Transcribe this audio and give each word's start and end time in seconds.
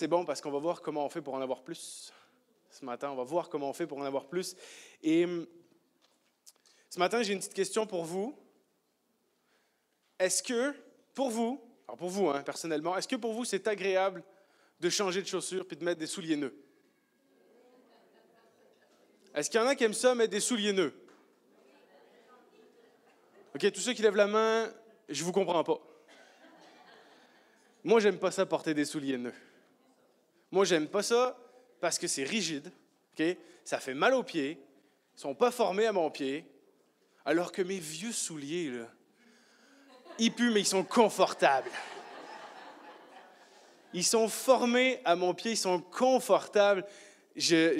c'est 0.00 0.08
bon 0.08 0.24
parce 0.24 0.40
qu'on 0.40 0.50
va 0.50 0.58
voir 0.58 0.80
comment 0.80 1.04
on 1.04 1.10
fait 1.10 1.20
pour 1.20 1.34
en 1.34 1.42
avoir 1.42 1.62
plus. 1.62 2.10
Ce 2.70 2.86
matin, 2.86 3.10
on 3.10 3.16
va 3.16 3.22
voir 3.22 3.50
comment 3.50 3.68
on 3.68 3.74
fait 3.74 3.86
pour 3.86 3.98
en 3.98 4.04
avoir 4.06 4.28
plus. 4.28 4.56
Et 5.02 5.26
hum, 5.26 5.46
ce 6.88 6.98
matin, 6.98 7.22
j'ai 7.22 7.34
une 7.34 7.38
petite 7.38 7.52
question 7.52 7.86
pour 7.86 8.04
vous. 8.04 8.34
Est-ce 10.18 10.42
que, 10.42 10.74
pour 11.12 11.28
vous, 11.28 11.62
alors 11.86 11.98
pour 11.98 12.08
vous, 12.08 12.30
hein, 12.30 12.42
personnellement, 12.42 12.96
est-ce 12.96 13.08
que 13.08 13.16
pour 13.16 13.34
vous, 13.34 13.44
c'est 13.44 13.68
agréable 13.68 14.24
de 14.80 14.88
changer 14.88 15.20
de 15.20 15.26
chaussures 15.26 15.66
puis 15.66 15.76
de 15.76 15.84
mettre 15.84 16.00
des 16.00 16.06
souliers 16.06 16.36
nœuds? 16.36 16.56
Est-ce 19.34 19.50
qu'il 19.50 19.60
y 19.60 19.62
en 19.62 19.66
a 19.66 19.74
qui 19.74 19.84
aiment 19.84 19.92
ça, 19.92 20.14
mettre 20.14 20.30
des 20.30 20.40
souliers 20.40 20.72
nœuds? 20.72 20.94
OK, 23.54 23.70
tous 23.70 23.80
ceux 23.80 23.92
qui 23.92 24.00
lèvent 24.00 24.16
la 24.16 24.26
main, 24.26 24.72
je 25.10 25.22
vous 25.22 25.32
comprends 25.32 25.62
pas. 25.62 25.78
Moi, 27.84 28.00
j'aime 28.00 28.18
pas 28.18 28.30
ça 28.30 28.46
porter 28.46 28.72
des 28.72 28.86
souliers 28.86 29.18
nœuds. 29.18 29.34
Moi, 30.50 30.64
j'aime 30.64 30.88
pas 30.88 31.02
ça 31.02 31.36
parce 31.80 31.98
que 31.98 32.06
c'est 32.06 32.24
rigide, 32.24 32.70
OK? 33.12 33.24
Ça 33.64 33.78
fait 33.78 33.94
mal 33.94 34.14
aux 34.14 34.22
pieds, 34.22 34.58
ils 35.16 35.20
sont 35.20 35.34
pas 35.34 35.50
formés 35.50 35.86
à 35.86 35.92
mon 35.92 36.10
pied, 36.10 36.44
alors 37.24 37.52
que 37.52 37.62
mes 37.62 37.78
vieux 37.78 38.12
souliers, 38.12 38.70
là, 38.70 38.88
ils 40.18 40.32
puent, 40.32 40.50
mais 40.50 40.60
ils 40.60 40.66
sont 40.66 40.84
confortables. 40.84 41.70
Ils 43.92 44.04
sont 44.04 44.28
formés 44.28 45.00
à 45.04 45.16
mon 45.16 45.34
pied, 45.34 45.52
ils 45.52 45.56
sont 45.56 45.80
confortables. 45.80 46.84
J'ai 47.36 47.76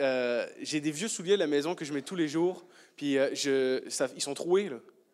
euh, 0.00 0.46
des 0.62 0.90
vieux 0.90 1.08
souliers 1.08 1.34
à 1.34 1.38
la 1.38 1.46
maison 1.46 1.74
que 1.74 1.84
je 1.84 1.92
mets 1.92 2.02
tous 2.02 2.16
les 2.16 2.28
jours, 2.28 2.64
puis 2.96 3.18
euh, 3.18 3.80
ils 4.14 4.22
sont 4.22 4.34
troués, 4.34 4.70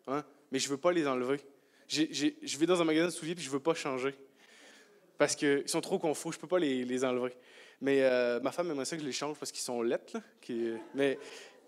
hein, 0.07 0.23
mais 0.51 0.59
je 0.59 0.69
veux 0.69 0.77
pas 0.77 0.91
les 0.91 1.07
enlever. 1.07 1.39
je 1.87 2.57
vais 2.57 2.65
dans 2.65 2.81
un 2.81 2.85
magasin 2.85 3.07
de 3.07 3.11
souliers, 3.11 3.35
puis 3.35 3.43
je 3.43 3.49
veux 3.49 3.59
pas 3.59 3.73
changer. 3.73 4.15
Parce 5.17 5.35
qu'ils 5.35 5.67
sont 5.67 5.81
trop 5.81 5.99
confus, 5.99 6.29
je 6.31 6.37
ne 6.37 6.41
peux 6.41 6.47
pas 6.47 6.59
les, 6.59 6.85
les 6.85 7.05
enlever. 7.05 7.33
Mais 7.81 8.01
euh, 8.01 8.39
ma 8.39 8.51
femme 8.51 8.69
aimerait 8.71 8.85
ça 8.85 8.95
que 8.95 9.01
je 9.01 9.07
les 9.07 9.13
change 9.13 9.37
parce 9.37 9.51
qu'ils 9.51 9.61
sont 9.61 9.81
lettres. 9.81 10.15
Là, 10.15 10.21
qui, 10.41 10.71
mais 10.95 11.19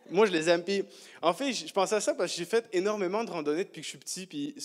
moi, 0.10 0.26
je 0.26 0.32
les 0.32 0.50
aime. 0.50 0.64
Puis, 0.64 0.84
en 1.22 1.34
fait, 1.34 1.54
je 1.54 1.72
pensais 1.72 1.96
à 1.96 2.02
ça 2.02 2.14
parce 2.14 2.32
que 2.32 2.38
j'ai 2.38 2.46
fait 2.46 2.68
énormément 2.74 3.24
de 3.24 3.30
randonnées 3.30 3.64
depuis 3.64 3.82
que 3.82 3.86
je 3.86 3.90
suis 3.90 3.98
petit. 3.98 4.26
Puis, 4.26 4.56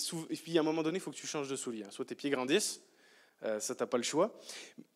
puis 0.43 0.57
à 0.57 0.61
un 0.61 0.63
moment 0.63 0.83
donné, 0.83 0.97
il 0.97 1.01
faut 1.01 1.11
que 1.11 1.15
tu 1.15 1.27
changes 1.27 1.49
de 1.49 1.55
souliers. 1.55 1.83
Hein. 1.83 1.91
Soit 1.91 2.05
tes 2.05 2.15
pieds 2.15 2.29
grandissent, 2.29 2.81
euh, 3.43 3.59
ça, 3.59 3.75
tu 3.75 3.83
n'as 3.83 3.87
pas 3.87 3.97
le 3.97 4.03
choix. 4.03 4.33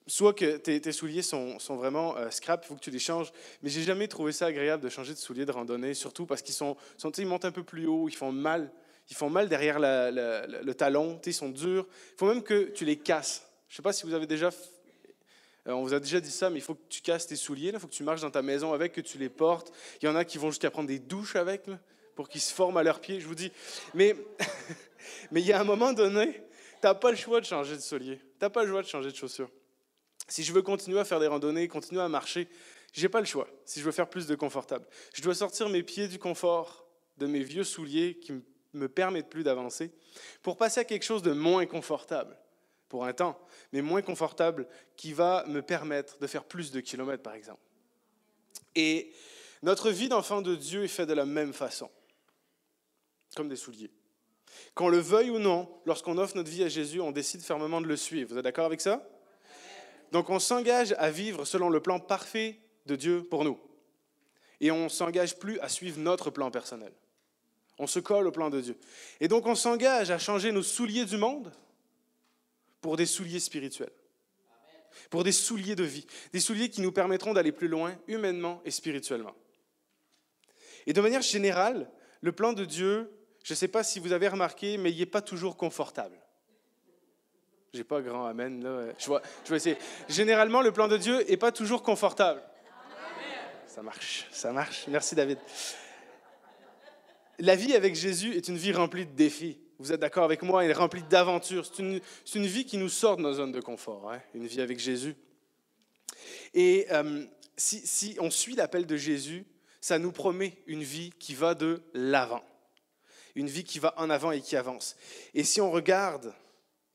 Soit 0.08 0.34
que 0.34 0.58
tes, 0.58 0.92
souliers 0.92 1.22
sont, 1.22 1.60
sont 1.60 1.76
vraiment 1.76 2.18
euh, 2.18 2.32
scrap, 2.32 2.64
il 2.66 2.68
faut 2.68 2.76
que 2.76 2.80
tu 2.80 2.92
les 2.92 3.00
changes. 3.00 3.32
Mais 3.62 3.70
j'ai 3.70 3.84
jamais 3.84 4.08
trouvé 4.08 4.32
ça 4.32 4.48
agréable 4.48 4.84
de 4.84 4.90
changer 4.90 5.14
de 5.14 5.20
souliers 5.20 5.46
de 5.46 5.52
randonnée, 5.52 5.94
surtout 5.94 6.26
parce 6.26 6.42
qu'ils 6.42 6.56
sont, 6.56 6.76
sont 6.98 7.12
ils 7.12 7.28
montent 7.28 7.46
un 7.46 7.52
peu 7.52 7.64
plus 7.64 7.86
haut, 7.86 8.10
ils 8.10 8.16
font 8.16 8.32
mal. 8.32 8.72
Ils 9.12 9.16
font 9.16 9.30
mal 9.30 9.50
derrière 9.50 9.80
le 9.80 10.74
talon, 10.74 11.20
ils 11.26 11.34
sont 11.34 11.50
durs. 11.50 11.88
Il 12.14 12.18
faut 12.18 12.28
même 12.28 12.44
que 12.44 12.70
tu 12.70 12.86
les 12.86 12.98
casses. 12.98 13.49
Je 13.70 13.74
ne 13.74 13.76
sais 13.78 13.84
pas 13.84 13.94
si 13.94 14.06
vous 14.06 14.14
avez 14.14 14.28
déjà 14.28 14.52
euh, 15.68 15.74
on 15.74 15.84
vous 15.84 15.94
a 15.94 16.00
déjà 16.00 16.20
dit 16.20 16.32
ça, 16.32 16.50
mais 16.50 16.58
il 16.58 16.62
faut 16.62 16.76
que 16.76 16.88
tu 16.90 17.02
casses 17.02 17.28
tes 17.28 17.36
souliers, 17.36 17.72
il 17.74 17.80
faut 17.80 17.88
que 17.88 17.94
tu 17.94 18.04
marches 18.04 18.22
dans 18.22 18.32
ta 18.32 18.42
maison 18.42 18.74
avec, 18.74 18.94
que 18.94 19.02
tu 19.02 19.18
les 19.18 19.30
portes. 19.30 19.72
Il 20.02 20.06
y 20.06 20.08
en 20.08 20.16
a 20.16 20.26
qui 20.26 20.38
vont 20.38 20.50
jusqu'à 20.50 20.72
prendre 20.72 20.88
des 20.88 21.00
douches 21.00 21.36
avec, 21.36 21.66
pour 22.16 22.28
qu'ils 22.28 22.42
se 22.42 22.54
forment 22.54 22.78
à 22.78 22.84
leurs 22.84 23.00
pieds, 23.00 23.20
je 23.20 23.28
vous 23.28 23.36
dis. 23.36 23.52
Mais, 23.94 24.16
mais 25.32 25.42
il 25.42 25.48
y 25.48 25.54
a 25.54 25.62
un 25.62 25.66
moment 25.66 25.94
donné, 25.94 26.34
tu 26.34 26.40
n'as 26.84 26.96
pas 26.96 27.12
le 27.12 27.18
choix 27.18 27.40
de 27.40 27.46
changer 27.46 27.76
de 27.76 27.82
souliers. 27.82 28.18
Tu 28.18 28.26
n'as 28.42 28.50
pas 28.50 28.64
le 28.64 28.72
choix 28.72 28.82
de 28.82 28.88
changer 28.88 29.12
de 29.12 29.16
chaussures. 29.16 29.50
Si 30.28 30.44
je 30.44 30.54
veux 30.54 30.62
continuer 30.62 31.00
à 31.00 31.06
faire 31.06 31.20
des 31.20 31.28
randonnées, 31.28 31.68
continuer 31.68 32.02
à 32.02 32.10
marcher, 32.10 32.48
j'ai 32.94 33.10
pas 33.10 33.20
le 33.20 33.26
choix. 33.26 33.48
Si 33.66 33.80
je 33.80 33.86
veux 33.86 33.92
faire 33.92 34.10
plus 34.10 34.28
de 34.28 34.36
confortable, 34.36 34.86
je 35.14 35.22
dois 35.22 35.36
sortir 35.36 35.70
mes 35.70 35.84
pieds 35.84 36.08
du 36.08 36.20
confort 36.20 36.88
de 37.18 37.28
mes 37.28 37.44
vieux 37.44 37.64
souliers 37.64 38.18
qui 38.20 38.34
me 38.74 38.88
permettent 38.88 39.30
plus 39.30 39.44
d'avancer 39.44 39.92
pour 40.42 40.58
passer 40.58 40.80
à 40.80 40.84
quelque 40.84 41.04
chose 41.04 41.22
de 41.22 41.34
moins 41.34 41.66
confortable 41.66 42.38
pour 42.90 43.06
un 43.06 43.14
temps, 43.14 43.40
mais 43.72 43.82
moins 43.82 44.02
confortable, 44.02 44.68
qui 44.98 45.14
va 45.14 45.46
me 45.48 45.62
permettre 45.62 46.18
de 46.18 46.28
faire 46.28 46.44
plus 46.44 46.72
de 46.72 46.80
kilomètres, 46.82 47.24
par 47.24 47.36
exemple. 47.36 47.62
Et 48.76 49.14
notre 49.62 49.92
vie 49.92 50.10
d'enfant 50.10 50.42
de 50.42 50.56
Dieu 50.56 50.84
est 50.84 50.90
faite 50.90 51.08
de 51.08 51.14
la 51.14 51.26
même 51.26 51.54
façon, 51.54 51.90
comme 53.36 53.48
des 53.48 53.56
souliers. 53.56 53.92
Qu'on 54.74 54.90
le 54.90 54.98
veuille 54.98 55.30
ou 55.30 55.40
non, 55.40 55.70
lorsqu'on 55.86 56.18
offre 56.18 56.36
notre 56.36 56.50
vie 56.50 56.64
à 56.64 56.70
Jésus, 56.70 57.00
on 57.00 57.12
décide 57.12 57.42
fermement 57.42 57.80
de 57.80 57.88
le 57.88 57.96
suivre. 57.96 58.32
Vous 58.32 58.38
êtes 58.38 58.44
d'accord 58.44 58.66
avec 58.66 58.82
ça? 58.82 59.08
Donc 60.12 60.30
on 60.30 60.40
s'engage 60.40 60.96
à 60.98 61.12
vivre 61.12 61.46
selon 61.46 61.70
le 61.70 61.82
plan 61.82 62.00
parfait 62.00 62.60
de 62.88 62.96
Dieu 62.96 63.24
pour 63.24 63.44
nous. 63.44 63.60
Et 64.60 64.72
on 64.72 64.86
ne 64.86 64.90
s'engage 64.90 65.38
plus 65.38 65.60
à 65.60 65.70
suivre 65.70 66.00
notre 66.00 66.32
plan 66.32 66.50
personnel. 66.50 66.92
On 67.78 67.88
se 67.88 68.00
colle 68.00 68.28
au 68.28 68.32
plan 68.32 68.50
de 68.50 68.60
Dieu. 68.60 68.78
Et 69.20 69.28
donc 69.28 69.46
on 69.46 69.56
s'engage 69.56 70.10
à 70.10 70.18
changer 70.18 70.52
nos 70.52 70.64
souliers 70.64 71.06
du 71.06 71.18
monde 71.18 71.52
pour 72.82 72.98
des 72.98 73.06
souliers 73.06 73.40
spirituels, 73.40 73.92
pour 75.10 75.24
des 75.24 75.32
souliers 75.32 75.76
de 75.76 75.84
vie, 75.84 76.06
des 76.34 76.40
souliers 76.40 76.70
qui 76.70 76.82
nous 76.82 76.92
permettront 76.92 77.34
d'aller 77.34 77.52
plus 77.52 77.68
loin 77.68 77.96
humainement 78.08 78.62
et 78.66 78.72
spirituellement. 78.72 79.36
Et 80.86 80.94
de 80.94 81.02
manière 81.02 81.22
générale, 81.22 81.90
le 82.22 82.32
plan 82.32 82.54
de 82.54 82.66
Dieu, 82.66 83.12
je 83.44 83.54
ne 83.54 83.56
sais 83.56 83.68
pas 83.68 83.84
si 83.84 84.00
vous 84.00 84.12
avez 84.12 84.28
remarqué, 84.28 84.78
mais 84.78 84.92
il 84.92 85.00
n'est 85.00 85.06
pas 85.06 85.22
toujours 85.22 85.58
confortable. 85.58 86.18
J'ai 87.74 87.84
pas 87.84 88.02
grand 88.02 88.26
amen 88.26 88.64
là. 88.64 88.94
Je 88.98 89.06
vois, 89.06 89.22
je 89.46 89.52
vais 89.52 89.58
essayer. 89.58 89.78
Généralement, 90.08 90.62
le 90.62 90.72
plan 90.72 90.88
de 90.88 90.98
Dieu 90.98 91.24
n'est 91.24 91.38
pas 91.38 91.52
toujours 91.52 91.84
confortable. 91.84 92.42
Ça 93.68 93.84
marche, 93.84 94.28
ça 94.32 94.52
marche. 94.52 94.88
Merci 94.88 95.16
David. 95.16 95.38
La 97.38 97.56
vie 97.56 97.76
avec 97.76 97.96
Jésus 97.96 98.36
est 98.36 98.48
une 98.48 98.58
vie 98.58 98.74
remplie 98.74 99.06
de 99.06 99.12
défis. 99.12 99.60
Vous 99.80 99.94
êtes 99.94 100.02
d'accord 100.02 100.26
avec 100.26 100.42
moi, 100.44 100.64
elle 100.64 100.72
est 100.72 100.74
remplie 100.74 101.04
d'aventures. 101.04 101.66
C'est 101.66 101.82
une, 101.82 102.02
une, 102.36 102.46
vie 102.46 102.66
qui 102.66 102.78
nous 102.78 102.90
sort 102.90 103.16
de 103.16 103.22
nos 103.22 103.34
zones 103.34 103.54
de 103.54 103.62
confort, 103.62 104.12
hein, 104.12 104.22
une 104.34 104.46
vie 104.46 104.60
avec 104.60 104.78
Jésus. 104.78 105.16
Et 106.54 106.86
euh, 106.92 107.26
si, 107.56 107.80
si, 107.88 108.18
on 108.20 108.30
suit 108.30 108.56
l'appel 108.56 108.86
de 108.86 108.98
Jésus, 108.98 109.46
ça 109.80 109.98
nous 109.98 110.12
promet 110.12 110.58
une 110.68 110.84
vie 110.84 111.12
qui 111.18 111.34
va 111.34 111.56
de 111.56 111.82
l'avant, 111.94 112.44
une 113.36 113.48
vie 113.48 113.64
qui 113.64 113.80
va 113.80 113.94
en 113.96 114.10
avant 114.10 114.32
et 114.32 114.42
qui 114.42 114.58
avance. 114.58 114.98
Et 115.34 115.46
si 115.46 115.62
on 115.62 115.72
regarde 115.72 116.34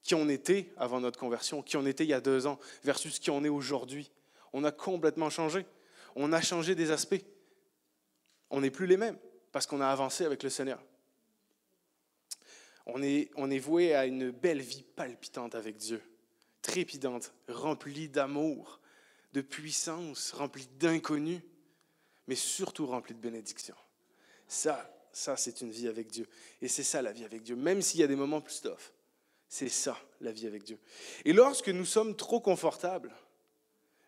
qui 0.03 0.15
on 0.15 0.29
était 0.29 0.71
avant 0.77 1.01
notre 1.01 1.19
conversion, 1.19 1.63
qui 1.63 1.79
on 1.79 1.87
était 1.87 2.05
il 2.05 2.11
y 2.11 2.15
a 2.15 2.21
deux 2.21 2.47
ans, 2.47 2.59
versus 2.85 3.19
qui 3.19 3.31
on 3.31 3.43
est 3.45 3.49
aujourd'hui, 3.49 4.11
on 4.53 4.63
a 4.63 4.71
complètement 4.71 5.31
changé. 5.31 5.65
On 6.15 6.33
a 6.35 6.43
changé 6.43 6.75
des 6.75 6.91
aspects. 6.91 7.25
On 8.51 8.61
n'est 8.61 8.71
plus 8.71 8.87
les 8.87 8.99
mêmes 8.99 9.19
parce 9.51 9.67
qu'on 9.67 9.81
a 9.81 9.89
avancé 9.89 10.27
avec 10.27 10.43
le 10.43 10.51
Seigneur. 10.51 10.81
On 12.87 13.03
est, 13.03 13.31
on 13.37 13.51
est 13.51 13.59
voué 13.59 13.95
à 13.95 14.07
une 14.07 14.31
belle 14.31 14.61
vie 14.61 14.85
palpitante 14.97 15.55
avec 15.55 15.77
Dieu, 15.77 16.03
trépidante, 16.63 17.33
remplie 17.49 18.09
d'amour, 18.09 18.81
de 19.33 19.41
puissance, 19.41 20.33
remplie 20.33 20.69
d'inconnu, 20.79 21.43
mais 22.27 22.35
surtout 22.35 22.87
remplie 22.87 23.15
de 23.15 23.21
bénédiction. 23.21 23.75
Ça, 24.47 24.91
ça, 25.13 25.37
c'est 25.37 25.61
une 25.61 25.71
vie 25.71 25.89
avec 25.89 26.11
Dieu. 26.11 26.27
Et 26.61 26.69
c'est 26.69 26.83
ça 26.83 27.01
la 27.01 27.13
vie 27.13 27.25
avec 27.25 27.43
Dieu, 27.43 27.57
même 27.57 27.83
s'il 27.83 28.01
y 28.01 28.03
a 28.03 28.07
des 28.07 28.17
moments 28.17 28.41
plus 28.41 28.61
tough. 28.61 28.93
C'est 29.49 29.69
ça, 29.69 29.97
la 30.21 30.33
vie 30.33 30.47
avec 30.47 30.65
Dieu. 30.65 30.79
Et 31.25 31.33
lorsque 31.33 31.69
nous 31.69 31.85
sommes 31.85 32.17
trop 32.17 32.41
confortables, 32.41 33.15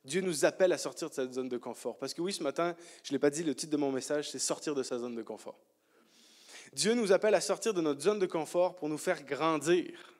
Dieu 0.04 0.20
nous 0.20 0.44
appelle 0.44 0.72
à 0.72 0.78
sortir 0.78 1.08
de 1.08 1.14
cette 1.14 1.32
zone 1.32 1.48
de 1.48 1.58
confort. 1.58 1.98
Parce 1.98 2.14
que 2.14 2.22
oui, 2.22 2.32
ce 2.32 2.42
matin, 2.42 2.76
je 3.02 3.10
ne 3.10 3.16
l'ai 3.16 3.18
pas 3.18 3.30
dit, 3.30 3.42
le 3.42 3.54
titre 3.54 3.72
de 3.72 3.76
mon 3.76 3.92
message, 3.92 4.30
c'est 4.30 4.38
sortir 4.38 4.74
de 4.74 4.82
sa 4.82 4.98
zone 4.98 5.14
de 5.14 5.22
confort. 5.22 5.58
Dieu 6.76 6.92
nous 6.92 7.10
appelle 7.10 7.34
à 7.34 7.40
sortir 7.40 7.72
de 7.72 7.80
notre 7.80 8.02
zone 8.02 8.18
de 8.18 8.26
confort 8.26 8.76
pour 8.76 8.90
nous 8.90 8.98
faire 8.98 9.24
grandir, 9.24 10.14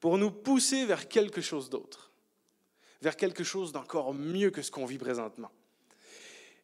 pour 0.00 0.16
nous 0.16 0.30
pousser 0.30 0.86
vers 0.86 1.08
quelque 1.08 1.42
chose 1.42 1.68
d'autre, 1.68 2.10
vers 3.02 3.18
quelque 3.18 3.44
chose 3.44 3.70
d'encore 3.70 4.14
mieux 4.14 4.50
que 4.50 4.62
ce 4.62 4.70
qu'on 4.70 4.86
vit 4.86 4.96
présentement. 4.96 5.50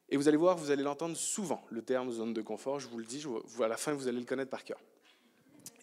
Et 0.09 0.17
vous 0.17 0.27
allez 0.27 0.39
voir, 0.39 0.57
vous 0.57 0.71
allez 0.71 0.83
l'entendre 0.83 1.19
souvent, 1.19 1.63
le 1.69 1.83
terme 1.83 2.11
zone 2.11 2.33
de 2.33 2.41
confort, 2.41 2.81
je 2.81 2.89
vous 2.89 2.97
le 2.97 3.05
dis, 3.05 3.23
à 3.63 3.69
la 3.69 3.77
fin, 3.77 3.93
vous 3.93 4.09
allez 4.09 4.21
le 4.21 4.25
connaître 4.25 4.51
par 4.51 4.65
cœur. 4.65 4.81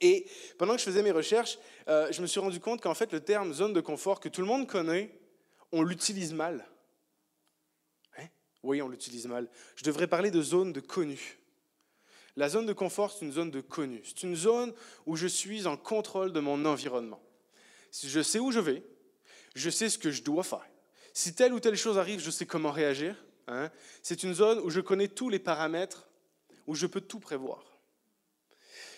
Et 0.01 0.25
pendant 0.57 0.73
que 0.73 0.79
je 0.79 0.85
faisais 0.85 1.03
mes 1.03 1.11
recherches, 1.11 1.59
euh, 1.89 2.11
je 2.11 2.23
me 2.23 2.27
suis 2.27 2.39
rendu 2.39 2.59
compte 2.59 2.81
qu'en 2.81 2.95
fait, 2.95 3.11
le 3.13 3.19
terme 3.19 3.53
zone 3.53 3.71
de 3.71 3.81
confort 3.81 4.19
que 4.19 4.29
tout 4.29 4.41
le 4.41 4.47
monde 4.47 4.65
connaît, 4.65 5.15
on 5.71 5.83
l'utilise 5.83 6.33
mal. 6.33 6.67
Hein? 8.17 8.25
Oui, 8.63 8.81
on 8.81 8.89
l'utilise 8.89 9.27
mal. 9.27 9.47
Je 9.75 9.83
devrais 9.83 10.07
parler 10.07 10.31
de 10.31 10.41
zone 10.41 10.73
de 10.73 10.79
connu. 10.79 11.37
La 12.37 12.49
zone 12.49 12.67
de 12.67 12.73
confort, 12.73 13.11
c'est 13.11 13.25
une 13.25 13.31
zone 13.31 13.49
de 13.49 13.61
connu. 13.61 13.99
C'est 14.05 14.21
une 14.21 14.35
zone 14.35 14.71
où 15.07 15.15
je 15.15 15.25
suis 15.25 15.65
en 15.65 15.75
contrôle 15.75 16.31
de 16.31 16.39
mon 16.39 16.63
environnement. 16.65 17.21
Je 18.03 18.21
sais 18.21 18.37
où 18.37 18.51
je 18.51 18.59
vais, 18.59 18.83
je 19.55 19.71
sais 19.71 19.89
ce 19.89 19.97
que 19.97 20.11
je 20.11 20.21
dois 20.21 20.43
faire. 20.43 20.65
Si 21.13 21.33
telle 21.33 21.51
ou 21.51 21.59
telle 21.59 21.75
chose 21.75 21.97
arrive, 21.97 22.19
je 22.19 22.29
sais 22.29 22.45
comment 22.45 22.71
réagir. 22.71 23.15
Hein. 23.47 23.71
C'est 24.03 24.21
une 24.21 24.35
zone 24.35 24.59
où 24.59 24.69
je 24.69 24.81
connais 24.81 25.07
tous 25.07 25.29
les 25.29 25.39
paramètres, 25.39 26.07
où 26.67 26.75
je 26.75 26.85
peux 26.85 27.01
tout 27.01 27.19
prévoir. 27.19 27.79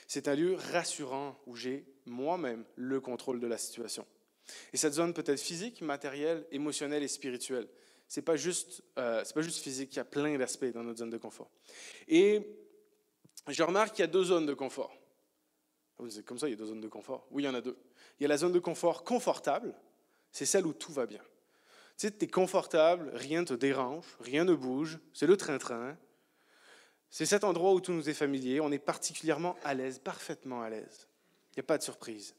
C'est 0.06 0.28
un 0.28 0.36
lieu 0.36 0.56
rassurant 0.56 1.40
où 1.46 1.56
j'ai 1.56 1.86
moi-même 2.06 2.66
le 2.76 3.00
contrôle 3.00 3.40
de 3.40 3.48
la 3.48 3.58
situation. 3.58 4.06
Et 4.74 4.78
cette 4.78 4.94
zone 4.94 5.14
peut 5.14 5.24
être 5.26 5.40
physique, 5.40 5.82
matérielle, 5.82 6.46
émotionnelle 6.52 7.04
et 7.04 7.08
spirituelle. 7.08 7.70
Ce 8.10 8.20
n'est 8.20 8.24
pas, 8.24 8.36
juste, 8.36 8.84
euh, 8.98 9.24
pas 9.24 9.42
juste 9.42 9.60
physique, 9.60 9.94
il 9.94 9.98
y 9.98 10.00
a 10.00 10.06
plein 10.06 10.38
d'aspects 10.38 10.74
dans 10.74 10.84
notre 10.84 11.00
zone 11.00 11.12
de 11.12 11.18
confort. 11.18 11.52
Et 12.08 12.42
je 13.54 13.64
remarque 13.64 13.96
qu'il 13.96 14.04
y 14.04 14.08
a 14.08 14.12
deux 14.12 14.24
zones 14.24 14.46
de 14.46 14.54
confort. 14.54 14.96
C'est 16.10 16.24
comme 16.24 16.40
ça, 16.40 16.48
il 16.48 16.52
y 16.52 16.54
a 16.54 16.58
deux 16.58 16.68
zones 16.68 16.82
de 16.82 16.88
confort. 16.88 17.28
Oui, 17.32 17.44
il 17.44 17.46
y 17.46 17.50
en 17.50 17.54
a 17.54 17.62
deux. 17.62 17.78
Il 18.20 18.24
y 18.24 18.26
a 18.26 18.30
la 18.30 18.38
zone 18.38 18.54
de 18.54 18.60
confort 18.60 19.04
confortable, 19.04 19.76
c'est 20.32 20.46
celle 20.46 20.66
où 20.66 20.74
tout 20.74 20.94
va 20.94 21.06
bien. 21.06 21.22
Tu 21.98 22.08
sais, 22.08 22.12
tu 22.12 22.26
es 22.26 22.28
confortable, 22.28 23.12
rien 23.14 23.42
ne 23.42 23.46
te 23.46 23.54
dérange, 23.54 24.06
rien 24.22 24.46
ne 24.46 24.54
bouge, 24.54 25.00
c'est 25.14 25.28
le 25.28 25.36
train-train. 25.36 25.98
C'est 27.10 27.26
cet 27.26 27.44
endroit 27.44 27.74
où 27.74 27.82
tout 27.82 27.92
nous 27.92 28.10
est 28.10 28.14
familier, 28.14 28.62
on 28.62 28.72
est 28.72 28.80
particulièrement 28.80 29.58
à 29.64 29.74
l'aise, 29.74 30.00
parfaitement 30.00 30.62
à 30.62 30.70
l'aise. 30.70 31.08
Il 31.52 31.60
n'y 31.60 31.62
a 31.62 31.64
pas 31.64 31.78
de 31.78 31.84
surprise. 31.84 32.36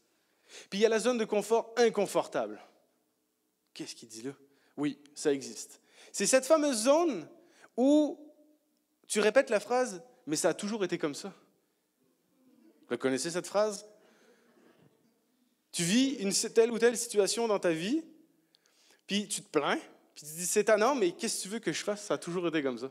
Puis 0.71 0.79
il 0.79 0.83
y 0.83 0.87
a 0.87 0.89
la 0.89 0.99
zone 0.99 1.19
de 1.19 1.25
confort 1.25 1.75
inconfortable. 1.77 2.61
Qu'est-ce 3.75 3.95
qu'il 3.95 4.09
dit 4.09 4.23
là? 4.23 4.33
Oui, 4.77 4.99
ça 5.15 5.33
existe. 5.33 5.81
C'est 6.13 6.27
cette 6.27 6.47
fameuse 6.47 6.85
zone 6.85 7.29
où 7.77 8.19
tu 9.07 9.21
répètes 9.21 9.51
la 9.51 9.61
phrase, 9.61 10.03
mais 10.27 10.37
ça 10.37 10.51
a 10.51 10.55
toujours 10.55 10.85
été 10.85 10.99
comme 10.99 11.15
ça. 11.15 11.35
Vous 12.89 12.97
connaissez 12.97 13.31
cette 13.31 13.47
phrase? 13.47 13.87
Tu 15.73 15.83
vis 15.83 16.15
une 16.15 16.33
telle 16.33 16.73
ou 16.73 16.79
telle 16.79 16.97
situation 16.97 17.47
dans 17.47 17.59
ta 17.59 17.73
vie, 17.73 18.03
puis 19.07 19.29
tu 19.29 19.43
te 19.43 19.49
plains, 19.49 19.79
puis 20.15 20.25
tu 20.25 20.33
te 20.33 20.37
dis, 20.37 20.47
c'est 20.47 20.65
tannant, 20.65 20.95
mais 20.95 21.13
qu'est-ce 21.13 21.39
que 21.39 21.43
tu 21.43 21.49
veux 21.49 21.59
que 21.61 21.73
je 21.73 21.85
fasse? 21.85 22.05
Ça 22.05 22.15
a 22.15 22.19
toujours 22.19 22.47
été 22.49 22.63
comme 22.63 22.79
ça. 22.79 22.91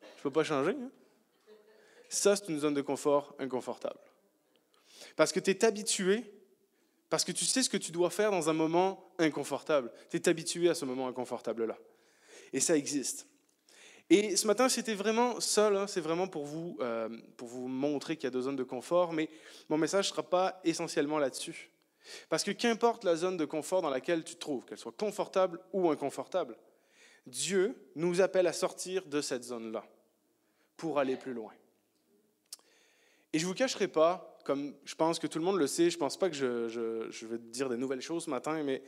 Je 0.00 0.20
ne 0.20 0.22
peux 0.24 0.32
pas 0.32 0.44
changer. 0.44 0.72
Hein? 0.72 0.90
Ça, 2.08 2.34
c'est 2.34 2.48
une 2.48 2.58
zone 2.58 2.74
de 2.74 2.80
confort 2.80 3.34
inconfortable. 3.38 4.00
Parce 5.14 5.30
que 5.30 5.40
tu 5.40 5.50
es 5.50 5.64
habitué, 5.64 6.24
parce 7.08 7.24
que 7.24 7.32
tu 7.32 7.44
sais 7.44 7.62
ce 7.62 7.70
que 7.70 7.76
tu 7.76 7.92
dois 7.92 8.10
faire 8.10 8.30
dans 8.30 8.50
un 8.50 8.52
moment 8.52 9.12
inconfortable. 9.18 9.92
Tu 10.10 10.16
es 10.16 10.28
habitué 10.28 10.68
à 10.68 10.74
ce 10.74 10.84
moment 10.84 11.06
inconfortable-là. 11.06 11.78
Et 12.52 12.60
ça 12.60 12.76
existe. 12.76 13.26
Et 14.10 14.36
ce 14.36 14.46
matin, 14.46 14.68
c'était 14.68 14.94
vraiment 14.94 15.38
ça, 15.38 15.68
hein, 15.68 15.86
c'est 15.86 16.00
vraiment 16.00 16.28
pour 16.28 16.46
vous, 16.46 16.78
euh, 16.80 17.08
pour 17.36 17.48
vous 17.48 17.68
montrer 17.68 18.16
qu'il 18.16 18.24
y 18.24 18.28
a 18.28 18.30
deux 18.30 18.42
zones 18.42 18.56
de 18.56 18.64
confort, 18.64 19.12
mais 19.12 19.28
mon 19.68 19.76
message 19.76 20.06
ne 20.06 20.10
sera 20.10 20.22
pas 20.22 20.60
essentiellement 20.64 21.18
là-dessus. 21.18 21.70
Parce 22.30 22.42
que 22.42 22.50
qu'importe 22.50 23.04
la 23.04 23.16
zone 23.16 23.36
de 23.36 23.44
confort 23.44 23.82
dans 23.82 23.90
laquelle 23.90 24.24
tu 24.24 24.34
te 24.34 24.40
trouves, 24.40 24.64
qu'elle 24.64 24.78
soit 24.78 24.96
confortable 24.96 25.60
ou 25.74 25.90
inconfortable, 25.90 26.56
Dieu 27.26 27.76
nous 27.96 28.22
appelle 28.22 28.46
à 28.46 28.54
sortir 28.54 29.04
de 29.04 29.20
cette 29.20 29.44
zone-là 29.44 29.84
pour 30.78 30.98
aller 30.98 31.16
plus 31.16 31.34
loin. 31.34 31.52
Et 33.34 33.38
je 33.38 33.44
ne 33.44 33.48
vous 33.48 33.54
cacherai 33.54 33.88
pas, 33.88 34.38
comme 34.44 34.74
je 34.84 34.94
pense 34.94 35.18
que 35.18 35.26
tout 35.26 35.38
le 35.38 35.44
monde 35.44 35.58
le 35.58 35.66
sait, 35.66 35.90
je 35.90 35.96
ne 35.96 36.00
pense 36.00 36.16
pas 36.16 36.30
que 36.30 36.36
je, 36.36 37.26
vais 37.26 37.38
dire 37.38 37.68
des 37.68 37.76
nouvelles 37.76 38.00
choses 38.00 38.24
ce 38.24 38.30
matin, 38.30 38.62
mais 38.62 38.82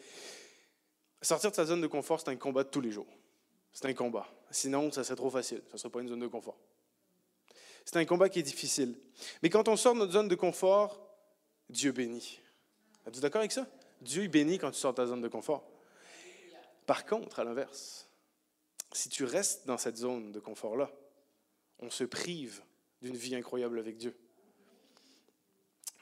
sortir 1.21 1.51
de 1.51 1.57
sa 1.57 1.67
zone 1.67 1.83
de 1.83 1.87
confort, 1.87 2.21
c'est 2.21 2.31
un 2.31 2.37
combat 2.37 2.65
de 2.65 2.71
tous 2.71 2.81
les 2.81 2.91
jours. 2.91 3.07
C'est 3.73 3.87
un 3.87 3.95
combat. 3.95 4.29
Sinon, 4.51 4.91
ça 4.91 5.05
serait 5.05 5.17
trop 5.17 5.31
facile. 5.31 5.63
Ça 5.69 5.75
ne 5.75 5.79
serait 5.79 5.91
pas 5.91 6.01
une 6.01 6.09
zone 6.09 6.21
de 6.21 6.27
confort. 6.27 6.59
C'est 7.85 7.97
un 7.97 8.05
combat 8.05 8.29
qui 8.29 8.39
est 8.39 8.45
difficile. 8.45 8.97
Mais 9.43 9.51
quand 9.51 9.69
on 9.69 9.77
sort 9.77 9.95
de 9.95 10.01
notre 10.01 10.13
zone 10.13 10.29
de 10.29 10.35
confort, 10.35 11.01
Dieu 11.69 11.93
bénit. 11.93 12.41
Êtes-vous 13.07 13.21
d'accord 13.21 13.41
avec 13.41 13.53
ça? 13.53 13.67
Dieu 14.01 14.27
bénit 14.29 14.59
quand 14.59 14.71
tu 14.71 14.79
sors 14.79 14.93
de 14.93 14.97
ta 14.97 15.07
zone 15.07 15.21
de 15.21 15.29
confort. 15.29 15.69
Par 16.87 17.07
contre, 17.07 17.39
à 17.39 17.45
l'inverse, 17.45 18.09
si 18.93 19.09
tu 19.09 19.25
restes 19.25 19.67
dans 19.67 19.79
cette 19.79 19.97
zone 19.97 20.33
de 20.33 20.41
confort-là, 20.41 20.91
on 21.79 21.91
se 21.91 22.05
prive 22.05 22.63
d'une 23.01 23.17
vie 23.17 23.35
incroyable 23.35 23.79
avec 23.79 23.97
Dieu. 23.97 24.17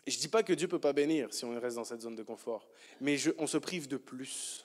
Et 0.06 0.10
je 0.10 0.16
ne 0.16 0.20
dis 0.22 0.28
pas 0.28 0.42
que 0.42 0.54
Dieu 0.54 0.66
ne 0.66 0.70
peut 0.70 0.80
pas 0.80 0.94
bénir 0.94 1.32
si 1.34 1.44
on 1.44 1.60
reste 1.60 1.76
dans 1.76 1.84
cette 1.84 2.00
zone 2.00 2.16
de 2.16 2.22
confort, 2.22 2.66
mais 3.00 3.18
on 3.36 3.46
se 3.46 3.58
prive 3.58 3.88
de 3.88 3.98
plus. 3.98 4.64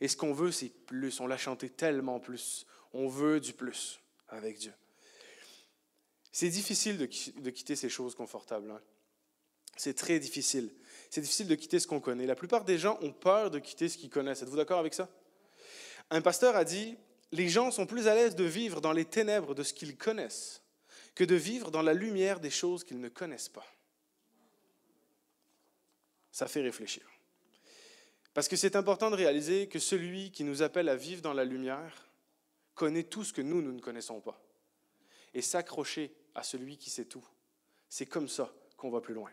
Et 0.00 0.08
ce 0.08 0.16
qu'on 0.16 0.32
veut, 0.32 0.50
c'est 0.50 0.68
plus. 0.68 1.20
On 1.20 1.26
l'a 1.26 1.36
chanté 1.36 1.68
tellement 1.68 2.20
plus. 2.20 2.66
On 2.92 3.08
veut 3.08 3.40
du 3.40 3.52
plus 3.52 4.00
avec 4.28 4.58
Dieu. 4.58 4.72
C'est 6.32 6.48
difficile 6.48 6.96
de, 6.96 7.06
quitter 7.06 7.76
ces 7.76 7.88
choses 7.88 8.14
confortables. 8.14 8.70
Hein. 8.70 8.80
C'est 9.76 9.94
très 9.94 10.18
difficile. 10.18 10.70
C'est 11.10 11.20
difficile 11.20 11.48
de 11.48 11.54
quitter 11.54 11.80
ce 11.80 11.86
qu'on 11.86 12.00
connaît. 12.00 12.26
La 12.26 12.36
plupart 12.36 12.64
des 12.64 12.78
gens 12.78 12.98
ont 13.02 13.12
peur 13.12 13.50
de 13.50 13.58
quitter 13.58 13.88
ce 13.88 13.98
qu'ils 13.98 14.10
connaissent. 14.10 14.42
Êtes-vous 14.42 14.56
d'accord 14.56 14.78
avec 14.78 14.94
ça? 14.94 15.08
Un 16.10 16.20
pasteur 16.20 16.56
a 16.56 16.64
dit, 16.64 16.96
les 17.32 17.48
gens 17.48 17.70
sont 17.70 17.86
plus 17.86 18.06
à 18.06 18.14
l'aise 18.14 18.36
de 18.36 18.44
vivre 18.44 18.80
dans 18.80 18.92
les 18.92 19.04
ténèbres 19.04 19.54
de 19.54 19.62
ce 19.62 19.72
qu'ils 19.72 19.96
connaissent 19.96 20.62
que 21.14 21.24
de 21.24 21.34
vivre 21.34 21.70
dans 21.70 21.82
la 21.82 21.92
lumière 21.92 22.40
des 22.40 22.50
choses 22.50 22.84
qu'ils 22.84 23.00
ne 23.00 23.08
connaissent 23.08 23.48
pas. 23.48 23.66
Ça 26.30 26.46
fait 26.46 26.62
réfléchir. 26.62 27.02
Parce 28.34 28.48
que 28.48 28.56
c'est 28.56 28.76
important 28.76 29.10
de 29.10 29.16
réaliser 29.16 29.68
que 29.68 29.78
celui 29.78 30.30
qui 30.30 30.44
nous 30.44 30.62
appelle 30.62 30.88
à 30.88 30.96
vivre 30.96 31.22
dans 31.22 31.32
la 31.32 31.44
lumière 31.44 32.08
connaît 32.74 33.02
tout 33.02 33.24
ce 33.24 33.32
que 33.32 33.42
nous, 33.42 33.60
nous 33.60 33.72
ne 33.72 33.80
connaissons 33.80 34.20
pas. 34.20 34.40
Et 35.34 35.42
s'accrocher 35.42 36.14
à 36.34 36.42
celui 36.42 36.76
qui 36.76 36.90
sait 36.90 37.04
tout, 37.04 37.26
c'est 37.88 38.06
comme 38.06 38.28
ça 38.28 38.52
qu'on 38.76 38.90
va 38.90 39.00
plus 39.00 39.14
loin. 39.14 39.30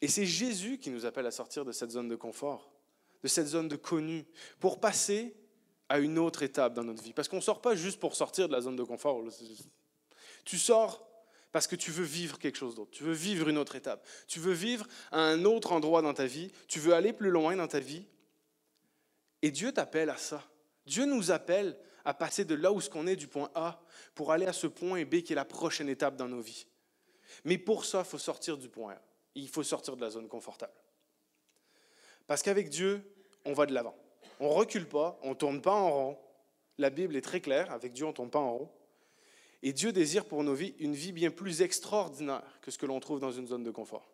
Et 0.00 0.08
c'est 0.08 0.26
Jésus 0.26 0.78
qui 0.78 0.90
nous 0.90 1.06
appelle 1.06 1.26
à 1.26 1.30
sortir 1.30 1.64
de 1.64 1.72
cette 1.72 1.90
zone 1.90 2.08
de 2.08 2.16
confort, 2.16 2.70
de 3.22 3.28
cette 3.28 3.46
zone 3.46 3.68
de 3.68 3.76
connu, 3.76 4.26
pour 4.58 4.80
passer 4.80 5.34
à 5.88 5.98
une 5.98 6.18
autre 6.18 6.42
étape 6.42 6.74
dans 6.74 6.84
notre 6.84 7.02
vie. 7.02 7.12
Parce 7.12 7.28
qu'on 7.28 7.36
ne 7.36 7.42
sort 7.42 7.60
pas 7.60 7.74
juste 7.74 7.98
pour 7.98 8.14
sortir 8.14 8.48
de 8.48 8.52
la 8.52 8.60
zone 8.60 8.76
de 8.76 8.84
confort. 8.84 9.22
Tu 10.44 10.56
sors 10.56 11.09
parce 11.52 11.66
que 11.66 11.76
tu 11.76 11.90
veux 11.90 12.04
vivre 12.04 12.38
quelque 12.38 12.56
chose 12.56 12.74
d'autre. 12.74 12.90
Tu 12.92 13.02
veux 13.02 13.12
vivre 13.12 13.48
une 13.48 13.58
autre 13.58 13.76
étape. 13.76 14.06
Tu 14.28 14.38
veux 14.38 14.52
vivre 14.52 14.86
à 15.10 15.20
un 15.20 15.44
autre 15.44 15.72
endroit 15.72 16.02
dans 16.02 16.14
ta 16.14 16.26
vie. 16.26 16.52
Tu 16.68 16.78
veux 16.78 16.94
aller 16.94 17.12
plus 17.12 17.30
loin 17.30 17.56
dans 17.56 17.66
ta 17.66 17.80
vie. 17.80 18.06
Et 19.42 19.50
Dieu 19.50 19.72
t'appelle 19.72 20.10
à 20.10 20.16
ça. 20.16 20.44
Dieu 20.86 21.06
nous 21.06 21.30
appelle 21.30 21.78
à 22.04 22.14
passer 22.14 22.44
de 22.44 22.54
là 22.54 22.72
où 22.72 22.80
ce 22.80 22.88
qu'on 22.88 23.06
est, 23.06 23.16
du 23.16 23.26
point 23.26 23.50
A, 23.54 23.82
pour 24.14 24.32
aller 24.32 24.46
à 24.46 24.52
ce 24.52 24.66
point 24.66 25.04
B 25.04 25.22
qui 25.22 25.32
est 25.32 25.36
la 25.36 25.44
prochaine 25.44 25.88
étape 25.88 26.16
dans 26.16 26.28
nos 26.28 26.40
vies. 26.40 26.66
Mais 27.44 27.58
pour 27.58 27.84
ça, 27.84 28.00
il 28.00 28.04
faut 28.04 28.18
sortir 28.18 28.56
du 28.56 28.68
point 28.68 28.94
A. 28.94 29.02
Il 29.34 29.48
faut 29.48 29.62
sortir 29.62 29.96
de 29.96 30.00
la 30.00 30.10
zone 30.10 30.28
confortable. 30.28 30.72
Parce 32.26 32.42
qu'avec 32.42 32.68
Dieu, 32.68 33.02
on 33.44 33.52
va 33.52 33.66
de 33.66 33.74
l'avant. 33.74 33.96
On 34.38 34.50
recule 34.50 34.86
pas, 34.86 35.18
on 35.22 35.30
ne 35.30 35.34
tourne 35.34 35.60
pas 35.60 35.72
en 35.72 35.90
rond. 35.90 36.18
La 36.78 36.90
Bible 36.90 37.16
est 37.16 37.20
très 37.20 37.40
claire, 37.40 37.70
avec 37.72 37.92
Dieu, 37.92 38.06
on 38.06 38.08
ne 38.08 38.14
tourne 38.14 38.30
pas 38.30 38.38
en 38.38 38.56
rond. 38.56 38.70
Et 39.62 39.72
Dieu 39.72 39.92
désire 39.92 40.24
pour 40.24 40.42
nos 40.42 40.54
vies 40.54 40.74
une 40.78 40.94
vie 40.94 41.12
bien 41.12 41.30
plus 41.30 41.62
extraordinaire 41.62 42.58
que 42.62 42.70
ce 42.70 42.78
que 42.78 42.86
l'on 42.86 43.00
trouve 43.00 43.20
dans 43.20 43.32
une 43.32 43.46
zone 43.46 43.62
de 43.62 43.70
confort. 43.70 44.10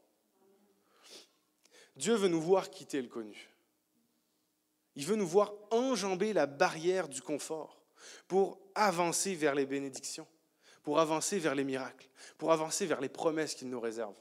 Dieu 1.97 2.15
veut 2.15 2.29
nous 2.29 2.41
voir 2.41 2.71
quitter 2.71 3.01
le 3.01 3.09
connu. 3.09 3.49
Il 4.97 5.07
veut 5.07 5.17
nous 5.17 5.27
voir 5.27 5.53
enjamber 5.71 6.33
la 6.33 6.47
barrière 6.47 7.09
du 7.09 7.23
confort 7.23 7.81
pour 8.29 8.59
avancer 8.75 9.35
vers 9.35 9.55
les 9.55 9.67
bénédictions, 9.67 10.27
pour 10.83 10.99
avancer 10.99 11.39
vers 11.39 11.55
les 11.55 11.65
miracles, 11.65 12.09
pour 12.39 12.53
avancer 12.53 12.87
vers 12.87 13.01
les 13.01 13.09
promesses 13.09 13.55
qu'il 13.55 13.69
nous 13.69 13.81
réserve. 13.81 14.15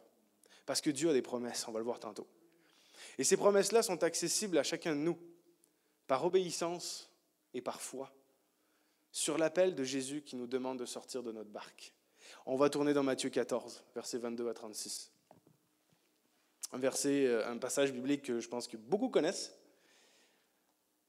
Parce 0.66 0.82
que 0.82 0.90
Dieu 0.90 1.10
a 1.10 1.14
des 1.14 1.22
promesses, 1.22 1.68
on 1.68 1.72
va 1.72 1.80
le 1.80 1.86
voir 1.86 2.00
tantôt. 2.00 2.28
Et 3.18 3.24
ces 3.24 3.38
promesses-là 3.38 3.84
sont 3.84 4.04
accessibles 4.04 4.58
à 4.58 4.64
chacun 4.64 4.96
de 4.96 5.02
nous, 5.02 5.18
par 6.08 6.24
obéissance 6.24 7.10
et 7.54 7.62
par 7.62 7.82
foi 7.82 8.15
sur 9.16 9.38
l'appel 9.38 9.76
de 9.76 9.84
Jésus 9.86 10.24
qui 10.24 10.36
nous 10.36 10.46
demande 10.46 10.78
de 10.78 10.86
sortir 10.86 11.24
de 11.24 11.32
notre 11.32 11.50
barque. 11.50 11.94
On 12.46 12.58
va 12.58 12.70
tourner 12.70 12.94
dans 12.94 13.02
Matthieu 13.02 13.30
14, 13.30 13.86
versets 13.96 14.18
22 14.18 14.50
à 14.50 14.54
36. 14.54 15.10
Un 16.74 16.78
verset, 16.80 17.26
euh, 17.26 17.50
un 17.50 17.58
passage 17.58 17.94
biblique 17.94 18.24
que 18.24 18.42
je 18.42 18.50
pense 18.50 18.68
que 18.68 18.76
beaucoup 18.76 19.08
connaissent, 19.08 19.56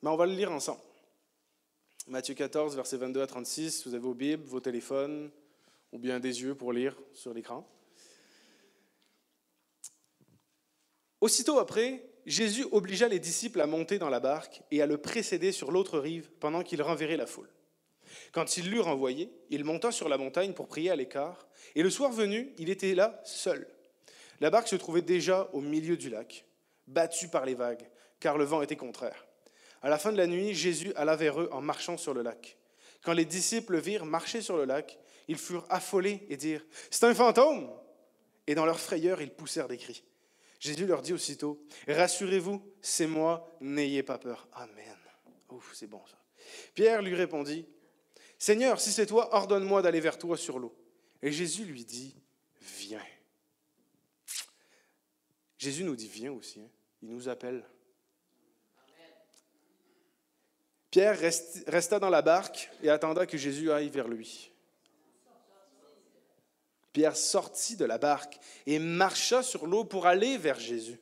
mais 0.02 0.10
on 0.10 0.14
va 0.14 0.24
le 0.24 0.34
lire 0.34 0.52
ensemble. 0.52 0.80
Matthieu 2.06 2.34
14, 2.34 2.76
versets 2.76 2.96
22 2.96 3.22
à 3.22 3.26
36. 3.26 3.88
Vous 3.88 3.94
avez 3.94 4.04
vos 4.04 4.14
Bibles, 4.14 4.44
vos 4.44 4.60
téléphones, 4.60 5.28
ou 5.90 5.98
bien 5.98 6.20
des 6.20 6.42
yeux 6.42 6.54
pour 6.54 6.72
lire 6.72 6.96
sur 7.12 7.34
l'écran. 7.34 7.68
Aussitôt 11.20 11.58
après, 11.58 12.08
Jésus 12.24 12.66
obligea 12.70 13.08
les 13.08 13.18
disciples 13.18 13.60
à 13.60 13.66
monter 13.66 13.98
dans 13.98 14.10
la 14.10 14.20
barque 14.20 14.62
et 14.70 14.80
à 14.80 14.86
le 14.86 14.96
précéder 14.96 15.50
sur 15.50 15.72
l'autre 15.72 15.98
rive 15.98 16.30
pendant 16.38 16.62
qu'il 16.62 16.80
renverrait 16.82 17.16
la 17.16 17.26
foule. 17.26 17.50
Quand 18.32 18.56
il 18.56 18.70
l'eut 18.70 18.80
renvoyé, 18.80 19.30
il 19.50 19.64
monta 19.64 19.92
sur 19.92 20.08
la 20.08 20.18
montagne 20.18 20.52
pour 20.52 20.68
prier 20.68 20.90
à 20.90 20.96
l'écart, 20.96 21.46
et 21.74 21.82
le 21.82 21.90
soir 21.90 22.10
venu, 22.12 22.52
il 22.58 22.70
était 22.70 22.94
là 22.94 23.20
seul. 23.24 23.66
La 24.40 24.50
barque 24.50 24.68
se 24.68 24.76
trouvait 24.76 25.02
déjà 25.02 25.48
au 25.52 25.60
milieu 25.60 25.96
du 25.96 26.10
lac, 26.10 26.44
battue 26.86 27.28
par 27.28 27.46
les 27.46 27.54
vagues, 27.54 27.88
car 28.20 28.38
le 28.38 28.44
vent 28.44 28.62
était 28.62 28.76
contraire. 28.76 29.26
À 29.82 29.88
la 29.88 29.98
fin 29.98 30.12
de 30.12 30.16
la 30.16 30.26
nuit, 30.26 30.54
Jésus 30.54 30.92
alla 30.96 31.16
vers 31.16 31.40
eux 31.40 31.48
en 31.52 31.60
marchant 31.60 31.96
sur 31.96 32.14
le 32.14 32.22
lac. 32.22 32.56
Quand 33.02 33.12
les 33.12 33.24
disciples 33.24 33.78
virent 33.78 34.04
marcher 34.04 34.40
sur 34.40 34.56
le 34.56 34.64
lac, 34.64 34.98
ils 35.28 35.38
furent 35.38 35.66
affolés 35.70 36.26
et 36.28 36.36
dirent 36.36 36.64
C'est 36.90 37.04
un 37.04 37.14
fantôme 37.14 37.70
Et 38.46 38.54
dans 38.54 38.66
leur 38.66 38.80
frayeur, 38.80 39.20
ils 39.20 39.30
poussèrent 39.30 39.68
des 39.68 39.78
cris. 39.78 40.04
Jésus 40.58 40.86
leur 40.86 41.02
dit 41.02 41.12
aussitôt 41.12 41.62
Rassurez-vous, 41.88 42.62
c'est 42.80 43.06
moi, 43.06 43.56
n'ayez 43.60 44.02
pas 44.02 44.18
peur. 44.18 44.48
Amen. 44.52 44.96
Ouf, 45.50 45.70
c'est 45.74 45.86
bon 45.86 46.02
ça. 46.06 46.18
Pierre 46.74 47.02
lui 47.02 47.14
répondit 47.14 47.66
Seigneur, 48.38 48.80
si 48.80 48.92
c'est 48.92 49.06
toi, 49.06 49.34
ordonne-moi 49.34 49.82
d'aller 49.82 50.00
vers 50.00 50.18
toi 50.18 50.36
sur 50.36 50.58
l'eau. 50.58 50.76
Et 51.22 51.32
Jésus 51.32 51.64
lui 51.64 51.84
dit, 51.84 52.14
viens. 52.60 53.04
Jésus 55.58 55.84
nous 55.84 55.96
dit, 55.96 56.08
viens 56.08 56.32
aussi. 56.32 56.60
Hein. 56.60 56.70
Il 57.02 57.10
nous 57.10 57.28
appelle. 57.28 57.64
Pierre 60.90 61.18
resta 61.66 61.98
dans 61.98 62.10
la 62.10 62.22
barque 62.22 62.70
et 62.82 62.88
attenda 62.88 63.26
que 63.26 63.36
Jésus 63.36 63.70
aille 63.70 63.90
vers 63.90 64.08
lui. 64.08 64.50
Pierre 66.92 67.16
sortit 67.16 67.76
de 67.76 67.84
la 67.84 67.98
barque 67.98 68.38
et 68.64 68.78
marcha 68.78 69.42
sur 69.42 69.66
l'eau 69.66 69.84
pour 69.84 70.06
aller 70.06 70.38
vers 70.38 70.58
Jésus. 70.58 70.98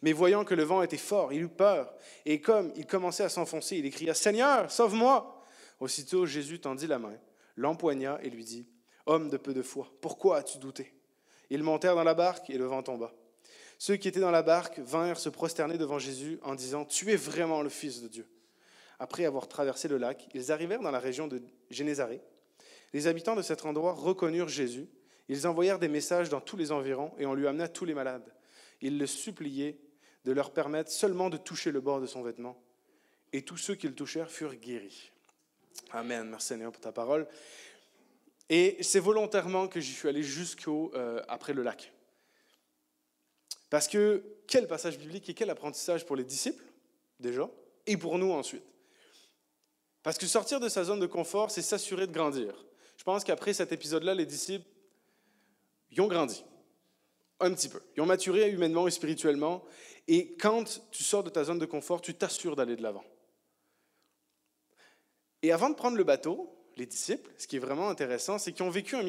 Mais 0.00 0.12
voyant 0.12 0.44
que 0.44 0.54
le 0.54 0.62
vent 0.62 0.82
était 0.82 0.96
fort, 0.96 1.32
il 1.32 1.42
eut 1.42 1.48
peur, 1.48 1.92
et 2.24 2.40
comme 2.40 2.72
il 2.76 2.86
commençait 2.86 3.24
à 3.24 3.28
s'enfoncer, 3.28 3.76
il 3.76 3.86
écria, 3.86 4.14
Seigneur, 4.14 4.70
sauve-moi. 4.70 5.33
Aussitôt 5.84 6.24
Jésus 6.24 6.60
tendit 6.60 6.86
la 6.86 6.98
main, 6.98 7.12
l'empoigna 7.56 8.18
et 8.22 8.30
lui 8.30 8.42
dit, 8.42 8.66
Homme 9.04 9.28
de 9.28 9.36
peu 9.36 9.52
de 9.52 9.60
foi, 9.60 9.92
pourquoi 10.00 10.38
as-tu 10.38 10.56
douté? 10.56 10.94
Ils 11.50 11.62
montèrent 11.62 11.94
dans 11.94 12.04
la 12.04 12.14
barque 12.14 12.48
et 12.48 12.56
le 12.56 12.64
vent 12.64 12.82
tomba. 12.82 13.12
Ceux 13.76 13.96
qui 13.96 14.08
étaient 14.08 14.18
dans 14.18 14.30
la 14.30 14.42
barque 14.42 14.78
vinrent 14.78 15.18
se 15.18 15.28
prosterner 15.28 15.76
devant 15.76 15.98
Jésus 15.98 16.38
en 16.42 16.54
disant, 16.54 16.86
Tu 16.86 17.12
es 17.12 17.16
vraiment 17.16 17.60
le 17.60 17.68
Fils 17.68 18.00
de 18.00 18.08
Dieu. 18.08 18.26
Après 18.98 19.26
avoir 19.26 19.46
traversé 19.46 19.86
le 19.86 19.98
lac, 19.98 20.26
ils 20.32 20.50
arrivèrent 20.50 20.80
dans 20.80 20.90
la 20.90 20.98
région 20.98 21.28
de 21.28 21.42
Génézaré. 21.68 22.22
Les 22.94 23.06
habitants 23.06 23.36
de 23.36 23.42
cet 23.42 23.66
endroit 23.66 23.92
reconnurent 23.92 24.48
Jésus. 24.48 24.88
Ils 25.28 25.46
envoyèrent 25.46 25.78
des 25.78 25.88
messages 25.88 26.30
dans 26.30 26.40
tous 26.40 26.56
les 26.56 26.72
environs 26.72 27.12
et 27.18 27.26
on 27.26 27.34
lui 27.34 27.46
amena 27.46 27.68
tous 27.68 27.84
les 27.84 27.92
malades. 27.92 28.32
Ils 28.80 28.96
le 28.96 29.06
suppliaient 29.06 29.78
de 30.24 30.32
leur 30.32 30.50
permettre 30.54 30.90
seulement 30.90 31.28
de 31.28 31.36
toucher 31.36 31.72
le 31.72 31.82
bord 31.82 32.00
de 32.00 32.06
son 32.06 32.22
vêtement. 32.22 32.58
Et 33.34 33.42
tous 33.42 33.58
ceux 33.58 33.74
qui 33.74 33.86
le 33.86 33.94
touchèrent 33.94 34.30
furent 34.30 34.54
guéris. 34.54 35.10
Amen. 35.90 36.28
Merci 36.28 36.48
Seigneur 36.48 36.72
pour 36.72 36.80
ta 36.80 36.92
parole. 36.92 37.26
Et 38.48 38.76
c'est 38.82 39.00
volontairement 39.00 39.68
que 39.68 39.80
j'y 39.80 39.92
suis 39.92 40.08
allé 40.08 40.22
jusqu'au 40.22 40.92
euh, 40.94 41.22
après 41.28 41.52
le 41.52 41.62
lac. 41.62 41.92
Parce 43.70 43.88
que 43.88 44.22
quel 44.46 44.68
passage 44.68 44.98
biblique 44.98 45.28
et 45.28 45.34
quel 45.34 45.50
apprentissage 45.50 46.04
pour 46.04 46.16
les 46.16 46.24
disciples, 46.24 46.64
déjà, 47.18 47.48
et 47.86 47.96
pour 47.96 48.18
nous 48.18 48.32
ensuite. 48.32 48.64
Parce 50.02 50.18
que 50.18 50.26
sortir 50.26 50.60
de 50.60 50.68
sa 50.68 50.84
zone 50.84 51.00
de 51.00 51.06
confort, 51.06 51.50
c'est 51.50 51.62
s'assurer 51.62 52.06
de 52.06 52.12
grandir. 52.12 52.66
Je 52.96 53.04
pense 53.04 53.24
qu'après 53.24 53.54
cet 53.54 53.72
épisode-là, 53.72 54.14
les 54.14 54.26
disciples, 54.26 54.68
ils 55.90 56.00
ont 56.00 56.06
grandi. 56.06 56.44
Un 57.40 57.52
petit 57.52 57.68
peu. 57.68 57.80
Ils 57.96 58.02
ont 58.02 58.06
maturé 58.06 58.50
humainement 58.50 58.86
et 58.86 58.90
spirituellement. 58.90 59.64
Et 60.06 60.34
quand 60.34 60.82
tu 60.90 61.02
sors 61.02 61.24
de 61.24 61.30
ta 61.30 61.44
zone 61.44 61.58
de 61.58 61.66
confort, 61.66 62.00
tu 62.00 62.14
t'assures 62.14 62.54
d'aller 62.54 62.76
de 62.76 62.82
l'avant. 62.82 63.04
Et 65.44 65.52
avant 65.52 65.68
de 65.68 65.74
prendre 65.74 65.98
le 65.98 66.04
bateau, 66.04 66.50
les 66.78 66.86
disciples, 66.86 67.30
ce 67.36 67.46
qui 67.46 67.56
est 67.56 67.58
vraiment 67.58 67.90
intéressant, 67.90 68.38
c'est 68.38 68.50
qu'ils 68.50 68.62
ont 68.62 68.70
vécu 68.70 68.96
un, 68.96 69.02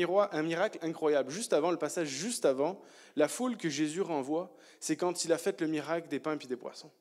miracle 0.43 0.77
incroyable. 0.81 1.31
Juste 1.31 1.53
avant, 1.53 1.71
le 1.71 1.77
passage 1.77 2.09
juste 2.09 2.43
avant, 2.43 2.81
la 3.15 3.29
foule 3.29 3.55
que 3.55 3.69
Jésus 3.69 4.01
renvoie, 4.01 4.53
c'est 4.81 4.97
quand 4.97 5.23
il 5.23 5.31
a 5.31 5.37
fait 5.37 5.61
le 5.61 5.67
miracle 5.67 6.09
des 6.09 6.19
pains 6.19 6.37
et 6.37 6.45
des 6.45 6.57
poissons. 6.57 6.91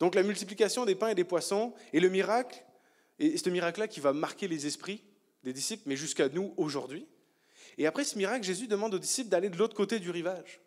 Donc 0.00 0.14
la 0.14 0.22
multiplication 0.22 0.86
des 0.86 0.94
pains 0.94 1.08
et 1.08 1.14
des 1.14 1.24
poissons 1.24 1.74
est 1.92 2.00
le 2.00 2.08
miracle, 2.08 2.64
et 3.18 3.36
ce 3.36 3.50
miracle-là 3.50 3.86
qui 3.86 4.00
va 4.00 4.14
marquer 4.14 4.48
les 4.48 4.66
esprits 4.66 5.04
des 5.44 5.52
disciples, 5.52 5.82
mais 5.84 5.96
jusqu'à 5.96 6.30
nous 6.30 6.54
aujourd'hui. 6.56 7.06
Et 7.76 7.86
après 7.86 8.04
ce 8.04 8.16
miracle, 8.16 8.46
Jésus 8.46 8.66
demande 8.66 8.94
aux 8.94 8.98
disciples 8.98 9.28
d'aller 9.28 9.50
de 9.50 9.58
l'autre 9.58 9.76
côté 9.76 9.98
du 9.98 10.10
rivage. 10.10 10.62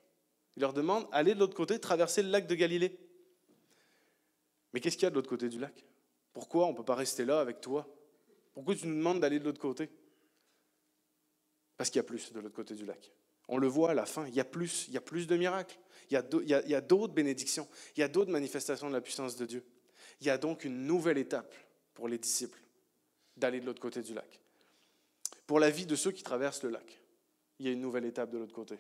Il 0.56 0.62
leur 0.62 0.74
demande 0.74 1.10
d'aller 1.10 1.34
de 1.34 1.40
l'autre 1.40 1.56
côté, 1.56 1.80
traverser 1.80 2.22
le 2.22 2.30
lac 2.30 2.46
de 2.46 2.54
Galilée. 2.54 2.96
Mais 4.72 4.80
qu'est-ce 4.80 4.98
qu'il 4.98 5.06
y 5.06 5.08
a 5.08 5.10
de 5.10 5.16
l'autre 5.16 5.30
côté 5.30 5.50
du 5.50 5.58
lac? 5.58 5.84
Pourquoi 6.36 6.68
on 6.68 6.74
ne 6.74 6.78
peut 6.78 6.84
pas 6.84 6.96
rester 6.96 7.24
là 7.24 7.40
avec 7.40 7.62
toi? 7.62 7.88
Pourquoi 8.54 8.76
tu 8.76 8.86
nous 8.88 8.96
demandes 8.96 9.22
d'aller 9.22 9.40
de 9.40 9.46
l'autre 9.46 9.62
côté? 9.62 9.90
Parce 11.78 11.90
qu'il 11.90 11.98
y 11.98 12.02
a 12.02 12.04
plus 12.04 12.34
de 12.34 12.40
l'autre 12.42 12.54
côté 12.54 12.76
du 12.76 12.86
lac. 12.86 13.12
On 13.48 13.58
le 13.58 13.68
voit 13.68 13.92
à 13.92 13.94
la 13.94 14.06
fin, 14.06 14.28
il 14.28 14.36
y 14.36 14.42
a 14.42 14.46
plus, 14.46 14.86
il 14.90 14.94
y 14.94 14.98
a 14.98 15.02
plus 15.02 15.28
de 15.28 15.38
miracles, 15.38 15.80
il 16.10 16.14
y 16.14 16.76
a 16.76 16.82
d'autres 16.82 17.14
bénédictions, 17.14 17.70
il 17.96 18.02
y 18.02 18.04
a 18.04 18.10
d'autres 18.10 18.32
manifestations 18.32 18.90
de 18.90 18.94
la 18.94 19.00
puissance 19.00 19.38
de 19.38 19.46
Dieu. 19.46 19.64
Il 20.20 20.28
y 20.28 20.30
a 20.30 20.38
donc 20.38 20.66
une 20.66 20.86
nouvelle 20.86 21.18
étape 21.18 21.56
pour 21.94 22.10
les 22.10 22.18
disciples 22.18 22.60
d'aller 23.38 23.62
de 23.62 23.66
l'autre 23.66 23.82
côté 23.82 24.02
du 24.02 24.14
lac. 24.14 24.42
Pour 25.48 25.60
la 25.60 25.70
vie 25.70 25.86
de 25.86 25.96
ceux 25.96 26.12
qui 26.12 26.24
traversent 26.24 26.64
le 26.64 26.70
lac, 26.70 27.02
il 27.60 27.66
y 27.66 27.70
a 27.70 27.72
une 27.72 27.82
nouvelle 27.82 28.06
étape 28.06 28.30
de 28.30 28.38
l'autre 28.38 28.54
côté. 28.54 28.78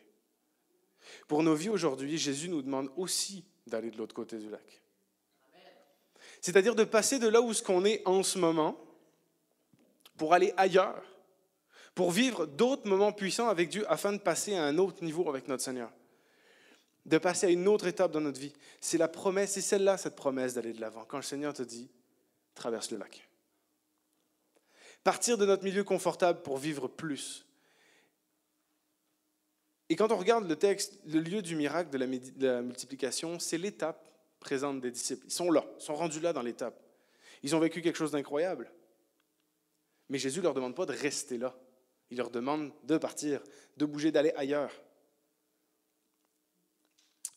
Pour 1.28 1.42
nos 1.42 1.56
vies 1.56 1.70
aujourd'hui, 1.70 2.18
Jésus 2.18 2.50
nous 2.50 2.62
demande 2.62 2.92
aussi 2.98 3.46
d'aller 3.66 3.92
de 3.92 3.98
l'autre 3.98 4.16
côté 4.16 4.40
du 4.40 4.50
lac. 4.50 4.82
C'est-à-dire 6.46 6.76
de 6.76 6.84
passer 6.84 7.18
de 7.18 7.28
là 7.28 7.42
où 7.42 7.56
ce 7.56 7.64
qu'on 7.64 7.86
est 7.86 8.04
en 8.06 8.22
ce 8.22 8.38
moment 8.38 8.78
pour 10.16 10.36
aller 10.36 10.54
ailleurs, 10.58 11.04
pour 11.96 12.12
vivre 12.12 12.46
d'autres 12.46 12.88
moments 12.88 13.12
puissants 13.12 13.50
avec 13.50 13.70
Dieu 13.70 13.84
afin 13.92 14.14
de 14.14 14.20
passer 14.20 14.54
à 14.54 14.64
un 14.64 14.78
autre 14.78 15.04
niveau 15.04 15.28
avec 15.28 15.48
notre 15.48 15.64
Seigneur, 15.64 15.92
de 17.08 17.18
passer 17.18 17.48
à 17.48 17.50
une 17.50 17.68
autre 17.68 17.88
étape 17.88 18.12
dans 18.12 18.22
notre 18.22 18.40
vie. 18.40 18.54
C'est 18.80 19.00
la 19.00 19.08
promesse, 19.08 19.54
c'est 19.54 19.62
celle-là, 19.62 19.98
cette 19.98 20.16
promesse 20.16 20.54
d'aller 20.54 20.74
de 20.74 20.82
l'avant. 20.82 21.04
Quand 21.06 21.18
le 21.18 21.24
Seigneur 21.24 21.52
te 21.52 21.64
dit, 21.64 21.90
traverse 22.54 22.92
le 22.92 23.00
lac. 23.00 23.28
Partir 25.04 25.40
de 25.40 25.48
notre 25.48 25.64
milieu 25.64 25.84
confortable 25.84 26.44
pour 26.44 26.60
vivre 26.60 26.88
plus. 26.88 27.44
Et 29.90 29.96
quand 29.96 30.12
on 30.12 30.18
regarde 30.18 30.48
le 30.48 30.56
texte, 30.58 31.00
le 31.08 31.22
lieu 31.22 31.42
du 31.42 31.56
miracle 31.56 31.90
de 31.90 31.98
la, 31.98 32.06
de 32.06 32.46
la 32.46 32.62
multiplication, 32.62 33.40
c'est 33.40 33.58
l'étape 33.58 34.15
présente 34.46 34.80
des 34.80 34.92
disciples. 34.92 35.26
Ils 35.26 35.34
sont 35.34 35.50
là, 35.50 35.66
ils 35.80 35.84
sont 35.84 35.96
rendus 35.96 36.20
là 36.20 36.32
dans 36.32 36.44
l'étape. 36.44 36.80
Ils 37.42 37.56
ont 37.56 37.60
vécu 37.60 37.82
quelque 37.82 37.96
chose 37.96 38.12
d'incroyable. 38.12 38.72
Mais 40.08 40.20
Jésus 40.20 40.38
ne 40.38 40.44
leur 40.44 40.54
demande 40.54 40.76
pas 40.76 40.86
de 40.86 40.94
rester 40.94 41.40
là. 41.40 41.58
Il 42.12 42.18
leur 42.18 42.30
demande 42.30 42.72
de 42.84 43.00
partir, 43.00 43.42
de 43.76 43.86
bouger, 43.86 44.12
d'aller 44.12 44.32
ailleurs. 44.36 44.72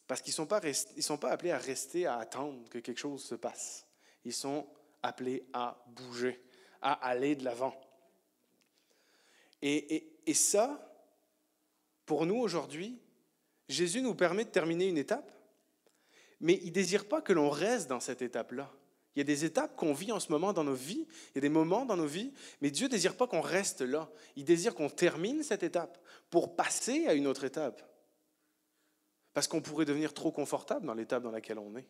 Parce 0.07 0.21
qu'ils 0.21 0.33
ne 0.33 0.37
sont, 0.37 0.47
pas 0.47 0.61
sont 1.01 1.17
pas 1.17 1.31
appelés 1.31 1.51
à 1.51 1.57
rester, 1.57 2.05
à 2.05 2.19
attendre 2.19 2.69
que 2.69 2.79
quelque 2.79 2.99
chose 2.99 3.25
se 3.25 3.35
passe. 3.35 3.87
Ils 4.25 4.35
sont 4.35 4.69
appelés 5.03 5.47
à 5.55 5.83
bouger, 5.87 6.43
à 6.83 6.93
aller 6.93 7.37
de 7.37 7.45
l'avant. 7.45 7.75
Et, 9.63 9.97
et, 9.97 10.21
et 10.27 10.35
ça, 10.35 10.95
pour 12.05 12.27
nous 12.27 12.37
aujourd'hui, 12.37 13.01
Jésus 13.67 14.03
nous 14.03 14.15
permet 14.15 14.45
de 14.45 14.51
terminer 14.51 14.89
une 14.89 14.99
étape, 14.99 15.33
mais 16.41 16.59
il 16.63 16.69
ne 16.69 16.73
désire 16.73 17.09
pas 17.09 17.21
que 17.21 17.33
l'on 17.33 17.51
reste 17.51 17.89
dans 17.89 18.01
cette 18.01 18.23
étape-là. 18.23 18.73
Il 19.15 19.19
y 19.19 19.23
a 19.23 19.25
des 19.25 19.45
étapes 19.45 19.75
qu'on 19.75 19.93
vit 19.93 20.13
en 20.13 20.21
ce 20.21 20.31
moment 20.31 20.53
dans 20.53 20.63
nos 20.63 20.75
vies, 20.75 21.07
il 21.31 21.35
y 21.35 21.39
a 21.39 21.41
des 21.41 21.49
moments 21.49 21.85
dans 21.85 21.97
nos 21.97 22.07
vies, 22.07 22.33
mais 22.61 22.71
Dieu 22.71 22.87
ne 22.87 22.93
désire 22.93 23.17
pas 23.17 23.27
qu'on 23.27 23.41
reste 23.41 23.81
là. 23.81 24.09
Il 24.37 24.45
désire 24.45 24.75
qu'on 24.75 24.89
termine 24.89 25.43
cette 25.43 25.65
étape 25.65 25.99
pour 26.31 26.55
passer 26.55 27.07
à 27.09 27.15
une 27.15 27.27
autre 27.27 27.43
étape. 27.43 27.83
Parce 29.33 29.49
qu'on 29.49 29.61
pourrait 29.61 29.87
devenir 29.87 30.15
trop 30.15 30.31
confortable 30.31 30.87
dans 30.87 30.95
l'étape 30.95 31.23
dans 31.23 31.33
laquelle 31.33 31.59
on 31.59 31.77
est. 31.77 31.89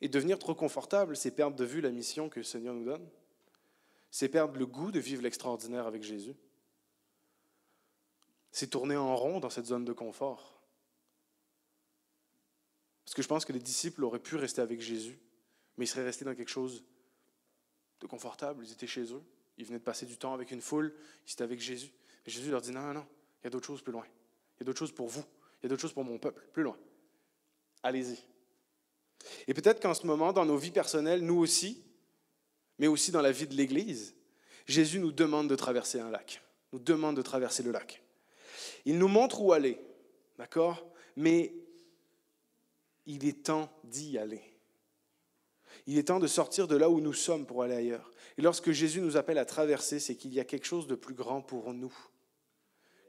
Et 0.00 0.08
devenir 0.08 0.38
trop 0.38 0.54
confortable, 0.54 1.16
c'est 1.16 1.30
perdre 1.30 1.56
de 1.56 1.64
vue 1.64 1.80
la 1.80 1.90
mission 1.90 2.28
que 2.28 2.40
le 2.40 2.44
Seigneur 2.44 2.74
nous 2.74 2.84
donne. 2.84 3.06
C'est 4.10 4.28
perdre 4.28 4.58
le 4.58 4.66
goût 4.66 4.92
de 4.92 4.98
vivre 4.98 5.22
l'extraordinaire 5.22 5.86
avec 5.86 6.02
Jésus. 6.02 6.34
C'est 8.50 8.68
tourner 8.68 8.96
en 8.96 9.14
rond 9.14 9.40
dans 9.40 9.50
cette 9.50 9.66
zone 9.66 9.84
de 9.84 9.92
confort. 9.92 10.61
Parce 13.04 13.14
que 13.14 13.22
je 13.22 13.28
pense 13.28 13.44
que 13.44 13.52
les 13.52 13.60
disciples 13.60 14.04
auraient 14.04 14.18
pu 14.18 14.36
rester 14.36 14.60
avec 14.60 14.80
Jésus 14.80 15.18
mais 15.76 15.84
ils 15.84 15.88
seraient 15.88 16.04
restés 16.04 16.24
dans 16.24 16.34
quelque 16.34 16.50
chose 16.50 16.84
de 18.00 18.06
confortable. 18.06 18.64
Ils 18.64 18.72
étaient 18.72 18.86
chez 18.86 19.12
eux, 19.12 19.22
ils 19.58 19.64
venaient 19.64 19.78
de 19.78 19.84
passer 19.84 20.06
du 20.06 20.16
temps 20.16 20.34
avec 20.34 20.50
une 20.50 20.60
foule, 20.60 20.94
ils 21.26 21.32
étaient 21.32 21.44
avec 21.44 21.60
Jésus. 21.60 21.92
Et 22.26 22.30
Jésus 22.30 22.50
leur 22.50 22.60
dit 22.60 22.70
non, 22.70 22.82
non, 22.82 22.94
non, 22.94 23.06
il 23.40 23.44
y 23.44 23.46
a 23.46 23.50
d'autres 23.50 23.66
choses 23.66 23.82
plus 23.82 23.92
loin. 23.92 24.04
Il 24.56 24.60
y 24.60 24.62
a 24.62 24.64
d'autres 24.64 24.78
choses 24.78 24.92
pour 24.92 25.08
vous, 25.08 25.24
il 25.60 25.64
y 25.64 25.66
a 25.66 25.68
d'autres 25.68 25.82
choses 25.82 25.92
pour 25.92 26.04
mon 26.04 26.18
peuple, 26.18 26.46
plus 26.52 26.62
loin. 26.62 26.76
Allez-y. 27.82 28.18
Et 29.46 29.54
peut-être 29.54 29.80
qu'en 29.80 29.94
ce 29.94 30.06
moment, 30.06 30.32
dans 30.32 30.44
nos 30.44 30.56
vies 30.56 30.70
personnelles, 30.70 31.22
nous 31.22 31.38
aussi, 31.38 31.82
mais 32.78 32.86
aussi 32.86 33.10
dans 33.12 33.22
la 33.22 33.32
vie 33.32 33.46
de 33.46 33.54
l'Église, 33.54 34.14
Jésus 34.66 35.00
nous 35.00 35.12
demande 35.12 35.48
de 35.48 35.56
traverser 35.56 36.00
un 36.00 36.10
lac, 36.10 36.42
nous 36.72 36.78
demande 36.78 37.16
de 37.16 37.22
traverser 37.22 37.62
le 37.62 37.72
lac. 37.72 38.02
Il 38.84 38.98
nous 38.98 39.08
montre 39.08 39.40
où 39.40 39.52
aller, 39.52 39.80
d'accord? 40.38 40.86
Mais 41.16 41.52
il 43.06 43.26
est 43.26 43.44
temps 43.44 43.72
d'y 43.84 44.18
aller. 44.18 44.42
Il 45.86 45.98
est 45.98 46.04
temps 46.04 46.20
de 46.20 46.26
sortir 46.26 46.68
de 46.68 46.76
là 46.76 46.90
où 46.90 47.00
nous 47.00 47.12
sommes 47.12 47.46
pour 47.46 47.62
aller 47.62 47.74
ailleurs. 47.74 48.10
Et 48.38 48.42
lorsque 48.42 48.70
Jésus 48.70 49.00
nous 49.00 49.16
appelle 49.16 49.38
à 49.38 49.44
traverser, 49.44 49.98
c'est 49.98 50.16
qu'il 50.16 50.32
y 50.32 50.40
a 50.40 50.44
quelque 50.44 50.66
chose 50.66 50.86
de 50.86 50.94
plus 50.94 51.14
grand 51.14 51.42
pour 51.42 51.72
nous. 51.72 51.94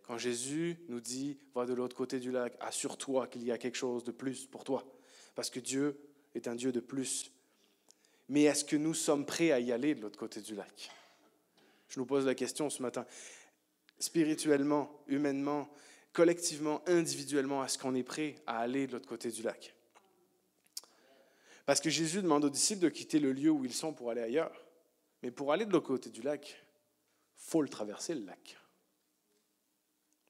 Quand 0.04 0.18
Jésus 0.18 0.78
nous 0.90 1.00
dit, 1.00 1.38
va 1.56 1.66
de 1.66 1.74
l'autre 1.74 1.96
côté 1.96 2.20
du 2.20 2.32
lac, 2.32 2.56
assure-toi 2.60 3.28
qu'il 3.28 3.44
y 3.44 3.52
a 3.52 3.58
quelque 3.58 3.78
chose 3.78 4.04
de 4.04 4.12
plus 4.12 4.46
pour 4.48 4.64
toi. 4.64 4.84
Parce 5.36 5.50
que 5.50 5.60
Dieu 5.60 5.98
est 6.36 6.48
un 6.48 6.56
Dieu 6.56 6.72
de 6.72 6.80
plus. 6.80 7.32
Mais 8.28 8.44
est-ce 8.44 8.66
que 8.66 8.76
nous 8.76 8.94
sommes 8.94 9.26
prêts 9.26 9.52
à 9.52 9.60
y 9.60 9.72
aller 9.72 9.96
de 9.96 10.02
l'autre 10.02 10.20
côté 10.20 10.42
du 10.42 10.56
lac? 10.56 10.92
Je 11.88 12.00
nous 12.00 12.06
pose 12.06 12.26
la 12.26 12.36
question 12.36 12.70
ce 12.70 12.82
matin. 12.82 13.06
Spirituellement, 14.00 15.04
humainement, 15.08 15.70
collectivement, 16.12 16.82
individuellement, 16.88 17.64
est-ce 17.64 17.78
qu'on 17.78 17.96
est 17.96 18.04
prêt 18.04 18.36
à 18.46 18.60
aller 18.60 18.88
de 18.88 18.94
l'autre 18.94 19.08
côté 19.08 19.32
du 19.32 19.42
lac? 19.42 19.73
Parce 21.66 21.80
que 21.80 21.90
Jésus 21.90 22.22
demande 22.22 22.46
aux 22.46 22.50
disciples 22.50 22.82
de 22.82 22.90
quitter 22.90 23.20
le 23.20 23.32
lieu 23.32 23.50
où 23.50 23.64
ils 23.66 23.74
sont 23.74 23.94
pour 23.94 24.10
aller 24.10 24.22
ailleurs. 24.22 24.54
Mais 25.22 25.32
pour 25.32 25.54
aller 25.54 25.66
de 25.66 25.72
l'autre 25.72 25.88
côté 25.88 26.10
du 26.10 26.22
lac, 26.22 26.66
faut 27.36 27.62
le 27.62 27.70
traverser 27.70 28.16
le 28.16 28.26
lac. 28.26 28.58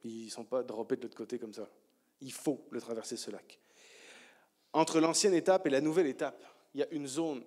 Ils 0.03 0.25
ne 0.25 0.29
sont 0.29 0.45
pas 0.45 0.63
droppés 0.63 0.97
de 0.97 1.03
l'autre 1.03 1.17
côté 1.17 1.39
comme 1.39 1.53
ça. 1.53 1.67
Il 2.21 2.31
faut 2.31 2.67
le 2.71 2.79
traverser 2.79 3.17
ce 3.17 3.31
lac. 3.31 3.59
Entre 4.73 4.99
l'ancienne 4.99 5.33
étape 5.33 5.65
et 5.67 5.69
la 5.69 5.81
nouvelle 5.81 6.07
étape, 6.07 6.43
il 6.73 6.79
y 6.81 6.83
a 6.83 6.89
une 6.91 7.07
zone 7.07 7.43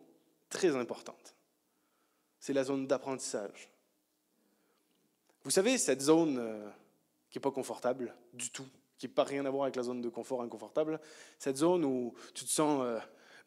très 0.48 0.74
importante. 0.74 1.34
C'est 2.38 2.52
la 2.52 2.64
zone 2.64 2.86
d'apprentissage. 2.86 3.70
Vous 5.42 5.50
savez, 5.50 5.78
cette 5.78 6.00
zone 6.00 6.38
euh, 6.38 6.68
qui 7.30 7.38
n'est 7.38 7.42
pas 7.42 7.50
confortable 7.50 8.14
du 8.32 8.50
tout, 8.50 8.66
qui 8.98 9.06
n'a 9.06 9.14
pas 9.14 9.24
rien 9.24 9.44
à 9.44 9.50
voir 9.50 9.64
avec 9.64 9.76
la 9.76 9.82
zone 9.82 10.00
de 10.00 10.08
confort 10.08 10.42
inconfortable, 10.42 11.00
cette 11.38 11.56
zone 11.56 11.84
où 11.84 12.14
tu 12.34 12.44
te 12.44 12.50
sens 12.50 12.82
euh, 12.82 12.98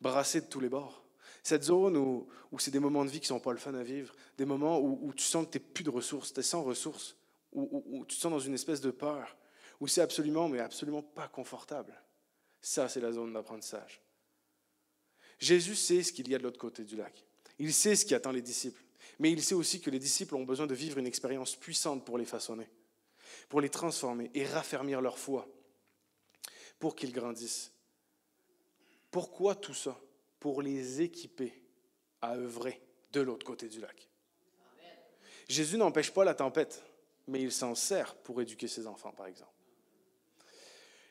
brassé 0.01 0.41
de 0.41 0.45
tous 0.45 0.59
les 0.59 0.69
bords. 0.69 1.03
Cette 1.43 1.63
zone 1.63 1.97
où, 1.97 2.27
c'est 2.59 2.71
des 2.71 2.79
moments 2.79 3.05
de 3.05 3.09
vie 3.09 3.19
qui 3.19 3.27
sont 3.27 3.39
pas 3.39 3.51
le 3.51 3.57
fun 3.57 3.73
à 3.73 3.83
vivre, 3.83 4.13
des 4.37 4.45
moments 4.45 4.79
où, 4.79 5.13
tu 5.13 5.23
sens 5.23 5.45
que 5.45 5.51
tu 5.51 5.57
n'es 5.57 5.63
plus 5.63 5.83
de 5.83 5.89
ressources, 5.89 6.33
tu 6.33 6.39
es 6.39 6.43
sans 6.43 6.63
ressources, 6.63 7.15
où, 7.53 7.83
où, 7.85 8.05
tu 8.05 8.15
te 8.15 8.21
sens 8.21 8.31
dans 8.31 8.39
une 8.39 8.53
espèce 8.53 8.81
de 8.81 8.91
peur, 8.91 9.37
où 9.79 9.87
c'est 9.87 10.01
absolument, 10.01 10.49
mais 10.49 10.59
absolument 10.59 11.01
pas 11.01 11.27
confortable. 11.27 11.93
Ça, 12.61 12.89
c'est 12.89 12.99
la 12.99 13.11
zone 13.11 13.33
d'apprentissage. 13.33 14.01
Jésus 15.39 15.75
sait 15.75 16.03
ce 16.03 16.11
qu'il 16.11 16.27
y 16.29 16.35
a 16.35 16.37
de 16.37 16.43
l'autre 16.43 16.59
côté 16.59 16.83
du 16.83 16.97
lac. 16.97 17.25
Il 17.57 17.73
sait 17.73 17.95
ce 17.95 18.05
qui 18.05 18.13
attend 18.13 18.31
les 18.31 18.41
disciples. 18.41 18.83
Mais 19.19 19.31
il 19.31 19.43
sait 19.43 19.55
aussi 19.55 19.81
que 19.81 19.89
les 19.89 19.99
disciples 19.99 20.35
ont 20.35 20.43
besoin 20.43 20.67
de 20.67 20.75
vivre 20.75 20.97
une 20.97 21.07
expérience 21.07 21.55
puissante 21.55 22.05
pour 22.05 22.17
les 22.17 22.25
façonner, 22.25 22.69
pour 23.47 23.61
les 23.61 23.69
transformer 23.69 24.29
et 24.33 24.45
raffermir 24.45 25.01
leur 25.01 25.17
foi, 25.17 25.47
pour 26.79 26.95
qu'ils 26.95 27.11
grandissent. 27.11 27.71
Pourquoi 29.11 29.55
tout 29.55 29.73
ça? 29.73 29.99
Pour 30.39 30.61
les 30.61 31.01
équiper 31.01 31.53
à 32.21 32.35
œuvrer 32.35 32.81
de 33.11 33.21
l'autre 33.21 33.45
côté 33.45 33.67
du 33.67 33.79
lac. 33.79 34.09
Jésus 35.47 35.77
n'empêche 35.77 36.11
pas 36.11 36.23
la 36.23 36.35
tempête, 36.35 36.83
mais 37.27 37.41
il 37.41 37.51
s'en 37.51 37.75
sert 37.75 38.15
pour 38.15 38.41
éduquer 38.41 38.67
ses 38.67 38.87
enfants, 38.87 39.11
par 39.11 39.25
exemple. 39.25 39.51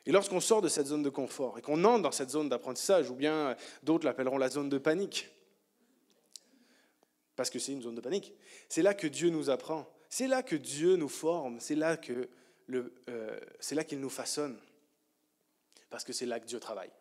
Et 0.05 0.11
lorsqu'on 0.11 0.39
sort 0.39 0.61
de 0.61 0.69
cette 0.69 0.87
zone 0.87 1.03
de 1.03 1.09
confort 1.09 1.59
et 1.59 1.61
qu'on 1.61 1.83
entre 1.83 2.03
dans 2.03 2.11
cette 2.11 2.29
zone 2.29 2.49
d'apprentissage, 2.49 3.09
ou 3.09 3.15
bien 3.15 3.55
d'autres 3.83 4.05
l'appelleront 4.05 4.37
la 4.37 4.49
zone 4.49 4.69
de 4.69 4.77
panique, 4.77 5.29
parce 7.35 7.49
que 7.49 7.59
c'est 7.59 7.73
une 7.73 7.81
zone 7.81 7.95
de 7.95 8.01
panique. 8.01 8.33
C'est 8.69 8.81
là 8.81 8.93
que 8.93 9.07
Dieu 9.07 9.29
nous 9.29 9.49
apprend, 9.49 9.87
c'est 10.09 10.27
là 10.27 10.41
que 10.41 10.55
Dieu 10.55 10.95
nous 10.95 11.09
forme, 11.09 11.59
c'est 11.59 11.75
là 11.75 11.97
euh, 12.69 13.39
c'est 13.59 13.75
là 13.75 13.83
qu'il 13.83 13.99
nous 13.99 14.09
façonne, 14.09 14.59
parce 15.89 16.03
que 16.03 16.13
c'est 16.13 16.25
là 16.25 16.39
que 16.39 16.45
Dieu 16.45 16.59
travaille. 16.59 16.91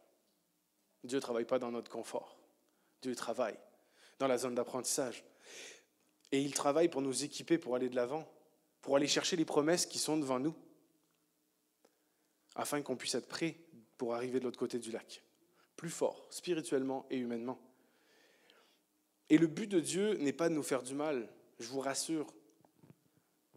Dieu 1.04 1.18
ne 1.18 1.22
travaille 1.22 1.44
pas 1.44 1.58
dans 1.58 1.70
notre 1.70 1.90
confort, 1.90 2.38
Dieu 3.02 3.14
travaille 3.14 3.56
dans 4.18 4.26
la 4.26 4.38
zone 4.38 4.54
d'apprentissage. 4.54 5.24
Et 6.32 6.42
il 6.42 6.52
travaille 6.52 6.88
pour 6.88 7.00
nous 7.00 7.24
équiper 7.24 7.56
pour 7.56 7.74
aller 7.74 7.88
de 7.88 7.96
l'avant, 7.96 8.30
pour 8.82 8.96
aller 8.96 9.06
chercher 9.06 9.36
les 9.36 9.44
promesses 9.44 9.86
qui 9.86 9.98
sont 9.98 10.18
devant 10.18 10.38
nous, 10.38 10.54
afin 12.54 12.82
qu'on 12.82 12.96
puisse 12.96 13.14
être 13.14 13.28
prêt 13.28 13.56
pour 13.96 14.14
arriver 14.14 14.40
de 14.40 14.44
l'autre 14.44 14.58
côté 14.58 14.78
du 14.78 14.90
lac, 14.90 15.22
plus 15.76 15.90
fort, 15.90 16.26
spirituellement 16.30 17.06
et 17.10 17.16
humainement. 17.16 17.58
Et 19.30 19.38
le 19.38 19.46
but 19.46 19.66
de 19.66 19.80
Dieu 19.80 20.14
n'est 20.14 20.32
pas 20.32 20.48
de 20.48 20.54
nous 20.54 20.62
faire 20.62 20.82
du 20.82 20.94
mal, 20.94 21.28
je 21.58 21.68
vous 21.68 21.80
rassure. 21.80 22.32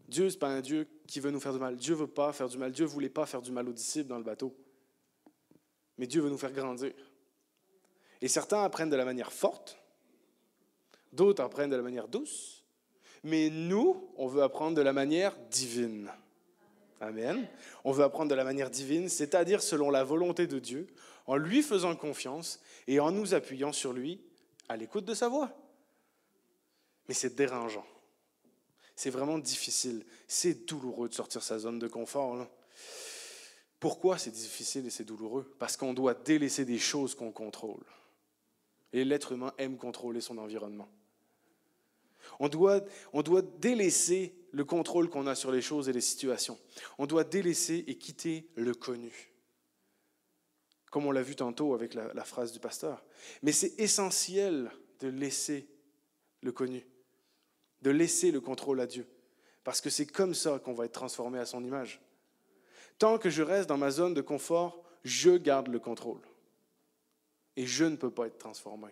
Dieu, 0.08 0.28
ce 0.28 0.34
n'est 0.34 0.40
pas 0.40 0.48
un 0.48 0.60
Dieu 0.60 0.88
qui 1.06 1.20
veut 1.20 1.30
nous 1.30 1.40
faire 1.40 1.52
du 1.52 1.58
mal. 1.58 1.76
Dieu 1.76 1.94
ne 1.94 2.00
veut 2.00 2.06
pas 2.06 2.32
faire 2.32 2.48
du 2.48 2.58
mal. 2.58 2.72
Dieu 2.72 2.84
ne 2.84 2.90
voulait 2.90 3.08
pas 3.08 3.24
faire 3.24 3.40
du 3.40 3.52
mal 3.52 3.68
aux 3.68 3.72
disciples 3.72 4.08
dans 4.08 4.18
le 4.18 4.24
bateau. 4.24 4.54
Mais 5.96 6.06
Dieu 6.06 6.20
veut 6.20 6.28
nous 6.28 6.38
faire 6.38 6.52
grandir. 6.52 6.92
Et 8.22 8.28
certains 8.28 8.64
apprennent 8.64 8.88
de 8.88 8.96
la 8.96 9.04
manière 9.04 9.32
forte, 9.32 9.76
d'autres 11.12 11.42
apprennent 11.42 11.70
de 11.70 11.76
la 11.76 11.82
manière 11.82 12.08
douce, 12.08 12.64
mais 13.22 13.50
nous, 13.50 14.08
on 14.16 14.26
veut 14.26 14.42
apprendre 14.42 14.76
de 14.76 14.82
la 14.82 14.94
manière 14.94 15.36
divine. 15.50 16.10
Amen. 17.00 17.46
On 17.84 17.92
veut 17.92 18.04
apprendre 18.04 18.30
de 18.30 18.34
la 18.34 18.44
manière 18.44 18.70
divine, 18.70 19.10
c'est-à-dire 19.10 19.60
selon 19.60 19.90
la 19.90 20.04
volonté 20.04 20.46
de 20.46 20.58
Dieu, 20.58 20.86
en 21.26 21.36
lui 21.36 21.62
faisant 21.62 21.94
confiance 21.94 22.60
et 22.86 23.00
en 23.00 23.10
nous 23.10 23.34
appuyant 23.34 23.72
sur 23.72 23.92
lui 23.92 24.22
à 24.68 24.76
l'écoute 24.76 25.04
de 25.04 25.14
sa 25.14 25.28
voix 25.28 25.54
mais 27.08 27.14
c'est 27.14 27.34
dérangeant. 27.34 27.86
C'est 28.96 29.10
vraiment 29.10 29.38
difficile. 29.38 30.04
C'est 30.28 30.66
douloureux 30.66 31.08
de 31.08 31.14
sortir 31.14 31.42
sa 31.42 31.58
zone 31.58 31.78
de 31.78 31.88
confort. 31.88 32.46
Pourquoi 33.80 34.18
c'est 34.18 34.30
difficile 34.30 34.86
et 34.86 34.90
c'est 34.90 35.04
douloureux? 35.04 35.54
Parce 35.58 35.76
qu'on 35.76 35.94
doit 35.94 36.14
délaisser 36.14 36.64
des 36.64 36.78
choses 36.78 37.14
qu'on 37.14 37.32
contrôle. 37.32 37.84
Et 38.92 39.04
l'être 39.04 39.32
humain 39.32 39.52
aime 39.58 39.76
contrôler 39.76 40.20
son 40.20 40.38
environnement. 40.38 40.88
On 42.38 42.48
doit, 42.48 42.82
on 43.12 43.22
doit 43.22 43.42
délaisser 43.42 44.34
le 44.52 44.64
contrôle 44.64 45.08
qu'on 45.08 45.26
a 45.26 45.34
sur 45.34 45.50
les 45.50 45.62
choses 45.62 45.88
et 45.88 45.92
les 45.92 46.00
situations. 46.00 46.58
On 46.98 47.06
doit 47.06 47.24
délaisser 47.24 47.84
et 47.86 47.96
quitter 47.96 48.48
le 48.54 48.74
connu. 48.74 49.32
Comme 50.90 51.06
on 51.06 51.10
l'a 51.10 51.22
vu 51.22 51.36
tantôt 51.36 51.74
avec 51.74 51.94
la, 51.94 52.12
la 52.12 52.24
phrase 52.24 52.52
du 52.52 52.60
pasteur. 52.60 53.04
Mais 53.42 53.52
c'est 53.52 53.78
essentiel 53.80 54.70
de 55.00 55.08
laisser 55.08 55.66
le 56.42 56.52
connu 56.52 56.86
de 57.82 57.90
laisser 57.90 58.30
le 58.30 58.40
contrôle 58.40 58.80
à 58.80 58.86
Dieu. 58.86 59.06
Parce 59.64 59.80
que 59.80 59.90
c'est 59.90 60.06
comme 60.06 60.34
ça 60.34 60.58
qu'on 60.58 60.72
va 60.72 60.86
être 60.86 60.92
transformé 60.92 61.38
à 61.38 61.46
son 61.46 61.62
image. 61.62 62.00
Tant 62.98 63.18
que 63.18 63.30
je 63.30 63.42
reste 63.42 63.68
dans 63.68 63.76
ma 63.76 63.90
zone 63.90 64.14
de 64.14 64.22
confort, 64.22 64.82
je 65.04 65.36
garde 65.36 65.68
le 65.68 65.78
contrôle. 65.78 66.20
Et 67.56 67.66
je 67.66 67.84
ne 67.84 67.96
peux 67.96 68.10
pas 68.10 68.26
être 68.26 68.38
transformé. 68.38 68.88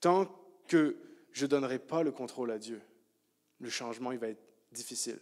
Tant 0.00 0.26
que 0.68 0.96
je 1.32 1.44
ne 1.44 1.50
donnerai 1.50 1.78
pas 1.78 2.02
le 2.02 2.12
contrôle 2.12 2.50
à 2.50 2.58
Dieu, 2.58 2.80
le 3.60 3.70
changement 3.70 4.12
il 4.12 4.18
va 4.18 4.28
être 4.28 4.42
difficile 4.72 5.18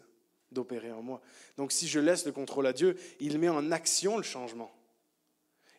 d'opérer 0.50 0.90
en 0.92 1.02
moi. 1.02 1.20
Donc 1.56 1.72
si 1.72 1.86
je 1.86 2.00
laisse 2.00 2.26
le 2.26 2.32
contrôle 2.32 2.66
à 2.66 2.72
Dieu, 2.72 2.96
il 3.20 3.38
met 3.38 3.48
en 3.48 3.70
action 3.70 4.16
le 4.16 4.22
changement. 4.22 4.72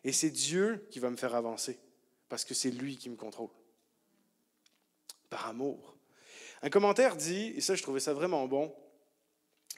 Et 0.04 0.12
c'est 0.12 0.30
Dieu 0.30 0.86
qui 0.90 0.98
va 0.98 1.10
me 1.10 1.16
faire 1.16 1.34
avancer, 1.34 1.78
parce 2.28 2.44
que 2.44 2.54
c'est 2.54 2.70
lui 2.70 2.96
qui 2.96 3.10
me 3.10 3.16
contrôle. 3.16 3.50
Par 5.30 5.46
amour. 5.46 5.96
Un 6.62 6.70
commentaire 6.70 7.16
dit, 7.16 7.52
et 7.56 7.60
ça 7.60 7.74
je 7.74 7.82
trouvais 7.82 8.00
ça 8.00 8.14
vraiment 8.14 8.46
bon, 8.46 8.74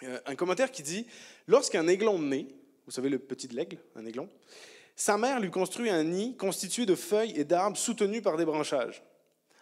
euh, 0.02 0.20
un 0.26 0.36
commentaire 0.36 0.70
qui 0.70 0.82
dit, 0.82 1.06
lorsqu'un 1.46 1.86
aiglon 1.88 2.18
naît, 2.18 2.46
vous 2.86 2.92
savez 2.92 3.08
le 3.08 3.18
petit 3.18 3.48
de 3.48 3.54
l'aigle, 3.54 3.78
un 3.94 4.04
aiglon, 4.06 4.28
sa 4.96 5.18
mère 5.18 5.40
lui 5.40 5.50
construit 5.50 5.90
un 5.90 6.04
nid 6.04 6.36
constitué 6.36 6.86
de 6.86 6.94
feuilles 6.94 7.32
et 7.36 7.44
d'arbres 7.44 7.76
soutenus 7.76 8.22
par 8.22 8.36
des 8.36 8.44
branchages. 8.44 9.02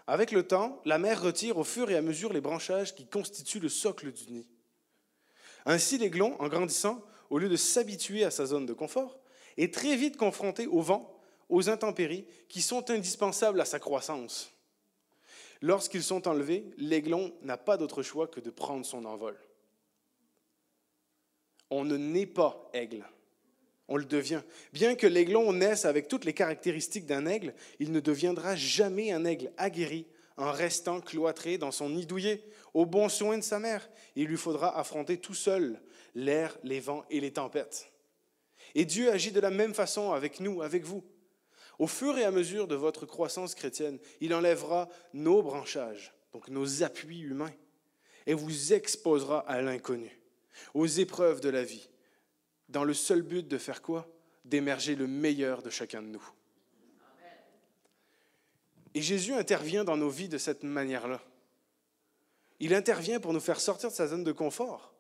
Avec 0.07 0.33
le 0.33 0.47
temps, 0.47 0.81
la 0.85 0.99
mère 0.99 1.23
retire 1.23 1.59
au 1.59 1.65
fur 1.65 1.91
et 1.91 1.97
à 1.97 2.03
mesure 2.03 2.33
les 2.33 2.41
branchages 2.41 2.95
qui 2.95 3.07
constituent 3.07 3.61
le 3.61 3.69
socle 3.69 4.13
du 4.13 4.31
nid. 4.31 4.49
Ainsi, 5.65 5.97
l'aiglon, 5.97 6.37
en 6.41 6.49
grandissant, 6.49 7.05
au 7.31 7.39
lieu 7.39 7.49
de 7.49 7.57
s'habituer 7.57 8.25
à 8.25 8.31
sa 8.31 8.47
zone 8.47 8.67
de 8.67 8.73
confort, 8.73 9.19
est 9.57 9.73
très 9.73 9.97
vite 9.97 10.17
confronté 10.17 10.67
au 10.67 10.81
vent, 10.81 11.19
aux 11.49 11.71
intempéries 11.71 12.27
qui 12.49 12.63
sont 12.63 12.91
indispensables 12.91 13.61
à 13.61 13.65
sa 13.65 13.79
croissance. 13.79 14.53
Lorsqu'ils 15.61 16.03
sont 16.03 16.27
enlevés, 16.27 16.71
l'aiglon 16.77 17.33
n'a 17.43 17.57
pas 17.57 17.77
d'autre 17.77 18.03
choix 18.03 18.27
que 18.27 18.41
de 18.41 18.51
prendre 18.51 18.85
son 18.85 19.05
envol. 19.05 19.39
On 21.71 21.85
ne 21.85 21.97
naît 21.97 22.27
pas 22.27 22.69
aigle, 22.73 23.05
on 23.93 23.99
le 23.99 24.07
devient. 24.07 24.41
Bien 24.73 24.95
que 24.95 25.07
l'aiglon 25.07 25.53
naisse 25.53 25.85
avec 25.85 26.09
toutes 26.09 26.25
les 26.25 26.33
caractéristiques 26.33 27.05
d'un 27.05 27.27
aigle, 27.27 27.53
il 27.79 27.93
ne 27.93 28.01
deviendra 28.01 28.57
jamais 28.57 29.13
un 29.13 29.27
aigle 29.27 29.53
aguerri 29.59 30.07
en 30.39 30.51
restant 30.51 31.03
cloîtré 31.03 31.59
dans 31.59 31.73
son 31.73 31.91
nid 31.91 32.07
douillet, 32.07 32.43
au 32.73 32.87
bon 32.87 33.11
soin 33.11 33.37
de 33.37 33.43
sa 33.43 33.59
mère. 33.59 33.91
Il 34.17 34.29
lui 34.29 34.39
faudra 34.39 34.79
affronter 34.79 35.19
tout 35.19 35.35
seul 35.35 35.79
l'air, 36.15 36.57
les 36.65 36.81
vents 36.81 37.05
et 37.11 37.21
les 37.21 37.35
tempêtes. 37.35 37.93
Et 38.75 38.87
Dieu 38.87 39.13
agit 39.13 39.31
de 39.31 39.41
la 39.41 39.51
même 39.51 39.75
façon 39.75 40.13
avec 40.13 40.41
nous, 40.41 40.63
avec 40.63 40.85
vous. 40.85 41.05
Au 41.79 41.87
fur 41.87 42.17
et 42.17 42.25
à 42.25 42.31
mesure 42.31 42.69
de 42.69 42.75
votre 42.75 43.05
croissance 43.05 43.55
chrétienne, 43.55 43.99
il 44.23 44.33
enlèvera 44.33 44.89
nos 45.13 45.43
branchages, 45.43 46.15
donc 46.33 46.49
nos 46.49 46.83
appuis 46.83 47.21
humains, 47.21 47.53
et 48.27 48.33
vous 48.33 48.73
exposera 48.73 49.41
à 49.41 49.61
l'inconnu, 49.61 50.19
aux 50.73 50.87
épreuves 50.87 51.43
de 51.43 51.51
la 51.51 51.63
vie, 51.63 51.91
dans 52.73 52.85
le 52.85 52.95
seul 52.95 53.23
but 53.23 53.47
de 53.47 53.59
faire 53.59 53.83
quoi? 53.83 54.09
D'émerger 54.45 54.97
le 54.97 55.07
meilleur 55.07 55.63
de 55.63 55.71
chacun 55.71 56.03
de 56.03 56.09
nous. 56.09 56.25
Et 58.95 59.03
Jésus 59.03 59.33
intervient 59.33 59.85
dans 59.85 59.97
nos 59.97 60.11
vies 60.11 60.29
de 60.29 60.39
cette 60.39 60.65
manière-là. 60.65 61.23
Il 62.61 62.75
intervient 62.75 63.21
pour 63.21 63.33
nous 63.33 63.41
faire 63.41 63.61
sortir 63.61 63.91
de 63.91 63.95
sa 63.95 64.09
zone 64.09 64.25
de 64.25 64.33
confort, 64.33 64.95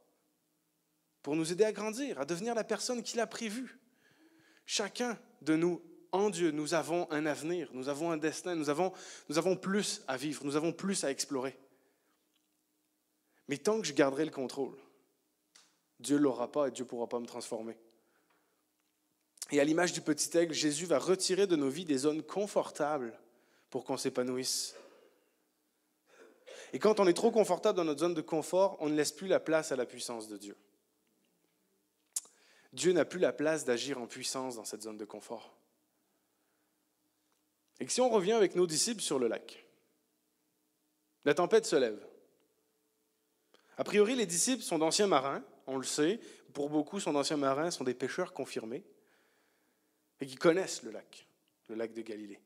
pour 1.22 1.36
nous 1.36 1.52
aider 1.52 1.64
à 1.64 1.72
grandir, 1.72 2.20
à 2.20 2.24
devenir 2.24 2.54
la 2.54 2.64
personne 2.64 3.02
qu'il 3.02 3.20
a 3.20 3.26
prévue. 3.26 3.78
Chacun 4.66 5.18
de 5.42 5.56
nous 5.56 5.82
en 6.12 6.28
Dieu, 6.28 6.50
nous 6.50 6.74
avons 6.74 7.10
un 7.10 7.24
avenir, 7.26 7.70
nous 7.72 7.88
avons 7.88 8.10
un 8.10 8.16
destin, 8.16 8.54
nous 8.54 8.68
avons, 8.68 8.92
nous 9.28 9.38
avons 9.38 9.56
plus 9.56 10.02
à 10.08 10.16
vivre, 10.16 10.44
nous 10.44 10.56
avons 10.56 10.72
plus 10.72 11.04
à 11.04 11.10
explorer. 11.10 11.58
Mais 13.48 13.56
tant 13.56 13.80
que 13.80 13.86
je 13.86 13.92
garderai 13.92 14.24
le 14.24 14.30
contrôle, 14.30 14.76
Dieu 16.02 16.16
ne 16.16 16.22
l'aura 16.22 16.50
pas 16.50 16.68
et 16.68 16.70
Dieu 16.70 16.84
ne 16.84 16.88
pourra 16.88 17.08
pas 17.08 17.20
me 17.20 17.26
transformer. 17.26 17.76
Et 19.50 19.60
à 19.60 19.64
l'image 19.64 19.92
du 19.92 20.00
petit 20.00 20.36
aigle, 20.36 20.52
Jésus 20.52 20.86
va 20.86 20.98
retirer 20.98 21.46
de 21.46 21.56
nos 21.56 21.68
vies 21.68 21.84
des 21.84 21.98
zones 21.98 22.22
confortables 22.22 23.18
pour 23.70 23.84
qu'on 23.84 23.96
s'épanouisse. 23.96 24.74
Et 26.72 26.78
quand 26.78 27.00
on 27.00 27.06
est 27.06 27.12
trop 27.12 27.30
confortable 27.30 27.76
dans 27.76 27.84
notre 27.84 28.00
zone 28.00 28.14
de 28.14 28.22
confort, 28.22 28.76
on 28.80 28.88
ne 28.88 28.94
laisse 28.94 29.12
plus 29.12 29.28
la 29.28 29.40
place 29.40 29.72
à 29.72 29.76
la 29.76 29.86
puissance 29.86 30.28
de 30.28 30.38
Dieu. 30.38 30.56
Dieu 32.72 32.92
n'a 32.92 33.04
plus 33.04 33.20
la 33.20 33.32
place 33.32 33.64
d'agir 33.64 34.00
en 34.00 34.06
puissance 34.06 34.56
dans 34.56 34.64
cette 34.64 34.82
zone 34.82 34.96
de 34.96 35.04
confort. 35.04 35.54
Et 37.78 37.88
si 37.88 38.00
on 38.00 38.08
revient 38.08 38.32
avec 38.32 38.54
nos 38.54 38.66
disciples 38.66 39.02
sur 39.02 39.18
le 39.18 39.28
lac, 39.28 39.66
la 41.24 41.34
tempête 41.34 41.66
se 41.66 41.76
lève. 41.76 42.02
A 43.76 43.84
priori, 43.84 44.14
les 44.14 44.26
disciples 44.26 44.62
sont 44.62 44.78
d'anciens 44.78 45.06
marins, 45.06 45.44
on 45.66 45.76
le 45.76 45.84
sait, 45.84 46.20
pour 46.52 46.68
beaucoup, 46.68 47.00
sont 47.00 47.12
d'anciens 47.12 47.36
marins, 47.36 47.70
sont 47.70 47.84
des 47.84 47.94
pêcheurs 47.94 48.32
confirmés 48.32 48.84
et 50.20 50.26
qui 50.26 50.36
connaissent 50.36 50.82
le 50.82 50.90
lac, 50.90 51.28
le 51.68 51.74
lac 51.74 51.92
de 51.92 52.02
Galilée. 52.02 52.40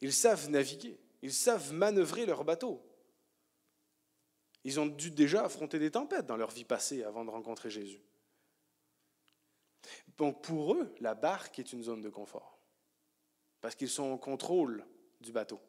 Ils 0.00 0.12
savent 0.12 0.48
naviguer, 0.50 0.98
ils 1.22 1.32
savent 1.32 1.72
manœuvrer 1.72 2.26
leur 2.26 2.44
bateau. 2.44 2.84
Ils 4.64 4.80
ont 4.80 4.86
dû 4.86 5.10
déjà 5.10 5.44
affronter 5.44 5.78
des 5.78 5.90
tempêtes 5.90 6.26
dans 6.26 6.36
leur 6.36 6.50
vie 6.50 6.64
passée 6.64 7.02
avant 7.02 7.24
de 7.24 7.30
rencontrer 7.30 7.70
Jésus. 7.70 8.02
Donc 10.16 10.42
pour 10.42 10.74
eux, 10.74 10.94
la 11.00 11.14
barque 11.14 11.58
est 11.58 11.72
une 11.72 11.82
zone 11.82 12.00
de 12.00 12.10
confort, 12.10 12.58
parce 13.60 13.74
qu'ils 13.74 13.88
sont 13.88 14.10
en 14.10 14.18
contrôle 14.18 14.84
du 15.20 15.32
bateau, 15.32 15.60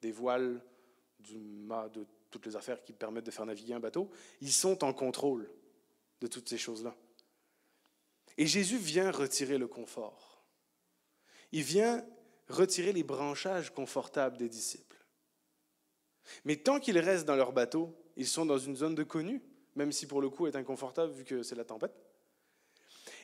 des 0.00 0.12
voiles, 0.12 0.64
du 1.20 1.38
mât, 1.38 1.88
de 1.90 2.06
toutes 2.30 2.46
les 2.46 2.56
affaires 2.56 2.82
qui 2.82 2.92
permettent 2.92 3.26
de 3.26 3.30
faire 3.30 3.46
naviguer 3.46 3.74
un 3.74 3.80
bateau. 3.80 4.10
Ils 4.40 4.52
sont 4.52 4.84
en 4.84 4.92
contrôle 4.92 5.50
de 6.20 6.26
toutes 6.26 6.48
ces 6.48 6.58
choses-là. 6.58 6.96
Et 8.36 8.46
Jésus 8.46 8.78
vient 8.78 9.10
retirer 9.10 9.58
le 9.58 9.66
confort. 9.66 10.44
Il 11.52 11.62
vient 11.62 12.04
retirer 12.48 12.92
les 12.92 13.02
branchages 13.02 13.70
confortables 13.70 14.36
des 14.36 14.48
disciples. 14.48 15.04
Mais 16.44 16.56
tant 16.56 16.78
qu'ils 16.78 16.98
restent 16.98 17.26
dans 17.26 17.36
leur 17.36 17.52
bateau, 17.52 17.94
ils 18.16 18.26
sont 18.26 18.46
dans 18.46 18.58
une 18.58 18.76
zone 18.76 18.94
de 18.94 19.02
connu, 19.02 19.42
même 19.74 19.92
si 19.92 20.06
pour 20.06 20.20
le 20.20 20.30
coup 20.30 20.46
est 20.46 20.56
inconfortable 20.56 21.12
vu 21.12 21.24
que 21.24 21.42
c'est 21.42 21.54
la 21.54 21.64
tempête. 21.64 21.94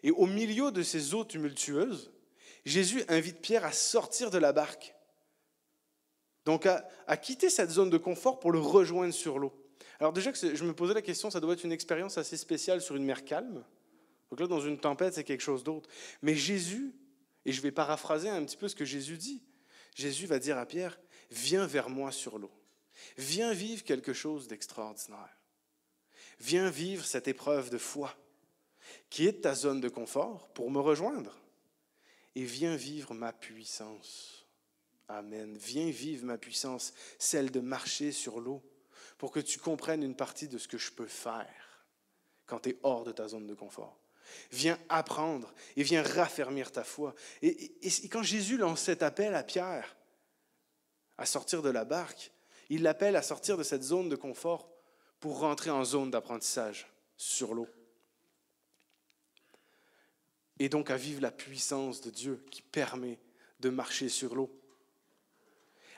Et 0.03 0.11
au 0.11 0.27
milieu 0.27 0.71
de 0.71 0.83
ces 0.83 1.15
eaux 1.15 1.25
tumultueuses, 1.25 2.13
Jésus 2.65 3.05
invite 3.09 3.41
Pierre 3.41 3.65
à 3.65 3.73
sortir 3.73 4.31
de 4.31 4.39
la 4.39 4.53
barque, 4.53 4.95
donc 6.45 6.67
à, 6.67 6.89
à 7.07 7.17
quitter 7.17 7.51
cette 7.51 7.71
zone 7.71 7.91
de 7.91 7.99
confort 7.99 8.41
pour 8.41 8.53
le 8.53 8.59
rejoindre 8.59 9.15
sur 9.15 9.39
l'eau. 9.39 9.64
Alors 10.01 10.13
déjà 10.13 10.33
je 10.33 10.65
me 10.65 10.75
posais 10.75 10.95
la 10.95 11.03
question, 11.03 11.31
ça 11.31 11.41
doit 11.41 11.55
être 11.55 11.65
une 11.65 11.73
expérience 11.73 12.19
assez 12.19 12.37
spéciale 12.37 12.81
sur 12.81 12.97
une 12.97 13.05
mer 13.05 13.25
calme. 13.25 13.65
Donc 14.31 14.41
là, 14.41 14.47
dans 14.47 14.61
une 14.61 14.79
tempête, 14.79 15.15
c'est 15.15 15.25
quelque 15.25 15.43
chose 15.43 15.63
d'autre. 15.63 15.89
Mais 16.23 16.35
Jésus, 16.35 16.93
et 17.45 17.53
je 17.53 17.61
vais 17.61 17.71
paraphraser 17.71 18.29
un 18.29 18.45
petit 18.45 18.57
peu 18.57 18.69
ce 18.69 18.75
que 18.75 18.85
Jésus 18.85 19.17
dit, 19.17 19.43
Jésus 19.95 20.27
va 20.27 20.39
dire 20.39 20.59
à 20.59 20.67
Pierre, 20.67 20.99
viens 21.31 21.67
vers 21.67 21.89
moi 21.89 22.11
sur 22.11 22.39
l'eau. 22.39 22.51
Viens 23.17 23.53
vivre 23.53 23.85
quelque 23.85 24.13
chose 24.13 24.49
d'extraordinaire. 24.49 25.39
Viens 26.41 26.71
vivre 26.71 27.05
cette 27.05 27.29
épreuve 27.29 27.71
de 27.71 27.79
foi 27.79 28.17
qui 29.09 29.27
est 29.27 29.43
ta 29.43 29.55
zone 29.55 29.81
de 29.81 29.89
confort 29.89 30.49
pour 30.53 30.71
me 30.71 30.81
rejoindre. 30.81 31.39
Et 32.35 32.45
viens 32.45 32.77
vivre 32.77 33.15
ma 33.15 33.33
puissance. 33.33 34.47
Amen. 35.09 35.57
Viens 35.57 35.91
vivre 35.91 36.25
ma 36.25 36.39
puissance, 36.39 36.93
celle 37.19 37.51
de 37.51 37.61
marcher 37.61 38.11
sur 38.11 38.41
l'eau, 38.41 38.63
pour 39.25 39.33
que 39.33 39.41
tu 39.41 39.59
comprennes 39.59 40.03
une 40.03 40.15
partie 40.15 40.49
de 40.49 40.59
ce 40.59 40.69
que 40.69 40.77
je 40.77 40.93
peux 40.93 41.07
faire 41.07 41.87
quand 42.45 42.61
tu 42.61 42.69
es 42.69 42.79
hors 42.83 43.05
de 43.05 43.11
ta 43.11 43.27
zone 43.27 43.47
de 43.47 43.55
confort. 43.55 43.99
Viens 44.53 44.79
apprendre 44.91 45.55
et 45.77 45.83
viens 45.83 46.03
raffermir 46.03 46.71
ta 46.71 46.85
foi. 46.85 47.15
Et, 47.41 47.75
quand 48.11 48.23
Jésus 48.23 48.59
lance 48.59 48.83
cet 48.83 49.03
appel 49.03 49.35
à 49.35 49.43
Pierre 49.43 49.97
à 51.17 51.25
sortir 51.25 51.63
de 51.63 51.71
la 51.71 51.87
barque, 51.87 52.33
il 52.69 52.83
l'appelle 52.83 53.17
à 53.17 53.23
sortir 53.23 53.57
de 53.57 53.63
cette 53.63 53.83
zone 53.83 54.11
de 54.11 54.17
confort 54.17 54.69
pour 55.21 55.39
rentrer 55.39 55.71
en 55.71 55.85
zone 55.87 56.11
d'apprentissage 56.11 56.87
sur 57.17 57.55
l'eau. 57.55 57.69
Et 60.59 60.69
donc 60.69 60.91
à 60.91 60.99
vivre 60.99 61.23
la 61.23 61.33
puissance 61.33 62.03
de 62.03 62.11
Dieu 62.11 62.45
qui 62.51 62.61
permet 62.61 63.19
de 63.61 63.71
marcher 63.71 64.11
sur 64.11 64.35
l'eau. 64.35 64.55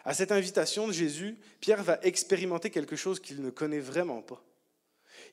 À 0.07 0.14
cette 0.14 0.31
invitation 0.31 0.87
de 0.87 0.92
Jésus, 0.92 1.37
Pierre 1.61 1.83
va 1.83 1.99
expérimenter 2.03 2.71
quelque 2.71 2.95
chose 2.95 3.19
qu'il 3.19 3.42
ne 3.42 3.51
connaît 3.51 3.81
vraiment 3.81 4.23
pas. 4.23 4.40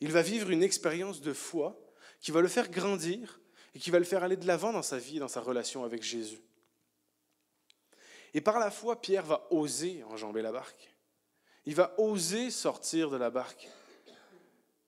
Il 0.02 0.12
va 0.12 0.24
vivre 0.24 0.50
une 0.50 0.64
expérience 0.64 1.22
de 1.22 1.32
foi 1.32 1.80
qui 2.20 2.32
va 2.32 2.42
le 2.42 2.48
faire 2.48 2.72
grandir 2.72 3.40
et 3.76 3.80
qui 3.80 3.92
va 3.92 4.00
le 4.00 4.06
faire 4.06 4.24
aller 4.24 4.36
de 4.36 4.48
l'avant 4.48 4.74
dans 4.74 4.82
sa 4.82 4.98
vie, 4.98 5.20
dans 5.20 5.28
sa 5.28 5.42
relation 5.42 5.84
avec 5.84 6.02
Jésus. 6.02 6.42
Et 8.34 8.42
par 8.42 8.58
la 8.58 8.72
foi, 8.72 9.00
Pierre 9.00 9.28
va 9.28 9.46
oser 9.52 10.04
enjamber 10.06 10.42
la 10.42 10.52
barque. 10.52 10.92
Il 11.66 11.76
va 11.76 11.94
oser 12.00 12.50
sortir 12.50 13.12
de 13.12 13.18
la 13.18 13.30
barque. 13.30 13.70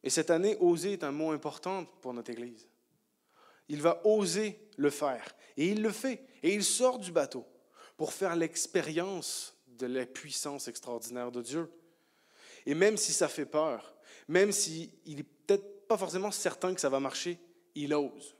Et 0.01 0.09
cette 0.09 0.31
année, 0.31 0.57
oser 0.61 0.93
est 0.93 1.03
un 1.03 1.11
mot 1.11 1.29
important 1.29 1.85
pour 2.01 2.11
notre 2.15 2.31
Église. 2.31 2.67
Il 3.69 3.83
va 3.83 4.01
oser 4.03 4.67
le 4.77 4.89
faire. 4.89 5.35
Et 5.57 5.67
il 5.67 5.83
le 5.83 5.91
fait. 5.91 6.25
Et 6.41 6.55
il 6.55 6.63
sort 6.63 6.97
du 6.97 7.11
bateau 7.11 7.45
pour 7.97 8.13
faire 8.13 8.35
l'expérience 8.35 9.54
de 9.77 9.87
la 9.87 10.05
puissance 10.05 10.67
extraordinaire 10.67 11.31
de 11.31 11.41
Dieu. 11.41 11.71
Et 12.65 12.73
même 12.73 12.97
si 12.97 13.13
ça 13.13 13.27
fait 13.27 13.45
peur, 13.45 13.95
même 14.27 14.51
s'il 14.51 14.89
n'est 15.05 15.23
peut-être 15.23 15.87
pas 15.87 15.97
forcément 15.97 16.31
certain 16.31 16.73
que 16.73 16.81
ça 16.81 16.89
va 16.89 16.99
marcher, 16.99 17.39
il 17.75 17.93
ose. 17.93 18.35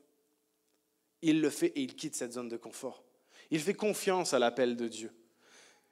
Il 1.21 1.41
le 1.41 1.49
fait 1.49 1.67
et 1.67 1.81
il 1.81 1.95
quitte 1.95 2.15
cette 2.15 2.33
zone 2.33 2.49
de 2.49 2.57
confort. 2.57 3.03
Il 3.51 3.61
fait 3.61 3.73
confiance 3.73 4.33
à 4.33 4.39
l'appel 4.39 4.75
de 4.75 4.87
Dieu. 4.87 5.11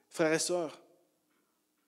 Frères 0.08 0.32
et 0.32 0.38
sœurs, 0.38 0.80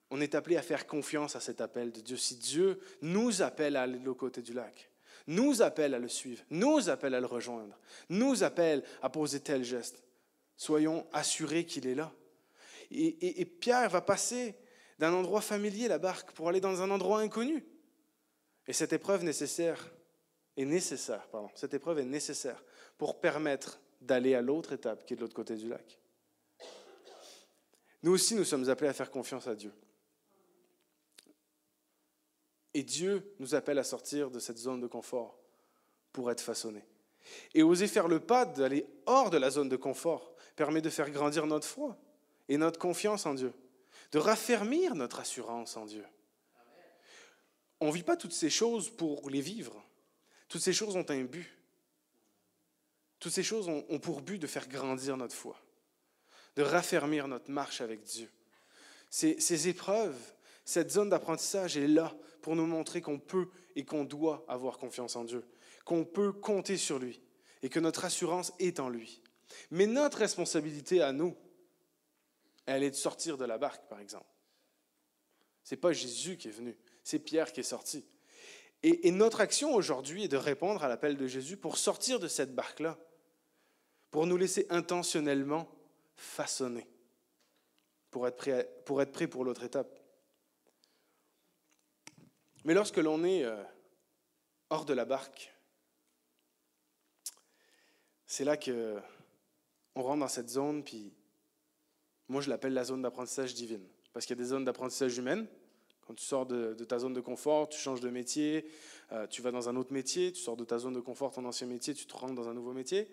on 0.09 0.21
est 0.21 0.35
appelé 0.35 0.57
à 0.57 0.61
faire 0.61 0.87
confiance 0.87 1.35
à 1.35 1.39
cet 1.39 1.59
appel 1.61 1.91
de 1.91 2.01
Dieu. 2.01 2.17
Si 2.17 2.35
Dieu 2.35 2.79
nous 3.01 3.41
appelle 3.41 3.75
à 3.75 3.83
aller 3.83 3.99
de 3.99 4.05
l'autre 4.05 4.19
côté 4.19 4.41
du 4.41 4.53
lac, 4.53 4.89
nous 5.27 5.61
appelle 5.61 5.93
à 5.93 5.99
le 5.99 6.07
suivre, 6.07 6.43
nous 6.49 6.89
appelle 6.89 7.13
à 7.13 7.19
le 7.19 7.25
rejoindre, 7.25 7.77
nous 8.09 8.43
appelle 8.43 8.83
à 9.01 9.09
poser 9.09 9.41
tel 9.41 9.63
geste, 9.63 10.01
soyons 10.55 11.05
assurés 11.11 11.65
qu'il 11.65 11.85
est 11.87 11.95
là. 11.95 12.13
Et, 12.91 13.45
Pierre 13.45 13.89
va 13.89 14.01
passer 14.01 14.55
d'un 14.99 15.13
endroit 15.13 15.41
familier, 15.41 15.87
la 15.87 15.99
barque, 15.99 16.31
pour 16.31 16.49
aller 16.49 16.61
dans 16.61 16.81
un 16.81 16.89
endroit 16.89 17.19
inconnu. 17.19 17.65
Et 18.67 18.73
cette 18.73 18.93
épreuve 18.93 19.23
nécessaire 19.23 19.93
est 20.55 20.65
nécessaire, 20.65 21.27
cette 21.55 21.73
épreuve 21.73 21.99
est 21.99 22.05
nécessaire 22.05 22.63
pour 22.97 23.21
permettre 23.21 23.79
d'aller 24.01 24.35
à 24.35 24.41
l'autre 24.41 24.73
étape 24.73 25.05
qui 25.05 25.13
est 25.13 25.15
de 25.15 25.21
l'autre 25.21 25.35
côté 25.35 25.55
du 25.55 25.67
lac. 25.67 25.99
Nous 28.03 28.11
aussi, 28.11 28.35
nous 28.35 28.43
sommes 28.43 28.69
appelés 28.69 28.89
à 28.89 28.93
faire 28.93 29.11
confiance 29.11 29.47
à 29.47 29.55
Dieu. 29.55 29.73
Et 32.73 32.83
Dieu 32.83 33.33
nous 33.39 33.55
appelle 33.55 33.79
à 33.79 33.83
sortir 33.83 34.29
de 34.29 34.39
cette 34.39 34.57
zone 34.57 34.81
de 34.81 34.87
confort 34.87 35.39
pour 36.11 36.31
être 36.31 36.41
façonnés. 36.41 36.85
Et 37.53 37.63
oser 37.63 37.87
faire 37.87 38.07
le 38.07 38.19
pas 38.19 38.45
d'aller 38.45 38.85
hors 39.05 39.29
de 39.29 39.37
la 39.37 39.49
zone 39.49 39.69
de 39.69 39.75
confort 39.75 40.35
permet 40.55 40.81
de 40.81 40.89
faire 40.89 41.09
grandir 41.09 41.45
notre 41.47 41.67
foi 41.67 41.97
et 42.49 42.57
notre 42.57 42.79
confiance 42.79 43.25
en 43.25 43.33
Dieu, 43.33 43.53
de 44.11 44.19
raffermir 44.19 44.95
notre 44.95 45.19
assurance 45.19 45.77
en 45.77 45.85
Dieu. 45.85 46.05
On 47.79 47.87
ne 47.87 47.93
vit 47.93 48.03
pas 48.03 48.17
toutes 48.17 48.33
ces 48.33 48.49
choses 48.49 48.89
pour 48.89 49.29
les 49.29 49.41
vivre. 49.41 49.83
Toutes 50.47 50.61
ces 50.61 50.73
choses 50.73 50.95
ont 50.95 51.05
un 51.09 51.23
but. 51.23 51.47
Toutes 53.19 53.33
ces 53.33 53.43
choses 53.43 53.67
ont 53.67 53.99
pour 53.99 54.21
but 54.21 54.37
de 54.37 54.47
faire 54.47 54.67
grandir 54.67 55.17
notre 55.17 55.35
foi, 55.35 55.59
de 56.55 56.61
raffermir 56.61 57.27
notre 57.27 57.49
marche 57.49 57.81
avec 57.81 58.03
Dieu. 58.03 58.29
Ces, 59.09 59.39
ces 59.39 59.67
épreuves, 59.67 60.17
cette 60.65 60.91
zone 60.91 61.09
d'apprentissage 61.09 61.77
est 61.77 61.87
là 61.87 62.15
pour 62.41 62.55
nous 62.55 62.67
montrer 62.67 63.01
qu'on 63.01 63.19
peut 63.19 63.47
et 63.75 63.85
qu'on 63.85 64.03
doit 64.03 64.45
avoir 64.47 64.77
confiance 64.77 65.15
en 65.15 65.23
Dieu, 65.23 65.43
qu'on 65.83 66.05
peut 66.05 66.31
compter 66.31 66.77
sur 66.77 66.99
lui 66.99 67.19
et 67.63 67.69
que 67.69 67.79
notre 67.79 68.05
assurance 68.05 68.53
est 68.59 68.79
en 68.79 68.89
lui. 68.89 69.21
Mais 69.71 69.87
notre 69.87 70.19
responsabilité 70.19 71.01
à 71.01 71.11
nous, 71.11 71.35
elle 72.67 72.83
est 72.83 72.91
de 72.91 72.95
sortir 72.95 73.37
de 73.37 73.45
la 73.45 73.57
barque, 73.57 73.87
par 73.87 73.99
exemple. 73.99 74.29
Ce 75.63 75.73
n'est 75.73 75.81
pas 75.81 75.93
Jésus 75.93 76.37
qui 76.37 76.49
est 76.49 76.51
venu, 76.51 76.77
c'est 77.03 77.19
Pierre 77.19 77.51
qui 77.51 77.61
est 77.61 77.63
sorti. 77.63 78.05
Et, 78.83 79.09
notre 79.11 79.41
action 79.41 79.73
aujourd'hui 79.73 80.25
est 80.25 80.27
de 80.27 80.37
répondre 80.37 80.83
à 80.83 80.87
l'appel 80.87 81.17
de 81.17 81.27
Jésus 81.27 81.57
pour 81.57 81.77
sortir 81.77 82.19
de 82.19 82.27
cette 82.27 82.53
barque-là, 82.53 82.97
pour 84.11 84.27
nous 84.27 84.37
laisser 84.37 84.67
intentionnellement 84.69 85.67
façonner, 86.15 86.87
pour 88.11 88.27
être 88.27 88.37
prêt 88.37 89.27
pour, 89.27 89.43
l'autre 89.43 89.63
étape. 89.63 89.99
Mais 92.65 92.73
lorsque 92.73 92.97
l'on 92.97 93.23
est 93.23 93.43
euh, 93.43 93.63
hors 94.69 94.85
de 94.85 94.93
la 94.93 95.05
barque, 95.05 95.53
c'est 98.27 98.43
là 98.43 98.57
que 98.57 99.01
on 99.95 100.03
rentre 100.03 100.19
dans 100.19 100.27
cette 100.27 100.49
zone, 100.49 100.83
puis 100.83 101.11
moi, 102.29 102.41
je 102.41 102.49
l'appelle 102.49 102.73
la 102.73 102.83
zone 102.83 103.01
d'apprentissage 103.01 103.53
divine. 103.53 103.85
Parce 104.13 104.25
qu'il 104.25 104.35
y 104.35 104.39
a 104.39 104.43
des 104.43 104.49
zones 104.49 104.65
d'apprentissage 104.65 105.17
humaines. 105.17 105.47
Quand 106.05 106.13
tu 106.13 106.25
sors 106.25 106.45
de, 106.45 106.73
ta 106.73 106.99
zone 106.99 107.13
de 107.13 107.19
confort, 107.19 107.67
tu 107.69 107.77
changes 107.77 107.99
de 107.99 108.09
métier, 108.09 108.65
euh, 109.11 109.27
tu 109.27 109.41
vas 109.41 109.51
dans 109.51 109.67
un 109.67 109.75
autre 109.75 109.91
métier, 109.91 110.31
tu 110.31 110.41
sors 110.41 110.55
de 110.55 110.63
ta 110.63 110.77
zone 110.77 110.93
de 110.93 111.01
confort, 111.01 111.33
ton 111.33 111.43
ancien 111.45 111.67
métier, 111.67 111.93
tu 111.93 112.05
te 112.05 112.15
rentres 112.15 112.33
dans 112.33 112.47
un 112.47 112.53
nouveau 112.53 112.71
métier. 112.71 113.09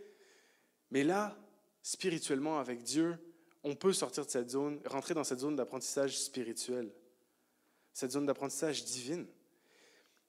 Mais 0.92 1.02
là, 1.02 1.36
spirituellement, 1.82 2.58
avec 2.60 2.82
Dieu, 2.82 3.18
on 3.64 3.74
peut 3.74 3.92
sortir 3.92 4.24
de 4.24 4.30
cette 4.30 4.50
zone, 4.50 4.80
rentrer 4.86 5.14
dans 5.14 5.24
cette 5.24 5.40
zone 5.40 5.56
d'apprentissage 5.56 6.18
spirituel, 6.18 6.92
cette 7.92 8.12
zone 8.12 8.26
d'apprentissage 8.26 8.84
divine, 8.84 9.26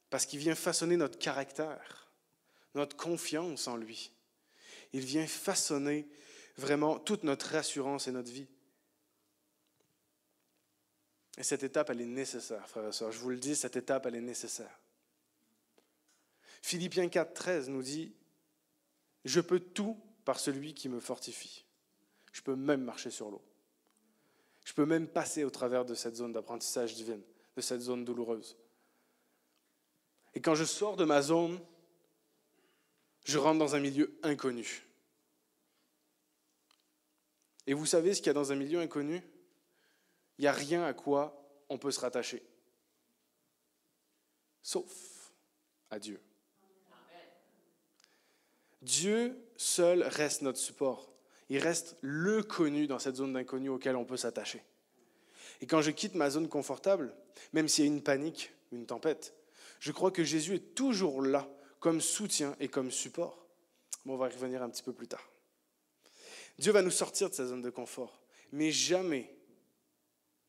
parce 0.09 0.25
qu'il 0.25 0.39
vient 0.39 0.55
façonner 0.55 0.97
notre 0.97 1.19
caractère, 1.19 2.11
notre 2.73 2.95
confiance 2.95 3.67
en 3.67 3.77
lui. 3.77 4.11
Il 4.93 5.01
vient 5.01 5.27
façonner 5.27 6.07
vraiment 6.57 6.97
toute 6.97 7.23
notre 7.23 7.53
assurance 7.55 8.07
et 8.07 8.11
notre 8.11 8.31
vie. 8.31 8.47
Et 11.37 11.43
cette 11.43 11.63
étape, 11.63 11.89
elle 11.89 12.01
est 12.01 12.05
nécessaire, 12.05 12.67
frères 12.67 12.87
et 12.87 12.91
sœurs. 12.91 13.11
Je 13.11 13.19
vous 13.19 13.29
le 13.29 13.37
dis, 13.37 13.55
cette 13.55 13.75
étape, 13.75 14.05
elle 14.05 14.15
est 14.15 14.21
nécessaire. 14.21 14.79
Philippiens 16.61 17.09
4, 17.09 17.33
13 17.33 17.69
nous 17.69 17.83
dit, 17.83 18.13
Je 19.25 19.41
peux 19.41 19.59
tout 19.59 19.99
par 20.23 20.39
celui 20.39 20.73
qui 20.73 20.89
me 20.89 20.99
fortifie. 20.99 21.65
Je 22.31 22.41
peux 22.41 22.55
même 22.55 22.81
marcher 22.81 23.11
sur 23.11 23.29
l'eau. 23.29 23.43
Je 24.63 24.73
peux 24.73 24.85
même 24.85 25.07
passer 25.07 25.43
au 25.43 25.49
travers 25.49 25.85
de 25.85 25.93
cette 25.93 26.15
zone 26.15 26.31
d'apprentissage 26.31 26.95
divine, 26.95 27.21
de 27.55 27.61
cette 27.61 27.81
zone 27.81 28.03
douloureuse. 28.03 28.57
Et 30.33 30.41
quand 30.41 30.55
je 30.55 30.63
sors 30.63 30.97
de 30.97 31.05
ma 31.05 31.21
zone, 31.21 31.59
je 33.25 33.37
rentre 33.37 33.59
dans 33.59 33.75
un 33.75 33.79
milieu 33.79 34.17
inconnu. 34.23 34.85
Et 37.67 37.73
vous 37.73 37.85
savez 37.85 38.13
ce 38.13 38.19
qu'il 38.19 38.27
y 38.27 38.29
a 38.31 38.33
dans 38.33 38.51
un 38.51 38.55
milieu 38.55 38.79
inconnu? 38.79 39.21
Il 40.37 40.41
n'y 40.41 40.47
a 40.47 40.53
rien 40.53 40.83
à 40.83 40.93
quoi 40.93 41.41
on 41.69 41.77
peut 41.77 41.91
se 41.91 41.99
rattacher. 41.99 42.43
Sauf 44.61 45.33
à 45.89 45.99
Dieu. 45.99 46.21
Dieu 48.81 49.37
seul 49.57 50.03
reste 50.03 50.41
notre 50.41 50.59
support. 50.59 51.11
Il 51.49 51.59
reste 51.59 51.97
le 52.01 52.43
connu 52.43 52.87
dans 52.87 52.99
cette 52.99 53.15
zone 53.15 53.33
d'inconnu 53.33 53.69
auquel 53.69 53.95
on 53.95 54.05
peut 54.05 54.17
s'attacher. 54.17 54.63
Et 55.61 55.67
quand 55.67 55.81
je 55.81 55.91
quitte 55.91 56.15
ma 56.15 56.29
zone 56.29 56.49
confortable, 56.49 57.15
même 57.53 57.67
s'il 57.67 57.85
y 57.85 57.87
a 57.87 57.91
une 57.91 58.03
panique, 58.03 58.51
une 58.71 58.85
tempête, 58.85 59.33
je 59.79 59.91
crois 59.91 60.11
que 60.11 60.23
Jésus 60.23 60.55
est 60.55 60.75
toujours 60.75 61.21
là 61.21 61.47
comme 61.79 62.01
soutien 62.01 62.55
et 62.59 62.67
comme 62.67 62.91
support. 62.91 63.47
on 64.05 64.17
va 64.17 64.29
y 64.29 64.33
revenir 64.33 64.63
un 64.63 64.69
petit 64.69 64.83
peu 64.83 64.93
plus 64.93 65.07
tard. 65.07 65.29
Dieu 66.57 66.71
va 66.71 66.81
nous 66.81 66.91
sortir 66.91 67.29
de 67.29 67.35
sa 67.35 67.45
zone 67.45 67.61
de 67.61 67.69
confort, 67.69 68.21
mais 68.51 68.71
jamais 68.71 69.34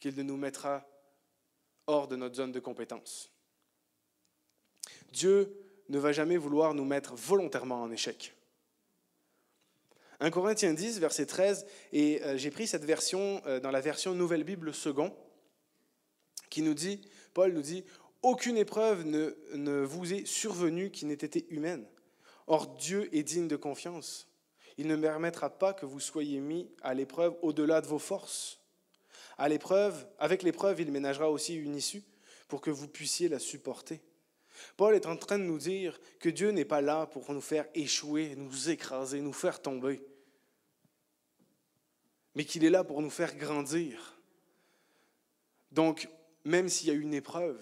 qu'il 0.01 0.15
ne 0.17 0.23
nous 0.23 0.37
mettra 0.37 0.87
hors 1.87 2.09
de 2.09 2.17
notre 2.17 2.37
zone 2.37 2.53
de 2.53 2.61
compétence. 2.61 3.31
Dieu 5.13 5.57
ne 5.89 5.99
va 5.99 6.13
jamais 6.13 6.37
vouloir 6.37 6.75
nous 6.75 6.85
mettre 6.85 7.15
volontairement 7.15 7.83
en 7.83 7.91
échec. 7.91 8.35
1 10.21 10.31
Corinthiens 10.31 10.73
10, 10.73 10.99
verset 10.99 11.27
13, 11.27 11.67
et 11.93 12.23
euh, 12.23 12.37
j'ai 12.37 12.51
pris 12.51 12.67
cette 12.67 12.85
version 12.85 13.43
euh, 13.47 13.61
dans 13.61 13.71
la 13.71 13.81
version 13.81 14.15
Nouvelle 14.15 14.45
Bible 14.45 14.73
second, 14.73 15.15
qui 16.49 16.63
nous 16.63 16.75
dit, 16.75 17.03
Paul 17.35 17.53
nous 17.53 17.63
dit, 17.63 17.85
aucune 18.23 18.57
épreuve 18.57 19.05
ne, 19.05 19.37
ne 19.55 19.83
vous 19.83 20.15
est 20.15 20.27
survenue 20.27 20.91
qui 20.91 21.05
n'ait 21.05 21.15
été 21.15 21.47
humaine. 21.51 21.87
Or 22.47 22.67
Dieu 22.77 23.15
est 23.15 23.23
digne 23.23 23.49
de 23.49 23.57
confiance. 23.57 24.29
Il 24.79 24.87
ne 24.87 24.97
permettra 24.97 25.51
pas 25.51 25.75
que 25.75 25.87
vous 25.87 26.01
soyez 26.01 26.41
mis 26.41 26.71
à 26.83 26.95
l'épreuve 26.95 27.37
au-delà 27.43 27.81
de 27.81 27.87
vos 27.87 27.99
forces. 27.99 28.61
À 29.39 29.49
l'épreuve, 29.49 30.07
avec 30.19 30.43
l'épreuve, 30.43 30.81
il 30.81 30.91
ménagera 30.91 31.31
aussi 31.31 31.55
une 31.55 31.77
issue 31.77 32.03
pour 32.49 32.61
que 32.61 32.71
vous 32.71 32.89
puissiez 32.89 33.29
la 33.29 33.39
supporter. 33.39 34.01
Paul 34.77 34.95
est 34.95 35.07
en 35.07 35.17
train 35.17 35.39
de 35.39 35.45
nous 35.45 35.59
dire 35.59 36.01
que 36.19 36.29
Dieu 36.29 36.51
n'est 36.51 36.65
pas 36.65 36.81
là 36.81 37.07
pour 37.07 37.31
nous 37.33 37.41
faire 37.41 37.67
échouer, 37.75 38.35
nous 38.37 38.71
écraser, 38.71 39.21
nous 39.21 39.33
faire 39.33 39.61
tomber, 39.61 40.03
mais 42.35 42.45
qu'il 42.45 42.65
est 42.65 42.71
là 42.71 42.85
pour 42.85 43.03
nous 43.03 43.11
faire 43.11 43.37
grandir. 43.37 44.19
Donc, 45.73 46.09
même 46.45 46.69
s'il 46.69 46.89
y 46.89 46.91
a 46.91 46.95
une 46.95 47.15
épreuve, 47.15 47.61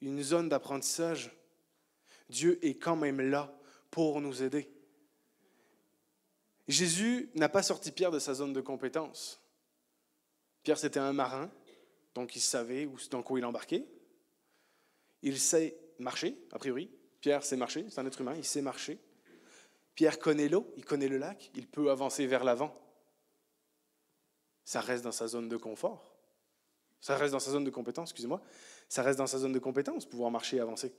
une 0.00 0.22
zone 0.22 0.48
d'apprentissage, 0.48 1.30
Dieu 2.28 2.64
est 2.64 2.74
quand 2.74 2.96
même 2.96 3.20
là 3.20 3.52
pour 3.90 4.20
nous 4.20 4.42
aider. 4.42 4.70
Jésus 6.68 7.30
n'a 7.34 7.48
pas 7.48 7.62
sorti 7.62 7.90
Pierre 7.90 8.12
de 8.12 8.20
sa 8.20 8.34
zone 8.34 8.52
de 8.52 8.60
compétence. 8.60 9.40
Pierre, 10.62 10.78
c'était 10.78 11.00
un 11.00 11.12
marin, 11.12 11.50
donc 12.14 12.36
il 12.36 12.40
savait 12.40 12.88
dans 13.10 13.22
quoi 13.22 13.38
il 13.38 13.44
embarquait. 13.44 13.86
Il 15.22 15.38
sait 15.38 15.76
marcher, 15.98 16.36
a 16.52 16.58
priori. 16.58 16.90
Pierre 17.20 17.44
sait 17.44 17.56
marcher, 17.56 17.86
c'est 17.90 18.00
un 18.00 18.06
être 18.06 18.20
humain, 18.20 18.34
il 18.36 18.44
sait 18.44 18.62
marcher. 18.62 18.98
Pierre 19.94 20.18
connaît 20.18 20.48
l'eau, 20.48 20.72
il 20.76 20.84
connaît 20.84 21.08
le 21.08 21.18
lac, 21.18 21.50
il 21.54 21.66
peut 21.66 21.90
avancer 21.90 22.26
vers 22.26 22.44
l'avant. 22.44 22.74
Ça 24.64 24.80
reste 24.80 25.04
dans 25.04 25.12
sa 25.12 25.28
zone 25.28 25.48
de 25.48 25.56
confort. 25.56 26.14
Ça 27.00 27.16
reste 27.16 27.32
dans 27.32 27.40
sa 27.40 27.50
zone 27.50 27.64
de 27.64 27.70
compétence, 27.70 28.10
excusez-moi. 28.10 28.40
Ça 28.88 29.02
reste 29.02 29.18
dans 29.18 29.26
sa 29.26 29.38
zone 29.38 29.52
de 29.52 29.58
compétence, 29.58 30.06
pouvoir 30.06 30.30
marcher 30.30 30.58
et 30.58 30.60
avancer. 30.60 30.94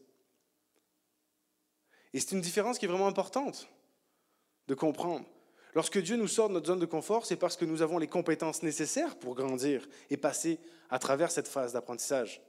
Et 2.13 2.19
c'est 2.19 2.31
une 2.31 2.41
différence 2.41 2.77
qui 2.77 2.85
est 2.85 2.89
vraiment 2.89 3.07
importante 3.07 3.67
de 4.67 4.73
comprendre. 4.75 5.25
Lorsque 5.73 5.99
Dieu 5.99 6.17
nous 6.17 6.27
sort 6.27 6.49
de 6.49 6.53
notre 6.53 6.67
zone 6.67 6.79
de 6.79 6.85
confort, 6.85 7.25
c'est 7.25 7.37
parce 7.37 7.55
que 7.55 7.65
nous 7.65 7.81
avons 7.81 7.97
les 7.97 8.07
compétences 8.07 8.61
nécessaires 8.61 9.17
pour 9.17 9.35
grandir 9.35 9.87
et 10.09 10.17
passer 10.17 10.59
à 10.89 10.99
travers 10.99 11.31
cette 11.31 11.47
phase 11.47 11.73
d'apprentissage. 11.73 12.41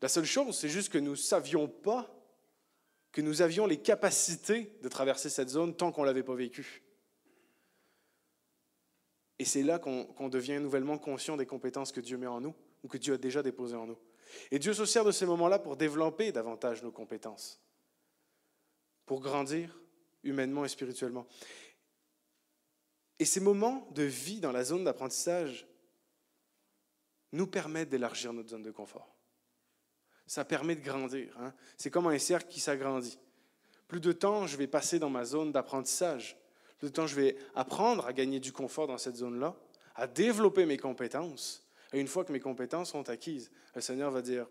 La 0.00 0.08
seule 0.08 0.24
chose, 0.24 0.56
c'est 0.56 0.68
juste 0.68 0.90
que 0.90 0.98
nous 0.98 1.12
ne 1.12 1.16
savions 1.16 1.68
pas 1.68 2.10
que 3.12 3.20
nous 3.20 3.42
avions 3.42 3.66
les 3.66 3.78
capacités 3.78 4.72
de 4.82 4.88
traverser 4.88 5.30
cette 5.30 5.48
zone 5.48 5.74
tant 5.74 5.92
qu'on 5.92 6.02
ne 6.02 6.06
l'avait 6.06 6.22
pas 6.22 6.34
vécu. 6.34 6.82
Et 9.38 9.44
c'est 9.44 9.62
là 9.62 9.78
qu'on 9.78 10.28
devient 10.28 10.58
nouvellement 10.60 10.98
conscient 10.98 11.36
des 11.36 11.46
compétences 11.46 11.92
que 11.92 12.00
Dieu 12.00 12.16
met 12.16 12.26
en 12.26 12.40
nous 12.40 12.54
ou 12.82 12.88
que 12.88 12.98
Dieu 12.98 13.14
a 13.14 13.18
déjà 13.18 13.42
déposées 13.42 13.76
en 13.76 13.86
nous. 13.86 13.98
Et 14.50 14.58
Dieu 14.58 14.72
se 14.72 14.84
sert 14.84 15.04
de 15.04 15.12
ces 15.12 15.26
moments-là 15.26 15.58
pour 15.58 15.76
développer 15.76 16.32
davantage 16.32 16.82
nos 16.82 16.90
compétences, 16.90 17.60
pour 19.04 19.20
grandir 19.20 19.78
humainement 20.22 20.64
et 20.64 20.68
spirituellement. 20.68 21.26
Et 23.18 23.24
ces 23.24 23.40
moments 23.40 23.88
de 23.92 24.02
vie 24.02 24.40
dans 24.40 24.52
la 24.52 24.64
zone 24.64 24.84
d'apprentissage 24.84 25.66
nous 27.32 27.46
permettent 27.46 27.88
d'élargir 27.88 28.32
notre 28.32 28.50
zone 28.50 28.62
de 28.62 28.70
confort 28.70 29.16
ça 30.26 30.44
permet 30.44 30.76
de 30.76 30.84
grandir. 30.84 31.34
Hein. 31.38 31.54
C'est 31.76 31.90
comme 31.90 32.08
un 32.08 32.18
cercle 32.18 32.48
qui 32.48 32.60
s'agrandit. 32.60 33.18
Plus 33.88 34.00
de 34.00 34.12
temps 34.12 34.46
je 34.46 34.56
vais 34.56 34.66
passer 34.66 34.98
dans 34.98 35.10
ma 35.10 35.24
zone 35.24 35.52
d'apprentissage, 35.52 36.36
plus 36.78 36.88
de 36.88 36.92
temps 36.92 37.06
je 37.06 37.14
vais 37.14 37.36
apprendre 37.54 38.06
à 38.06 38.12
gagner 38.12 38.40
du 38.40 38.52
confort 38.52 38.86
dans 38.86 38.98
cette 38.98 39.16
zone-là, 39.16 39.56
à 39.94 40.06
développer 40.06 40.66
mes 40.66 40.76
compétences. 40.76 41.64
Et 41.92 42.00
une 42.00 42.08
fois 42.08 42.24
que 42.24 42.32
mes 42.32 42.40
compétences 42.40 42.90
sont 42.90 43.08
acquises, 43.08 43.50
le 43.74 43.80
Seigneur 43.80 44.10
va 44.10 44.20
dire, 44.20 44.46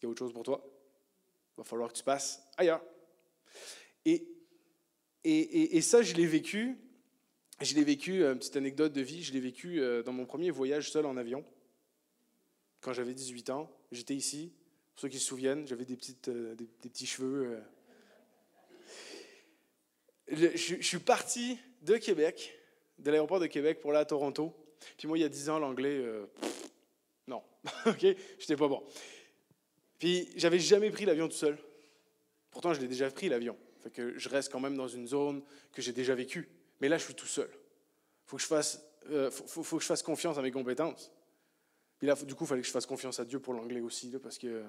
il 0.00 0.04
y 0.04 0.06
a 0.06 0.08
autre 0.10 0.18
chose 0.18 0.32
pour 0.32 0.42
toi. 0.42 0.62
Il 1.56 1.58
va 1.58 1.64
falloir 1.64 1.90
que 1.90 1.96
tu 1.96 2.04
passes 2.04 2.42
ailleurs. 2.56 2.82
Et, 4.04 4.28
et, 5.24 5.76
et, 5.76 5.80
ça, 5.80 6.02
je 6.02 6.14
l'ai 6.14 6.26
vécu. 6.26 6.76
Je 7.60 7.74
l'ai 7.74 7.84
vécu, 7.84 8.24
une 8.24 8.38
petite 8.38 8.56
anecdote 8.56 8.92
de 8.92 9.00
vie, 9.00 9.22
je 9.22 9.32
l'ai 9.32 9.40
vécu 9.40 9.80
euh, 9.80 10.02
dans 10.02 10.12
mon 10.12 10.26
premier 10.26 10.50
voyage 10.50 10.90
seul 10.90 11.06
en 11.06 11.16
avion. 11.16 11.44
Quand 12.80 12.92
j'avais 12.92 13.14
18 13.14 13.50
ans, 13.50 13.70
j'étais 13.92 14.14
ici, 14.14 14.52
pour 14.94 15.02
ceux 15.02 15.08
qui 15.08 15.18
se 15.18 15.26
souviennent, 15.26 15.66
j'avais 15.66 15.84
des, 15.84 15.98
euh, 16.28 16.54
petits 16.82 17.06
cheveux. 17.06 17.60
Euh. 20.28 20.54
Je, 20.56 20.80
suis 20.80 20.98
parti 20.98 21.58
de 21.82 21.96
Québec, 21.96 22.56
de 22.98 23.10
l'aéroport 23.10 23.40
de 23.40 23.46
Québec 23.46 23.80
pour 23.80 23.90
aller 23.90 24.00
à 24.00 24.04
Toronto. 24.04 24.54
Puis 24.96 25.08
moi, 25.08 25.18
il 25.18 25.22
y 25.22 25.24
a 25.24 25.28
10 25.28 25.48
ans, 25.50 25.58
l'anglais, 25.58 25.96
euh, 25.96 26.26
non. 27.26 27.42
OK? 27.86 28.06
J'étais 28.38 28.56
pas 28.56 28.68
bon. 28.68 28.82
Puis 29.98 30.28
j'avais 30.36 30.58
jamais 30.58 30.90
pris 30.90 31.04
l'avion 31.04 31.28
tout 31.28 31.34
seul. 31.34 31.58
Pourtant, 32.50 32.74
je 32.74 32.80
l'ai 32.80 32.88
déjà 32.88 33.10
pris 33.10 33.28
l'avion. 33.28 33.56
Fait 33.82 33.90
que 33.90 34.18
je 34.18 34.28
reste 34.28 34.52
quand 34.52 34.60
même 34.60 34.76
dans 34.76 34.88
une 34.88 35.06
zone 35.06 35.42
que 35.72 35.82
j'ai 35.82 35.92
déjà 35.92 36.14
vécue. 36.14 36.48
Mais 36.84 36.90
là, 36.90 36.98
je 36.98 37.04
suis 37.04 37.14
tout 37.14 37.24
seul. 37.24 37.48
Je 38.36 38.44
fasse, 38.44 38.78
faut, 39.30 39.78
que 39.78 39.82
je 39.82 39.86
fasse 39.86 40.02
confiance 40.02 40.36
à 40.36 40.42
mes 40.42 40.50
compétences. 40.50 41.10
Là, 42.02 42.14
du 42.14 42.34
coup, 42.34 42.44
il 42.44 42.46
fallait 42.46 42.60
que 42.60 42.66
je 42.66 42.72
fasse 42.72 42.84
confiance 42.84 43.18
à 43.18 43.24
Dieu 43.24 43.40
pour 43.40 43.54
l'anglais 43.54 43.80
aussi, 43.80 44.14
parce 44.22 44.36
que. 44.36 44.62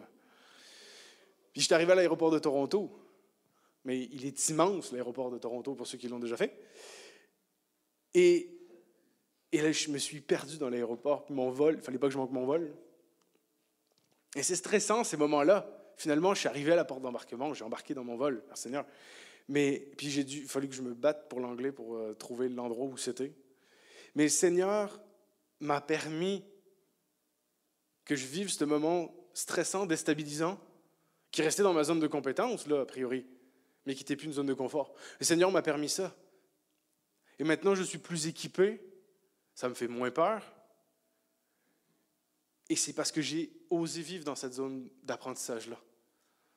Puis 1.51 1.61
je 1.61 1.65
suis 1.65 1.73
arrivé 1.73 1.91
à 1.91 1.95
l'aéroport 1.95 2.31
de 2.31 2.39
Toronto. 2.39 2.97
Mais 3.83 4.03
il 4.03 4.25
est 4.25 4.47
immense, 4.47 4.93
l'aéroport 4.93 5.29
de 5.29 5.37
Toronto, 5.37 5.75
pour 5.75 5.87
ceux 5.87 5.97
qui 5.97 6.07
l'ont 6.07 6.19
déjà 6.19 6.37
fait. 6.37 6.57
Et, 8.13 8.49
et 9.51 9.61
là, 9.61 9.73
je 9.73 9.91
me 9.91 9.97
suis 9.97 10.21
perdu 10.21 10.57
dans 10.57 10.69
l'aéroport, 10.69 11.25
mon 11.29 11.49
vol, 11.49 11.75
il 11.75 11.81
fallait 11.81 11.99
pas 11.99 12.07
que 12.07 12.13
je 12.13 12.17
manque 12.17 12.31
mon 12.31 12.45
vol. 12.45 12.73
Et 14.37 14.43
c'est 14.43 14.55
stressant, 14.55 15.03
ces 15.03 15.17
moments-là. 15.17 15.69
Finalement, 15.97 16.33
je 16.33 16.39
suis 16.39 16.47
arrivé 16.47 16.71
à 16.71 16.77
la 16.77 16.85
porte 16.85 17.01
d'embarquement, 17.01 17.53
j'ai 17.53 17.65
embarqué 17.65 17.93
dans 17.93 18.05
mon 18.05 18.15
vol, 18.15 18.41
Seigneur. 18.53 18.85
Mais 19.47 19.91
puis 19.97 20.09
j'ai 20.09 20.23
dû, 20.23 20.39
il 20.39 20.47
fallait 20.47 20.67
que 20.67 20.73
je 20.73 20.81
me 20.81 20.93
batte 20.93 21.29
pour 21.29 21.39
l'anglais 21.39 21.71
pour 21.71 21.95
euh, 21.95 22.13
trouver 22.13 22.49
l'endroit 22.49 22.85
où 22.85 22.97
c'était. 22.97 23.33
Mais 24.15 24.23
le 24.23 24.29
Seigneur 24.29 25.01
m'a 25.59 25.81
permis 25.81 26.43
que 28.05 28.15
je 28.15 28.25
vive 28.25 28.49
ce 28.49 28.63
moment 28.63 29.13
stressant, 29.33 29.85
déstabilisant, 29.85 30.59
qui 31.31 31.41
restait 31.41 31.63
dans 31.63 31.73
ma 31.73 31.83
zone 31.83 31.99
de 31.99 32.07
compétence, 32.07 32.67
là, 32.67 32.81
a 32.81 32.85
priori, 32.85 33.25
mais 33.85 33.93
qui 33.93 34.03
n'était 34.03 34.15
plus 34.15 34.27
une 34.27 34.33
zone 34.33 34.45
de 34.47 34.53
confort. 34.53 34.93
Le 35.19 35.25
Seigneur 35.25 35.51
m'a 35.51 35.61
permis 35.61 35.89
ça. 35.89 36.15
Et 37.39 37.43
maintenant, 37.43 37.75
je 37.75 37.83
suis 37.83 37.97
plus 37.97 38.27
équipé, 38.27 38.81
ça 39.53 39.67
me 39.67 39.73
fait 39.73 39.87
moins 39.87 40.11
peur. 40.11 40.55
Et 42.69 42.75
c'est 42.75 42.93
parce 42.93 43.11
que 43.11 43.21
j'ai 43.21 43.51
osé 43.69 44.01
vivre 44.01 44.23
dans 44.23 44.35
cette 44.35 44.53
zone 44.53 44.89
d'apprentissage-là, 45.03 45.79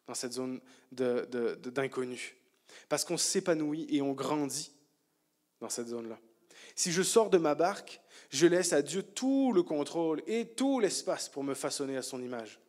dans 0.07 0.15
cette 0.15 0.33
zone 0.33 0.61
d'inconnu. 0.93 2.38
Parce 2.89 3.05
qu'on 3.05 3.17
s'épanouit 3.17 3.87
et 3.91 4.03
on 4.03 4.13
grandit 4.13 4.73
dans 5.61 5.69
cette 5.69 5.89
zone-là. 5.89 6.19
Si 6.75 6.93
je 6.93 7.03
sors 7.03 7.31
de 7.31 7.39
ma 7.39 7.55
barque, 7.55 8.01
je 8.31 8.47
laisse 8.47 8.73
à 8.73 8.83
Dieu 8.83 9.03
tout 9.03 9.53
le 9.53 9.63
contrôle 9.63 10.23
et 10.27 10.49
tout 10.49 10.81
l'espace 10.81 11.29
pour 11.29 11.45
me 11.45 11.55
façonner 11.55 11.97
à 11.97 12.03
son 12.03 12.23
image. 12.23 12.61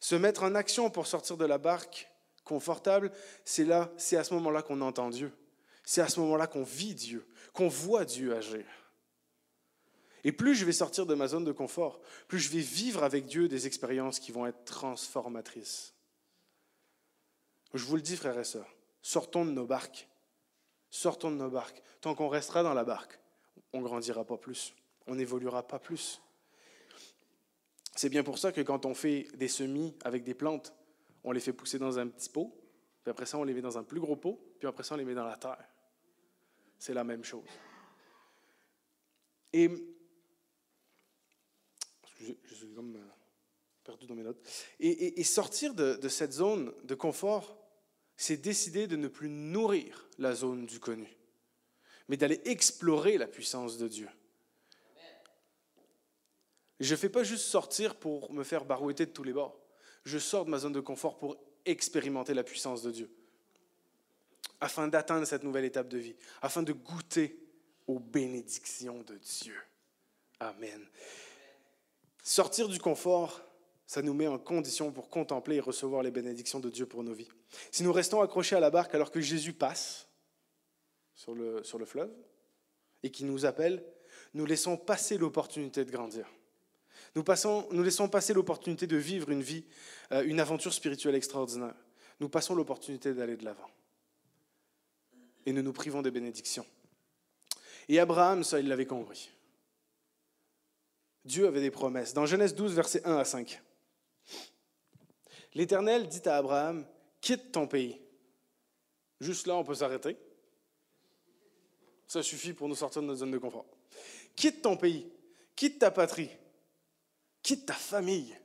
Se 0.00 0.14
mettre 0.14 0.42
en 0.42 0.54
action 0.54 0.90
pour 0.90 1.06
sortir 1.06 1.36
de 1.36 1.44
la 1.44 1.58
barque 1.58 2.10
confortable, 2.44 3.12
c'est 3.44 3.64
là, 3.64 3.92
c'est 3.96 4.16
à 4.16 4.24
ce 4.24 4.34
moment-là 4.34 4.62
qu'on 4.62 4.80
entend 4.80 5.10
Dieu. 5.10 5.32
C'est 5.84 6.00
à 6.00 6.08
ce 6.08 6.20
moment-là 6.20 6.46
qu'on 6.46 6.62
vit 6.62 6.94
Dieu, 6.94 7.26
qu'on 7.52 7.68
voit 7.68 8.04
Dieu 8.04 8.34
agir. 8.34 8.64
Et 10.24 10.32
plus 10.32 10.54
je 10.54 10.64
vais 10.64 10.72
sortir 10.72 11.06
de 11.06 11.14
ma 11.14 11.28
zone 11.28 11.44
de 11.44 11.52
confort, 11.52 12.00
plus 12.26 12.40
je 12.40 12.50
vais 12.50 12.60
vivre 12.60 13.04
avec 13.04 13.26
Dieu 13.26 13.48
des 13.48 13.66
expériences 13.66 14.18
qui 14.18 14.32
vont 14.32 14.46
être 14.46 14.64
transformatrices. 14.64 15.94
Je 17.74 17.84
vous 17.84 17.96
le 17.96 18.02
dis, 18.02 18.16
frères 18.16 18.38
et 18.38 18.44
sœurs, 18.44 18.75
sortons 19.06 19.44
de 19.44 19.52
nos 19.52 19.66
barques. 19.66 20.08
Sortons 20.90 21.30
de 21.30 21.36
nos 21.36 21.48
barques. 21.48 21.80
Tant 22.00 22.16
qu'on 22.16 22.28
restera 22.28 22.64
dans 22.64 22.74
la 22.74 22.82
barque, 22.82 23.20
on 23.72 23.78
ne 23.78 23.84
grandira 23.84 24.24
pas 24.24 24.36
plus, 24.36 24.74
on 25.06 25.14
n'évoluera 25.14 25.62
pas 25.66 25.78
plus. 25.78 26.20
C'est 27.94 28.08
bien 28.08 28.24
pour 28.24 28.38
ça 28.38 28.50
que 28.50 28.60
quand 28.62 28.84
on 28.84 28.94
fait 28.94 29.28
des 29.34 29.46
semis 29.46 29.96
avec 30.02 30.24
des 30.24 30.34
plantes, 30.34 30.74
on 31.22 31.30
les 31.30 31.38
fait 31.38 31.52
pousser 31.52 31.78
dans 31.78 32.00
un 32.00 32.08
petit 32.08 32.28
pot, 32.28 32.52
puis 33.04 33.10
après 33.10 33.26
ça, 33.26 33.38
on 33.38 33.44
les 33.44 33.54
met 33.54 33.60
dans 33.60 33.78
un 33.78 33.84
plus 33.84 34.00
gros 34.00 34.16
pot, 34.16 34.40
puis 34.58 34.66
après 34.66 34.82
ça, 34.82 34.96
on 34.96 34.98
les 34.98 35.04
met 35.04 35.14
dans 35.14 35.24
la 35.24 35.36
terre. 35.36 35.64
C'est 36.76 36.94
la 36.94 37.04
même 37.04 37.22
chose. 37.22 37.44
Et 39.52 39.70
je, 42.18 42.54
suis 42.54 42.74
comme 42.74 42.96
euh, 42.96 43.08
perdu 43.84 44.06
dans 44.06 44.16
mes 44.16 44.24
notes. 44.24 44.42
Et, 44.80 45.22
sortir 45.22 45.74
de, 45.74 45.94
de, 45.94 46.08
cette 46.08 46.32
zone 46.32 46.74
de 46.82 46.94
confort, 46.96 47.65
c'est 48.16 48.36
décider 48.36 48.86
de 48.86 48.96
ne 48.96 49.08
plus 49.08 49.28
nourrir 49.28 50.08
la 50.18 50.34
zone 50.34 50.66
du 50.66 50.80
connu, 50.80 51.08
mais 52.08 52.16
d'aller 52.16 52.40
explorer 52.44 53.18
la 53.18 53.26
puissance 53.26 53.76
de 53.78 53.88
Dieu. 53.88 54.08
Je 56.80 56.92
ne 56.92 56.98
fais 56.98 57.08
pas 57.08 57.24
juste 57.24 57.46
sortir 57.46 57.96
pour 57.96 58.32
me 58.32 58.44
faire 58.44 58.64
barouetter 58.64 59.06
de 59.06 59.10
tous 59.10 59.24
les 59.24 59.32
bords. 59.32 59.58
Je 60.04 60.18
sors 60.18 60.44
de 60.44 60.50
ma 60.50 60.58
zone 60.58 60.72
de 60.72 60.80
confort 60.80 61.18
pour 61.18 61.36
expérimenter 61.64 62.34
la 62.34 62.44
puissance 62.44 62.82
de 62.82 62.90
Dieu, 62.90 63.10
afin 64.60 64.88
d'atteindre 64.88 65.26
cette 65.26 65.42
nouvelle 65.42 65.64
étape 65.64 65.88
de 65.88 65.98
vie, 65.98 66.16
afin 66.42 66.62
de 66.62 66.72
goûter 66.72 67.38
aux 67.86 67.98
bénédictions 67.98 69.02
de 69.02 69.16
Dieu. 69.16 69.56
Amen. 70.38 70.86
Sortir 72.22 72.68
du 72.68 72.78
confort, 72.78 73.42
ça 73.86 74.02
nous 74.02 74.14
met 74.14 74.26
en 74.26 74.38
condition 74.38 74.90
pour 74.90 75.08
contempler 75.08 75.56
et 75.56 75.60
recevoir 75.60 76.02
les 76.02 76.10
bénédictions 76.10 76.58
de 76.58 76.70
Dieu 76.70 76.86
pour 76.86 77.04
nos 77.04 77.12
vies. 77.12 77.28
Si 77.70 77.84
nous 77.84 77.92
restons 77.92 78.20
accrochés 78.20 78.56
à 78.56 78.60
la 78.60 78.70
barque 78.70 78.94
alors 78.94 79.10
que 79.10 79.20
Jésus 79.20 79.52
passe 79.52 80.08
sur 81.14 81.34
le, 81.34 81.62
sur 81.62 81.78
le 81.78 81.84
fleuve 81.84 82.10
et 83.02 83.10
qui 83.10 83.24
nous 83.24 83.46
appelle, 83.46 83.84
nous 84.34 84.44
laissons 84.44 84.76
passer 84.76 85.18
l'opportunité 85.18 85.84
de 85.84 85.90
grandir. 85.90 86.28
Nous, 87.14 87.22
passons, 87.22 87.66
nous 87.70 87.82
laissons 87.82 88.08
passer 88.08 88.34
l'opportunité 88.34 88.86
de 88.86 88.96
vivre 88.96 89.30
une 89.30 89.42
vie, 89.42 89.64
euh, 90.12 90.24
une 90.24 90.40
aventure 90.40 90.74
spirituelle 90.74 91.14
extraordinaire. 91.14 91.74
Nous 92.20 92.28
passons 92.28 92.54
l'opportunité 92.54 93.14
d'aller 93.14 93.36
de 93.36 93.44
l'avant. 93.44 93.70
Et 95.46 95.52
nous 95.52 95.62
nous 95.62 95.72
privons 95.72 96.02
des 96.02 96.10
bénédictions. 96.10 96.66
Et 97.88 98.00
Abraham, 98.00 98.42
ça, 98.42 98.58
il 98.58 98.68
l'avait 98.68 98.86
compris. 98.86 99.30
Dieu 101.24 101.46
avait 101.46 101.60
des 101.60 101.70
promesses. 101.70 102.14
Dans 102.14 102.26
Genèse 102.26 102.54
12, 102.54 102.74
versets 102.74 103.06
1 103.06 103.16
à 103.16 103.24
5. 103.24 103.62
L'Éternel 105.56 106.06
dit 106.06 106.20
à 106.28 106.36
Abraham, 106.36 106.86
quitte 107.22 107.50
ton 107.50 107.66
pays. 107.66 107.98
Juste 109.20 109.46
là, 109.46 109.56
on 109.56 109.64
peut 109.64 109.74
s'arrêter. 109.74 110.18
Ça 112.06 112.22
suffit 112.22 112.52
pour 112.52 112.68
nous 112.68 112.74
sortir 112.74 113.00
de 113.00 113.06
notre 113.06 113.20
zone 113.20 113.30
de 113.30 113.38
confort. 113.38 113.64
Quitte 114.34 114.60
ton 114.60 114.76
pays, 114.76 115.10
quitte 115.54 115.78
ta 115.78 115.90
patrie, 115.90 116.28
quitte 117.42 117.64
ta 117.64 117.72
famille 117.72 118.36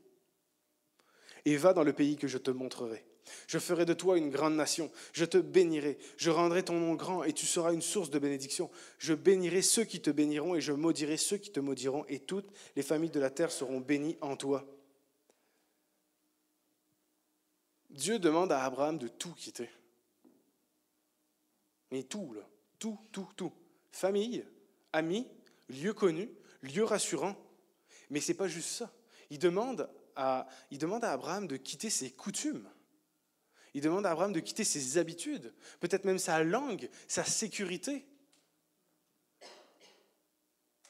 et 1.43 1.57
va 1.57 1.73
dans 1.73 1.83
le 1.83 1.91
pays 1.91 2.15
que 2.15 2.29
je 2.29 2.37
te 2.37 2.49
montrerai. 2.49 3.05
Je 3.45 3.59
ferai 3.59 3.83
de 3.83 3.93
toi 3.93 4.17
une 4.17 4.29
grande 4.29 4.55
nation. 4.55 4.89
Je 5.11 5.25
te 5.25 5.37
bénirai. 5.37 5.97
Je 6.15 6.29
rendrai 6.29 6.63
ton 6.63 6.79
nom 6.79 6.93
grand 6.93 7.25
et 7.25 7.33
tu 7.33 7.45
seras 7.45 7.73
une 7.73 7.81
source 7.81 8.09
de 8.09 8.19
bénédiction. 8.19 8.71
Je 8.99 9.13
bénirai 9.13 9.61
ceux 9.61 9.83
qui 9.83 10.01
te 10.01 10.11
béniront 10.11 10.55
et 10.55 10.61
je 10.61 10.71
maudirai 10.71 11.17
ceux 11.17 11.37
qui 11.37 11.51
te 11.51 11.59
maudiront 11.59 12.05
et 12.07 12.19
toutes 12.19 12.49
les 12.77 12.83
familles 12.83 13.09
de 13.09 13.19
la 13.19 13.31
terre 13.31 13.51
seront 13.51 13.81
bénies 13.81 14.17
en 14.21 14.37
toi. 14.37 14.65
Dieu 17.91 18.19
demande 18.19 18.51
à 18.51 18.63
Abraham 18.63 18.97
de 18.97 19.07
tout 19.07 19.33
quitter. 19.33 19.69
Mais 21.91 22.03
tout, 22.03 22.33
là. 22.33 22.47
Tout, 22.79 22.97
tout, 23.11 23.27
tout. 23.35 23.53
Famille, 23.91 24.45
amis, 24.93 25.27
lieu 25.69 25.93
connu, 25.93 26.29
lieu 26.61 26.83
rassurant. 26.83 27.35
Mais 28.09 28.21
ce 28.21 28.31
n'est 28.31 28.37
pas 28.37 28.47
juste 28.47 28.69
ça. 28.69 28.91
Il 29.29 29.39
demande, 29.39 29.89
à, 30.15 30.47
Abraham 31.03 31.47
de 31.47 31.57
quitter 31.57 31.89
ses 31.89 32.11
coutumes. 32.11 32.69
Il 33.73 33.81
demande 33.81 34.05
à 34.05 34.11
Abraham 34.11 34.33
de 34.33 34.39
quitter 34.39 34.63
ses 34.63 34.97
habitudes, 34.97 35.53
peut-être 35.79 36.03
même 36.03 36.19
sa 36.19 36.43
langue, 36.43 36.89
sa 37.07 37.23
sécurité. 37.23 38.05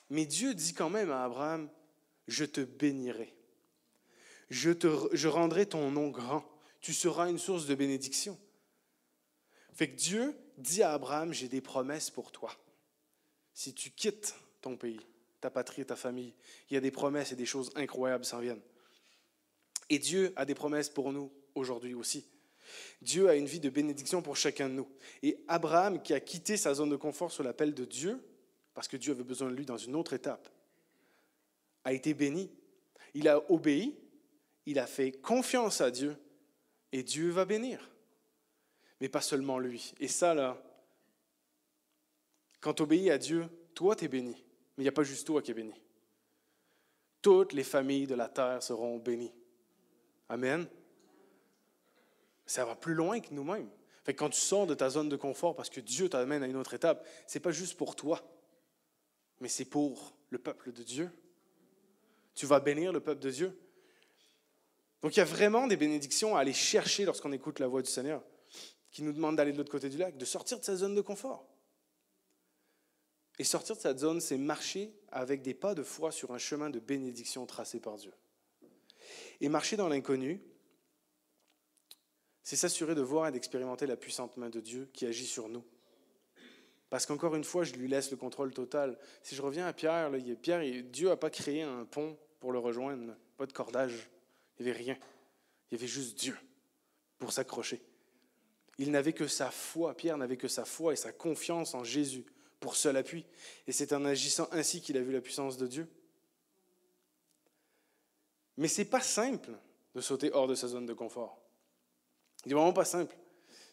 Mais 0.10 0.26
Dieu 0.26 0.54
dit 0.54 0.74
quand 0.74 0.90
même 0.90 1.12
à 1.12 1.24
Abraham, 1.24 1.70
je 2.28 2.46
te 2.46 2.62
bénirai. 2.62 3.36
Je, 4.50 4.72
te, 4.72 4.88
je 5.14 5.28
rendrai 5.28 5.68
ton 5.68 5.92
nom 5.92 6.10
grand. 6.10 6.51
Tu 6.82 6.94
seras 6.94 7.30
une 7.30 7.38
source 7.38 7.68
de 7.68 7.76
bénédiction. 7.76 8.38
Fait 9.74 9.90
que 9.90 9.96
Dieu 9.96 10.36
dit 10.58 10.84
à 10.84 10.94
Abraham, 10.94 11.34
j'ai 11.34 11.48
des 11.48 11.62
promesses 11.62 12.10
pour 12.10 12.32
toi. 12.32 12.52
Si 13.54 13.74
tu 13.74 13.92
quittes 13.92 14.36
ton 14.62 14.78
pays, 14.78 15.00
ta 15.40 15.50
patrie 15.50 15.86
ta 15.86 15.96
famille, 15.96 16.34
il 16.70 16.74
y 16.74 16.78
a 16.78 16.82
des 16.82 16.92
promesses 16.92 17.32
et 17.32 17.36
des 17.36 17.46
choses 17.46 17.72
incroyables 17.76 18.26
s'en 18.26 18.40
viennent. 18.40 18.62
Et 19.90 20.00
Dieu 20.00 20.34
a 20.36 20.46
des 20.46 20.56
promesses 20.56 20.90
pour 20.90 21.12
nous 21.12 21.32
aujourd'hui 21.56 21.94
aussi. 21.94 22.26
Dieu 23.02 23.30
a 23.30 23.36
une 23.36 23.46
vie 23.46 23.60
de 23.60 23.70
bénédiction 23.70 24.22
pour 24.22 24.38
chacun 24.38 24.70
de 24.70 24.76
nous. 24.76 24.88
Et 25.24 25.44
Abraham, 25.48 26.02
qui 26.02 26.14
a 26.14 26.20
quitté 26.20 26.58
sa 26.58 26.74
zone 26.74 26.90
de 26.90 26.96
confort 26.96 27.32
sur 27.32 27.44
l'appel 27.44 27.74
de 27.74 27.86
Dieu, 27.86 28.24
parce 28.74 28.88
que 28.88 28.98
Dieu 28.98 29.12
avait 29.12 29.24
besoin 29.24 29.50
de 29.50 29.56
lui 29.56 29.66
dans 29.66 29.78
une 29.78 29.96
autre 29.96 30.14
étape, 30.14 30.50
a 31.84 31.94
été 31.94 32.14
béni. 32.14 32.50
Il 33.14 33.28
a 33.28 33.52
obéi, 33.52 33.98
il 34.66 34.80
a 34.80 34.88
fait 34.88 35.12
confiance 35.12 35.82
à 35.82 35.92
Dieu, 35.92 36.16
et 36.92 37.04
Dieu 37.04 37.30
va 37.30 37.46
bénir. 37.46 37.90
Mais 39.00 39.10
pas 39.10 39.22
seulement 39.22 39.60
lui. 39.60 39.94
Et 40.00 40.08
ça, 40.08 40.34
là, 40.34 40.62
quand 42.60 42.76
tu 42.76 42.84
obéis 42.84 43.10
à 43.10 43.18
Dieu, 43.18 43.48
toi, 43.74 43.96
tu 43.96 44.06
es 44.06 44.08
béni. 44.08 44.36
Mais 44.78 44.84
il 44.84 44.84
n'y 44.84 44.90
a 44.90 44.94
pas 44.94 45.04
juste 45.04 45.26
toi 45.26 45.42
qui 45.42 45.52
es 45.52 45.56
béni. 45.56 45.74
Toutes 47.22 47.54
les 47.54 47.64
familles 47.64 48.08
de 48.08 48.16
la 48.16 48.30
terre 48.30 48.62
seront 48.62 48.98
bénies. 48.98 49.34
Amen 50.30 50.68
ça 52.52 52.66
va 52.66 52.76
plus 52.76 52.94
loin 52.94 53.20
que 53.20 53.34
nous-mêmes. 53.34 53.70
Fait 54.04 54.14
quand 54.14 54.30
tu 54.30 54.40
sors 54.40 54.68
de 54.68 54.74
ta 54.74 54.90
zone 54.90 55.10
de 55.10 55.16
confort 55.16 55.56
parce 55.56 55.70
que 55.70 55.80
Dieu 55.80 56.10
t'amène 56.10 56.44
à 56.44 56.48
une 56.48 56.58
autre 56.58 56.74
étape, 56.74 57.08
c'est 57.28 57.40
pas 57.40 57.52
juste 57.52 57.78
pour 57.78 57.96
toi, 57.96 58.20
mais 59.40 59.48
c'est 59.48 59.66
pour 59.66 60.14
le 60.30 60.38
peuple 60.38 60.72
de 60.72 60.84
Dieu. 60.84 61.10
Tu 62.34 62.46
vas 62.46 62.60
bénir 62.60 62.92
le 62.92 63.00
peuple 63.00 63.22
de 63.22 63.30
Dieu. 63.30 63.58
Donc 65.02 65.16
il 65.16 65.20
y 65.20 65.22
a 65.22 65.26
vraiment 65.26 65.68
des 65.68 65.78
bénédictions 65.78 66.36
à 66.36 66.42
aller 66.42 66.54
chercher 66.54 67.06
lorsqu'on 67.06 67.32
écoute 67.32 67.60
la 67.60 67.68
voix 67.68 67.82
du 67.82 67.90
Seigneur, 67.90 68.24
qui 68.92 69.04
nous 69.04 69.14
demande 69.14 69.36
d'aller 69.36 69.52
de 69.52 69.58
l'autre 69.58 69.72
côté 69.72 69.90
du 69.90 69.98
lac, 69.98 70.18
de 70.18 70.26
sortir 70.26 70.60
de 70.60 70.64
sa 70.64 70.76
zone 70.76 70.96
de 70.96 71.02
confort. 71.02 71.48
Et 73.40 73.44
sortir 73.44 73.76
de 73.76 73.82
cette 73.82 74.00
zone, 74.00 74.22
c'est 74.22 74.38
marcher 74.38 74.94
avec 75.12 75.42
des 75.42 75.54
pas 75.54 75.74
de 75.74 75.84
foi 75.84 76.12
sur 76.12 76.32
un 76.32 76.38
chemin 76.38 76.70
de 76.70 76.80
bénédiction 76.80 77.46
tracé 77.46 77.80
par 77.80 77.98
Dieu. 77.98 78.14
Et 79.40 79.50
marcher 79.50 79.78
dans 79.78 79.88
l'inconnu, 79.88 80.42
c'est 82.44 82.56
s'assurer 82.56 82.94
de 82.94 83.02
voir 83.02 83.28
et 83.28 83.32
d'expérimenter 83.32 83.88
la 83.88 83.98
puissante 83.98 84.38
main 84.38 84.50
de 84.50 84.60
Dieu 84.60 84.90
qui 84.94 85.06
agit 85.06 85.26
sur 85.26 85.50
nous. 85.50 85.64
Parce 86.90 87.06
qu'encore 87.06 87.36
une 87.36 87.44
fois, 87.44 87.64
je 87.64 87.74
lui 87.74 87.88
laisse 87.88 88.12
le 88.12 88.18
contrôle 88.18 88.54
total. 88.54 89.00
Si 89.24 89.34
je 89.34 89.42
reviens 89.42 89.66
à 89.66 89.74
Pierre, 89.74 90.12
Pierre 90.42 90.62
Dieu 90.84 91.08
n'a 91.08 91.16
pas 91.16 91.30
créé 91.30 91.62
un 91.62 91.86
pont 91.86 92.18
pour 92.40 92.52
le 92.52 92.60
rejoindre, 92.60 93.16
pas 93.38 93.46
de 93.46 93.54
cordage. 93.54 94.10
Il 94.60 94.66
n'y 94.66 94.72
avait 94.72 94.80
rien. 94.80 94.98
Il 95.70 95.76
y 95.76 95.78
avait 95.78 95.88
juste 95.88 96.18
Dieu 96.18 96.38
pour 97.18 97.32
s'accrocher. 97.32 97.82
Il 98.78 98.92
n'avait 98.92 99.14
que 99.14 99.28
sa 99.28 99.52
foi, 99.52 99.96
Pierre 99.96 100.18
n'avait 100.18 100.38
que 100.38 100.48
sa 100.48 100.66
foi 100.66 100.94
et 100.94 100.96
sa 100.96 101.12
confiance 101.12 101.74
en 101.74 101.84
Jésus 101.84 102.26
pour 102.60 102.76
seul 102.76 102.98
appui. 102.98 103.26
Et 103.68 103.72
c'est 103.72 103.94
en 103.94 104.06
agissant 104.06 104.48
ainsi 104.52 104.82
qu'il 104.82 104.98
a 104.98 105.02
vu 105.02 105.12
la 105.12 105.22
puissance 105.22 105.58
de 105.58 105.68
Dieu. 105.68 105.88
Mais 108.58 108.68
c'est 108.68 108.86
pas 108.86 109.02
simple 109.02 109.52
de 109.96 110.02
sauter 110.02 110.32
hors 110.32 110.48
de 110.48 110.56
sa 110.56 110.68
zone 110.68 110.86
de 110.86 110.94
confort. 110.94 111.42
C'est 112.44 112.54
vraiment 112.54 112.74
pas 112.74 112.86
simple. 112.86 113.16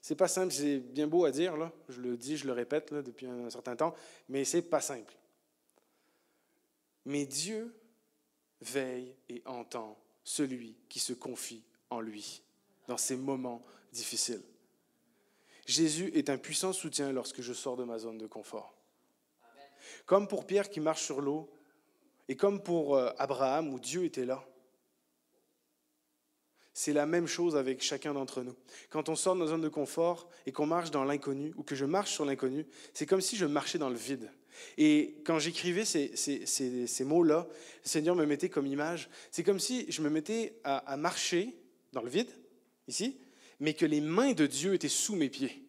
C'est 0.00 0.14
pas 0.14 0.28
simple, 0.28 0.52
c'est 0.52 0.78
bien 0.78 1.06
beau 1.06 1.24
à 1.24 1.30
dire, 1.30 1.54
je 1.88 2.00
le 2.00 2.16
dis, 2.16 2.36
je 2.36 2.46
le 2.46 2.52
répète 2.52 2.94
depuis 2.94 3.26
un 3.26 3.50
certain 3.50 3.76
temps, 3.76 3.94
mais 4.28 4.44
c'est 4.44 4.62
pas 4.62 4.80
simple. 4.80 5.14
Mais 7.04 7.26
Dieu 7.26 7.74
veille 8.60 9.14
et 9.28 9.42
entend 9.44 9.98
celui 10.28 10.76
qui 10.90 11.00
se 11.00 11.14
confie 11.14 11.62
en 11.88 12.00
lui 12.00 12.42
dans 12.86 12.98
ces 12.98 13.16
moments 13.16 13.64
difficiles. 13.92 14.42
Jésus 15.64 16.10
est 16.12 16.28
un 16.28 16.36
puissant 16.36 16.74
soutien 16.74 17.12
lorsque 17.12 17.40
je 17.40 17.54
sors 17.54 17.76
de 17.76 17.84
ma 17.84 17.98
zone 17.98 18.18
de 18.18 18.26
confort. 18.26 18.74
Comme 20.04 20.28
pour 20.28 20.46
Pierre 20.46 20.68
qui 20.68 20.80
marche 20.80 21.02
sur 21.02 21.22
l'eau, 21.22 21.50
et 22.28 22.36
comme 22.36 22.62
pour 22.62 22.94
euh, 22.94 23.10
Abraham 23.16 23.72
où 23.72 23.80
Dieu 23.80 24.04
était 24.04 24.26
là. 24.26 24.44
C'est 26.74 26.92
la 26.92 27.06
même 27.06 27.26
chose 27.26 27.56
avec 27.56 27.82
chacun 27.82 28.12
d'entre 28.12 28.42
nous. 28.42 28.54
Quand 28.90 29.08
on 29.08 29.16
sort 29.16 29.34
de 29.34 29.40
nos 29.40 29.46
zones 29.46 29.62
de 29.62 29.70
confort 29.70 30.28
et 30.44 30.52
qu'on 30.52 30.66
marche 30.66 30.90
dans 30.90 31.04
l'inconnu, 31.04 31.54
ou 31.56 31.62
que 31.62 31.74
je 31.74 31.86
marche 31.86 32.12
sur 32.12 32.26
l'inconnu, 32.26 32.66
c'est 32.92 33.06
comme 33.06 33.22
si 33.22 33.36
je 33.36 33.46
marchais 33.46 33.78
dans 33.78 33.88
le 33.88 33.96
vide. 33.96 34.30
Et 34.76 35.16
quand 35.24 35.38
j'écrivais 35.38 35.84
ces, 35.84 37.04
mots-là, 37.04 37.46
le 37.84 37.88
Seigneur 37.88 38.14
me 38.14 38.26
mettait 38.26 38.48
comme 38.48 38.66
image, 38.66 39.08
c'est 39.30 39.42
comme 39.42 39.60
si 39.60 39.90
je 39.90 40.02
me 40.02 40.10
mettais 40.10 40.58
à, 40.64 40.78
à 40.78 40.96
marcher 40.96 41.56
dans 41.92 42.02
le 42.02 42.10
vide, 42.10 42.30
ici, 42.86 43.18
mais 43.60 43.74
que 43.74 43.86
les 43.86 44.00
mains 44.00 44.32
de 44.32 44.46
Dieu 44.46 44.74
étaient 44.74 44.88
sous 44.88 45.16
mes 45.16 45.28
pieds. 45.28 45.62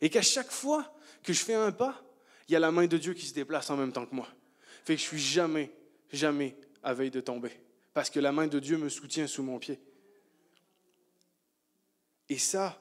Et 0.00 0.10
qu'à 0.10 0.22
chaque 0.22 0.50
fois 0.50 0.94
que 1.22 1.32
je 1.32 1.44
fais 1.44 1.54
un 1.54 1.72
pas, 1.72 2.02
il 2.48 2.52
y 2.52 2.56
a 2.56 2.60
la 2.60 2.72
main 2.72 2.86
de 2.86 2.98
Dieu 2.98 3.14
qui 3.14 3.26
se 3.26 3.34
déplace 3.34 3.70
en 3.70 3.76
même 3.76 3.92
temps 3.92 4.06
que 4.06 4.14
moi. 4.14 4.28
Fait 4.84 4.96
que 4.96 5.00
je 5.00 5.06
suis 5.06 5.20
jamais, 5.20 5.72
jamais 6.12 6.56
à 6.82 6.92
veille 6.92 7.10
de 7.10 7.20
tomber. 7.20 7.52
Parce 7.94 8.10
que 8.10 8.20
la 8.20 8.32
main 8.32 8.46
de 8.46 8.58
Dieu 8.58 8.78
me 8.78 8.88
soutient 8.88 9.26
sous 9.26 9.42
mon 9.42 9.58
pied. 9.58 9.80
Et 12.28 12.38
ça, 12.38 12.80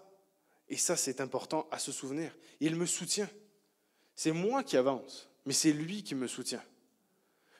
et 0.69 0.77
ça 0.77 0.95
c'est 0.95 1.21
important 1.21 1.67
à 1.71 1.79
se 1.79 1.91
souvenir. 1.91 2.35
Il 2.59 2.75
me 2.75 2.85
soutient. 2.85 3.29
C'est 4.15 4.31
moi 4.31 4.63
qui 4.63 4.77
avance, 4.77 5.29
mais 5.45 5.53
c'est 5.53 5.73
lui 5.73 6.03
qui 6.03 6.15
me 6.15 6.27
soutient. 6.27 6.63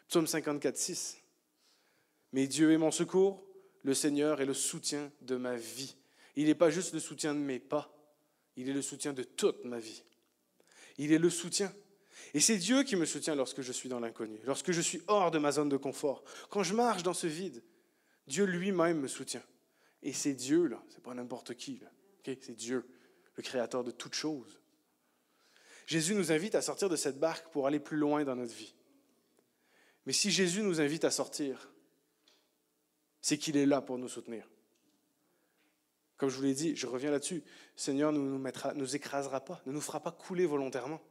Psaume 0.07 0.27
54, 0.27 0.77
6. 0.77 1.17
Mais 2.33 2.47
Dieu 2.47 2.71
est 2.71 2.77
mon 2.77 2.91
secours, 2.91 3.43
le 3.83 3.93
Seigneur 3.93 4.41
est 4.41 4.45
le 4.45 4.53
soutien 4.53 5.11
de 5.21 5.35
ma 5.35 5.55
vie. 5.55 5.95
Il 6.35 6.45
n'est 6.45 6.55
pas 6.55 6.69
juste 6.69 6.93
le 6.93 6.99
soutien 6.99 7.33
de 7.33 7.39
mes 7.39 7.59
pas, 7.59 7.93
il 8.55 8.69
est 8.69 8.73
le 8.73 8.81
soutien 8.81 9.13
de 9.13 9.23
toute 9.23 9.65
ma 9.65 9.79
vie. 9.79 10.03
Il 10.97 11.11
est 11.11 11.17
le 11.17 11.29
soutien. 11.29 11.73
Et 12.33 12.39
c'est 12.39 12.57
Dieu 12.57 12.83
qui 12.83 12.95
me 12.95 13.05
soutient 13.05 13.35
lorsque 13.35 13.61
je 13.61 13.71
suis 13.71 13.89
dans 13.89 13.99
l'inconnu, 13.99 14.39
lorsque 14.45 14.71
je 14.71 14.81
suis 14.81 15.01
hors 15.07 15.31
de 15.31 15.39
ma 15.39 15.51
zone 15.51 15.69
de 15.69 15.77
confort. 15.77 16.23
Quand 16.49 16.63
je 16.63 16.73
marche 16.73 17.03
dans 17.03 17.13
ce 17.13 17.27
vide, 17.27 17.63
Dieu 18.27 18.45
lui-même 18.45 18.99
me 18.99 19.07
soutient. 19.07 19.43
Et 20.03 20.13
c'est 20.13 20.33
Dieu, 20.33 20.67
là, 20.67 20.81
c'est 20.89 21.03
pas 21.03 21.13
n'importe 21.13 21.55
qui, 21.55 21.81
c'est 22.23 22.55
Dieu, 22.55 22.85
le 23.35 23.43
créateur 23.43 23.83
de 23.83 23.91
toutes 23.91 24.13
choses. 24.13 24.60
Jésus 25.91 26.15
nous 26.15 26.31
invite 26.31 26.55
à 26.55 26.61
sortir 26.61 26.87
de 26.87 26.95
cette 26.95 27.19
barque 27.19 27.51
pour 27.51 27.67
aller 27.67 27.81
plus 27.81 27.97
loin 27.97 28.23
dans 28.23 28.37
notre 28.37 28.53
vie. 28.53 28.73
Mais 30.05 30.13
si 30.13 30.31
Jésus 30.31 30.61
nous 30.61 30.79
invite 30.79 31.03
à 31.03 31.11
sortir, 31.11 31.69
c'est 33.19 33.37
qu'il 33.37 33.57
est 33.57 33.65
là 33.65 33.81
pour 33.81 33.97
nous 33.97 34.07
soutenir. 34.07 34.49
Comme 36.15 36.29
je 36.29 36.37
vous 36.37 36.43
l'ai 36.43 36.53
dit, 36.53 36.77
je 36.77 36.87
reviens 36.87 37.11
là-dessus. 37.11 37.43
Seigneur 37.75 38.13
ne 38.13 38.19
nous, 38.19 38.41
nous 38.73 38.95
écrasera 38.95 39.43
pas, 39.43 39.61
ne 39.65 39.73
nous 39.73 39.81
fera 39.81 39.99
pas 39.99 40.13
couler 40.13 40.45
volontairement. 40.45 41.01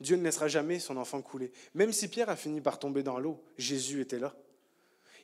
Dieu 0.00 0.16
ne 0.16 0.22
laissera 0.22 0.48
jamais 0.48 0.78
son 0.78 0.96
enfant 0.96 1.20
couler. 1.20 1.52
Même 1.74 1.92
si 1.92 2.08
Pierre 2.08 2.30
a 2.30 2.36
fini 2.36 2.62
par 2.62 2.78
tomber 2.78 3.02
dans 3.02 3.18
l'eau, 3.18 3.44
Jésus 3.58 4.00
était 4.00 4.18
là. 4.18 4.34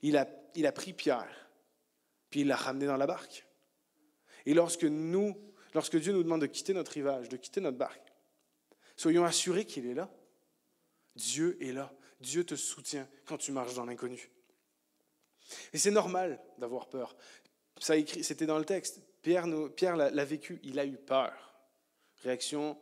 Il 0.02 0.18
a, 0.18 0.28
il 0.54 0.66
a 0.66 0.72
pris 0.72 0.92
Pierre, 0.92 1.48
puis 2.28 2.42
il 2.42 2.48
l'a 2.48 2.56
ramené 2.56 2.84
dans 2.84 2.98
la 2.98 3.06
barque. 3.06 3.46
Et 4.44 4.52
lorsque 4.52 4.84
nous, 4.84 5.34
lorsque 5.74 5.96
Dieu 5.96 6.12
nous 6.12 6.22
demande 6.22 6.40
de 6.40 6.46
quitter 6.46 6.72
notre 6.72 6.92
rivage, 6.92 7.28
de 7.28 7.36
quitter 7.36 7.60
notre 7.60 7.76
barque, 7.76 8.12
soyons 8.96 9.24
assurés 9.24 9.64
qu'il 9.64 9.86
est 9.86 9.94
là. 9.94 10.10
Dieu 11.16 11.58
est 11.60 11.72
là. 11.72 11.92
Dieu 12.20 12.44
te 12.44 12.54
soutient 12.54 13.08
quand 13.26 13.36
tu 13.36 13.52
marches 13.52 13.74
dans 13.74 13.84
l'inconnu. 13.84 14.30
Et 15.72 15.78
c'est 15.78 15.90
normal 15.90 16.40
d'avoir 16.58 16.88
peur. 16.88 17.16
Ça 17.78 17.96
écrit, 17.96 18.24
c'était 18.24 18.46
dans 18.46 18.58
le 18.58 18.64
texte. 18.64 19.02
Pierre, 19.20 19.46
Pierre 19.76 19.96
l'a 19.96 20.24
vécu, 20.24 20.60
il 20.62 20.78
a 20.78 20.86
eu 20.86 20.96
peur. 20.96 21.54
Réaction 22.22 22.78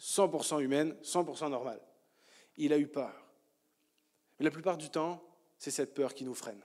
100% 0.00 0.60
humaine, 0.60 0.96
100% 1.02 1.50
normale. 1.50 1.80
Il 2.56 2.72
a 2.72 2.78
eu 2.78 2.86
peur. 2.86 3.26
Mais 4.38 4.44
la 4.44 4.50
plupart 4.50 4.76
du 4.76 4.90
temps, 4.90 5.22
c'est 5.58 5.70
cette 5.70 5.94
peur 5.94 6.14
qui 6.14 6.24
nous 6.24 6.34
freine. 6.34 6.62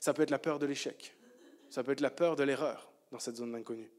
Ça 0.00 0.14
peut 0.14 0.22
être 0.22 0.30
la 0.30 0.38
peur 0.38 0.58
de 0.58 0.66
l'échec. 0.66 1.16
Ça 1.70 1.82
peut 1.82 1.92
être 1.92 2.00
la 2.00 2.10
peur 2.10 2.36
de 2.36 2.44
l'erreur 2.44 2.92
dans 3.10 3.18
cette 3.18 3.36
zone 3.36 3.52
d'inconnu. 3.52 3.90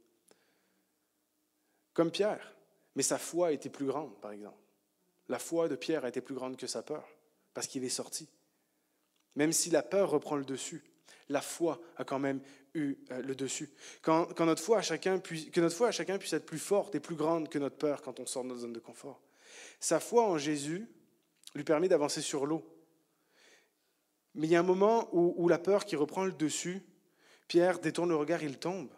Comme 1.96 2.12
Pierre. 2.12 2.56
Mais 2.96 3.02
sa 3.02 3.18
foi 3.18 3.52
était 3.52 3.70
plus 3.70 3.88
grande, 3.88 4.22
par 4.22 4.32
exemple. 4.32 4.62
La 5.28 5.40
foi 5.40 5.68
de 5.68 5.76
Pierre 5.76 6.06
a 6.06 6.10
été 6.10 6.22
plus 6.22 6.36
grande 6.36 6.56
que 6.56 6.68
sa 6.68 6.84
peur, 6.84 7.08
parce 7.56 7.66
qu'il 7.66 7.84
est 7.84 7.90
sorti. 7.90 8.30
Même 9.36 9.52
si 9.52 9.72
la 9.72 9.82
peur 9.82 10.12
reprend 10.12 10.36
le 10.36 10.46
dessus, 10.46 10.84
la 11.30 11.42
foi 11.42 11.82
a 11.98 12.04
quand 12.04 12.20
même 12.20 12.42
eu 12.74 12.98
euh, 13.12 13.22
le 13.22 13.36
dessus. 13.36 13.74
Quand, 14.02 14.40
notre 14.42 14.62
foi 14.62 14.78
à 14.78 14.82
chacun 14.82 15.20
puisse, 15.20 15.50
que 15.50 15.62
notre 15.62 15.76
foi 15.76 15.88
à 15.88 15.92
chacun 15.92 16.18
puisse 16.18 16.34
être 16.34 16.46
plus 16.46 16.60
forte 16.60 16.94
et 16.94 17.00
plus 17.00 17.16
grande 17.16 17.50
que 17.50 17.58
notre 17.58 17.78
peur 17.78 18.02
quand 18.02 18.20
on 18.20 18.26
sort 18.26 18.44
de 18.44 18.50
notre 18.50 18.62
zone 18.62 18.74
de 18.74 18.80
confort. 18.80 19.22
Sa 19.80 20.00
foi 20.00 20.24
en 20.24 20.38
Jésus 20.38 20.88
lui 21.56 21.64
permet 21.64 21.88
d'avancer 21.88 22.22
sur 22.22 22.46
l'eau. 22.46 22.64
Mais 24.36 24.48
il 24.48 24.52
y 24.52 24.56
a 24.56 24.60
un 24.60 24.64
moment 24.64 25.10
où, 25.14 25.48
la 25.48 25.58
peur 25.58 25.86
qui 25.86 25.96
reprend 25.96 26.26
le 26.26 26.34
dessus, 26.34 26.84
Pierre 27.48 27.80
détourne 27.80 28.10
le 28.10 28.18
regard, 28.18 28.44
il 28.44 28.60
tombe. 28.60 28.90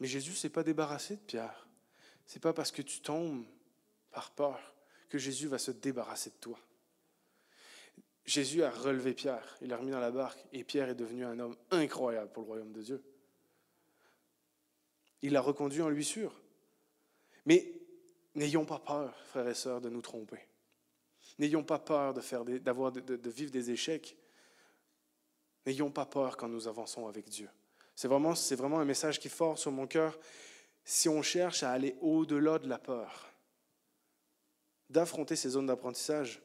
Mais 0.00 0.06
Jésus 0.06 0.32
s'est 0.32 0.48
pas 0.48 0.62
débarrassé 0.62 1.16
de 1.16 1.20
Pierre. 1.20 1.61
C'est 2.32 2.40
pas 2.40 2.54
parce 2.54 2.72
que 2.72 2.80
tu 2.80 3.00
tombes 3.00 3.44
par 4.10 4.30
peur 4.30 4.58
que 5.10 5.18
Jésus 5.18 5.48
va 5.48 5.58
se 5.58 5.70
débarrasser 5.70 6.30
de 6.30 6.36
toi. 6.36 6.58
Jésus 8.24 8.62
a 8.62 8.70
relevé 8.70 9.12
Pierre, 9.12 9.58
il 9.60 9.68
l'a 9.68 9.76
remis 9.76 9.90
dans 9.90 10.00
la 10.00 10.10
barque, 10.10 10.42
et 10.50 10.64
Pierre 10.64 10.88
est 10.88 10.94
devenu 10.94 11.26
un 11.26 11.38
homme 11.38 11.54
incroyable 11.70 12.32
pour 12.32 12.44
le 12.44 12.48
royaume 12.48 12.72
de 12.72 12.80
Dieu. 12.80 13.04
Il 15.20 15.34
l'a 15.34 15.42
reconduit 15.42 15.82
en 15.82 15.90
lui 15.90 16.06
sûr. 16.06 16.32
Mais 17.44 17.70
n'ayons 18.34 18.64
pas 18.64 18.78
peur, 18.78 19.14
frères 19.26 19.48
et 19.48 19.54
sœurs, 19.54 19.82
de 19.82 19.90
nous 19.90 20.00
tromper. 20.00 20.40
N'ayons 21.38 21.64
pas 21.64 21.80
peur 21.80 22.14
de, 22.14 22.22
faire 22.22 22.46
d'avoir, 22.46 22.92
de, 22.92 23.28
vivre 23.28 23.50
des 23.50 23.72
échecs. 23.72 24.16
N'ayons 25.66 25.90
pas 25.90 26.06
peur 26.06 26.38
quand 26.38 26.48
nous 26.48 26.66
avançons 26.66 27.06
avec 27.06 27.28
Dieu. 27.28 27.50
C'est 27.94 28.08
vraiment, 28.08 28.34
c'est 28.34 28.56
vraiment 28.56 28.80
un 28.80 28.86
message 28.86 29.20
qui 29.20 29.28
est 29.28 29.30
fort 29.30 29.58
sur 29.58 29.70
mon 29.70 29.86
cœur. 29.86 30.18
Si 30.84 31.08
on 31.08 31.22
cherche 31.22 31.62
à 31.62 31.70
aller 31.70 31.96
au-delà 32.00 32.58
de 32.58 32.68
la 32.68 32.78
peur, 32.78 33.32
d'affronter 34.90 35.36
ces 35.36 35.50
zones 35.50 35.66
d'apprentissage, 35.66 36.42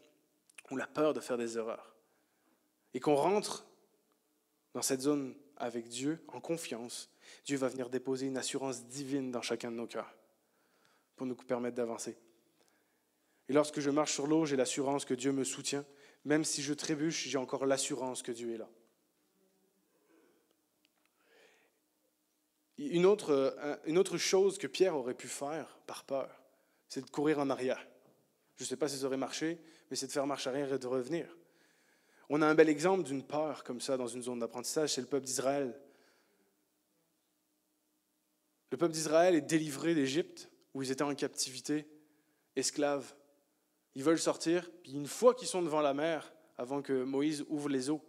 ou 0.71 0.77
la 0.77 0.87
peur 0.87 1.13
de 1.13 1.19
faire 1.19 1.37
des 1.37 1.57
erreurs. 1.57 1.95
Et 2.93 2.99
qu'on 2.99 3.15
rentre 3.15 3.65
dans 4.73 4.81
cette 4.81 5.01
zone 5.01 5.35
avec 5.57 5.87
Dieu 5.87 6.23
en 6.27 6.39
confiance, 6.39 7.09
Dieu 7.45 7.57
va 7.57 7.67
venir 7.67 7.89
déposer 7.89 8.27
une 8.27 8.37
assurance 8.37 8.85
divine 8.85 9.31
dans 9.31 9.41
chacun 9.41 9.71
de 9.71 9.77
nos 9.77 9.87
cœurs 9.87 10.13
pour 11.15 11.25
nous 11.25 11.35
permettre 11.35 11.75
d'avancer. 11.75 12.17
Et 13.49 13.53
lorsque 13.53 13.79
je 13.79 13.89
marche 13.89 14.13
sur 14.13 14.27
l'eau, 14.27 14.45
j'ai 14.45 14.55
l'assurance 14.55 15.05
que 15.05 15.13
Dieu 15.13 15.31
me 15.31 15.43
soutient. 15.43 15.85
Même 16.25 16.43
si 16.43 16.61
je 16.61 16.73
trébuche, 16.73 17.27
j'ai 17.27 17.37
encore 17.37 17.65
l'assurance 17.65 18.21
que 18.21 18.31
Dieu 18.31 18.53
est 18.53 18.57
là. 18.57 18.69
Une 22.77 23.05
autre, 23.05 23.31
euh, 23.31 23.75
une 23.85 23.97
autre 23.97 24.17
chose 24.17 24.57
que 24.57 24.67
Pierre 24.67 24.95
aurait 24.95 25.15
pu 25.15 25.27
faire 25.27 25.79
par 25.87 26.03
peur, 26.03 26.29
c'est 26.87 27.03
de 27.03 27.09
courir 27.09 27.39
en 27.39 27.49
arrière. 27.49 27.85
Je 28.55 28.63
ne 28.63 28.67
sais 28.67 28.77
pas 28.77 28.87
si 28.87 28.97
ça 28.97 29.05
aurait 29.05 29.17
marché, 29.17 29.59
mais 29.89 29.95
c'est 29.95 30.07
de 30.07 30.11
faire 30.11 30.27
marche 30.27 30.47
arrière 30.47 30.73
et 30.73 30.79
de 30.79 30.87
revenir. 30.87 31.27
On 32.29 32.41
a 32.41 32.47
un 32.47 32.55
bel 32.55 32.69
exemple 32.69 33.03
d'une 33.03 33.23
peur 33.23 33.63
comme 33.63 33.79
ça 33.79 33.97
dans 33.97 34.07
une 34.07 34.21
zone 34.21 34.39
d'apprentissage, 34.39 34.93
c'est 34.93 35.01
le 35.01 35.07
peuple 35.07 35.25
d'Israël. 35.25 35.79
Le 38.71 38.77
peuple 38.77 38.93
d'Israël 38.93 39.35
est 39.35 39.41
délivré 39.41 39.95
d'Égypte, 39.95 40.49
où 40.73 40.83
ils 40.83 40.91
étaient 40.91 41.03
en 41.03 41.15
captivité, 41.15 41.87
esclaves. 42.55 43.15
Ils 43.95 44.03
veulent 44.03 44.19
sortir, 44.19 44.69
puis 44.83 44.91
une 44.93 45.07
fois 45.07 45.33
qu'ils 45.33 45.47
sont 45.47 45.61
devant 45.61 45.81
la 45.81 45.93
mer, 45.93 46.33
avant 46.57 46.81
que 46.81 47.03
Moïse 47.03 47.45
ouvre 47.47 47.69
les 47.69 47.89
eaux, 47.89 48.03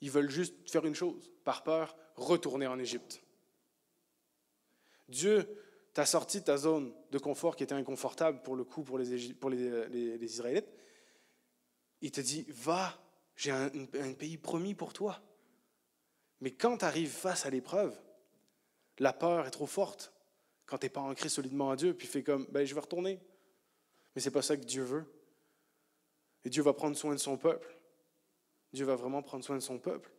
ils 0.00 0.10
veulent 0.10 0.30
juste 0.30 0.54
faire 0.70 0.84
une 0.84 0.94
chose, 0.94 1.30
par 1.44 1.64
peur, 1.64 1.96
retourner 2.16 2.66
en 2.66 2.78
Égypte. 2.78 3.23
Dieu 5.08 5.46
t'a 5.92 6.06
sorti 6.06 6.40
de 6.40 6.44
ta 6.44 6.56
zone 6.56 6.92
de 7.10 7.18
confort 7.18 7.56
qui 7.56 7.62
était 7.62 7.74
inconfortable 7.74 8.42
pour 8.42 8.56
le 8.56 8.64
coup 8.64 8.82
pour 8.82 8.98
les, 8.98 9.12
Israélites, 10.24 10.68
il 12.00 12.10
te 12.10 12.20
dit, 12.20 12.44
va, 12.48 13.00
j'ai 13.36 13.50
un, 13.50 13.70
pays 14.18 14.36
promis 14.36 14.74
pour 14.74 14.92
toi. 14.92 15.22
Mais 16.40 16.50
quand 16.50 16.78
tu 16.78 16.84
arrives 16.84 17.10
face 17.10 17.46
à 17.46 17.50
l'épreuve, 17.50 17.96
la 18.98 19.12
peur 19.12 19.46
est 19.46 19.50
trop 19.50 19.66
forte. 19.66 20.12
Quand 20.66 20.78
tu 20.78 20.86
n'es 20.86 20.90
pas 20.90 21.00
ancré 21.00 21.28
solidement 21.28 21.70
à 21.70 21.76
Dieu, 21.76 21.94
puis 21.94 22.06
fais 22.06 22.22
comme, 22.22 22.46
ben, 22.50 22.66
je 22.66 22.74
vais 22.74 22.80
retourner. 22.80 23.20
Mais 24.14 24.20
c'est 24.20 24.30
pas 24.30 24.42
ça 24.42 24.56
que 24.56 24.64
Dieu 24.64 24.82
veut. 24.82 25.04
Et 26.44 26.50
Dieu 26.50 26.62
va 26.62 26.72
prendre 26.72 26.96
soin 26.96 27.14
de 27.14 27.20
son 27.20 27.36
peuple. 27.36 27.76
Dieu 28.72 28.84
va 28.84 28.96
vraiment 28.96 29.22
prendre 29.22 29.44
soin 29.44 29.56
de 29.56 29.62
son 29.62 29.78
peuple. 29.78 30.10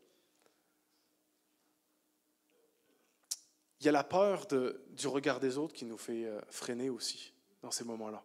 Il 3.79 3.85
y 3.85 3.89
a 3.89 3.91
la 3.91 4.03
peur 4.03 4.47
du 4.47 5.07
regard 5.07 5.39
des 5.39 5.57
autres 5.57 5.73
qui 5.73 5.85
nous 5.85 5.97
fait 5.97 6.25
euh, 6.25 6.39
freiner 6.49 6.89
aussi 6.89 7.33
dans 7.61 7.71
ces 7.71 7.83
moments-là. 7.83 8.23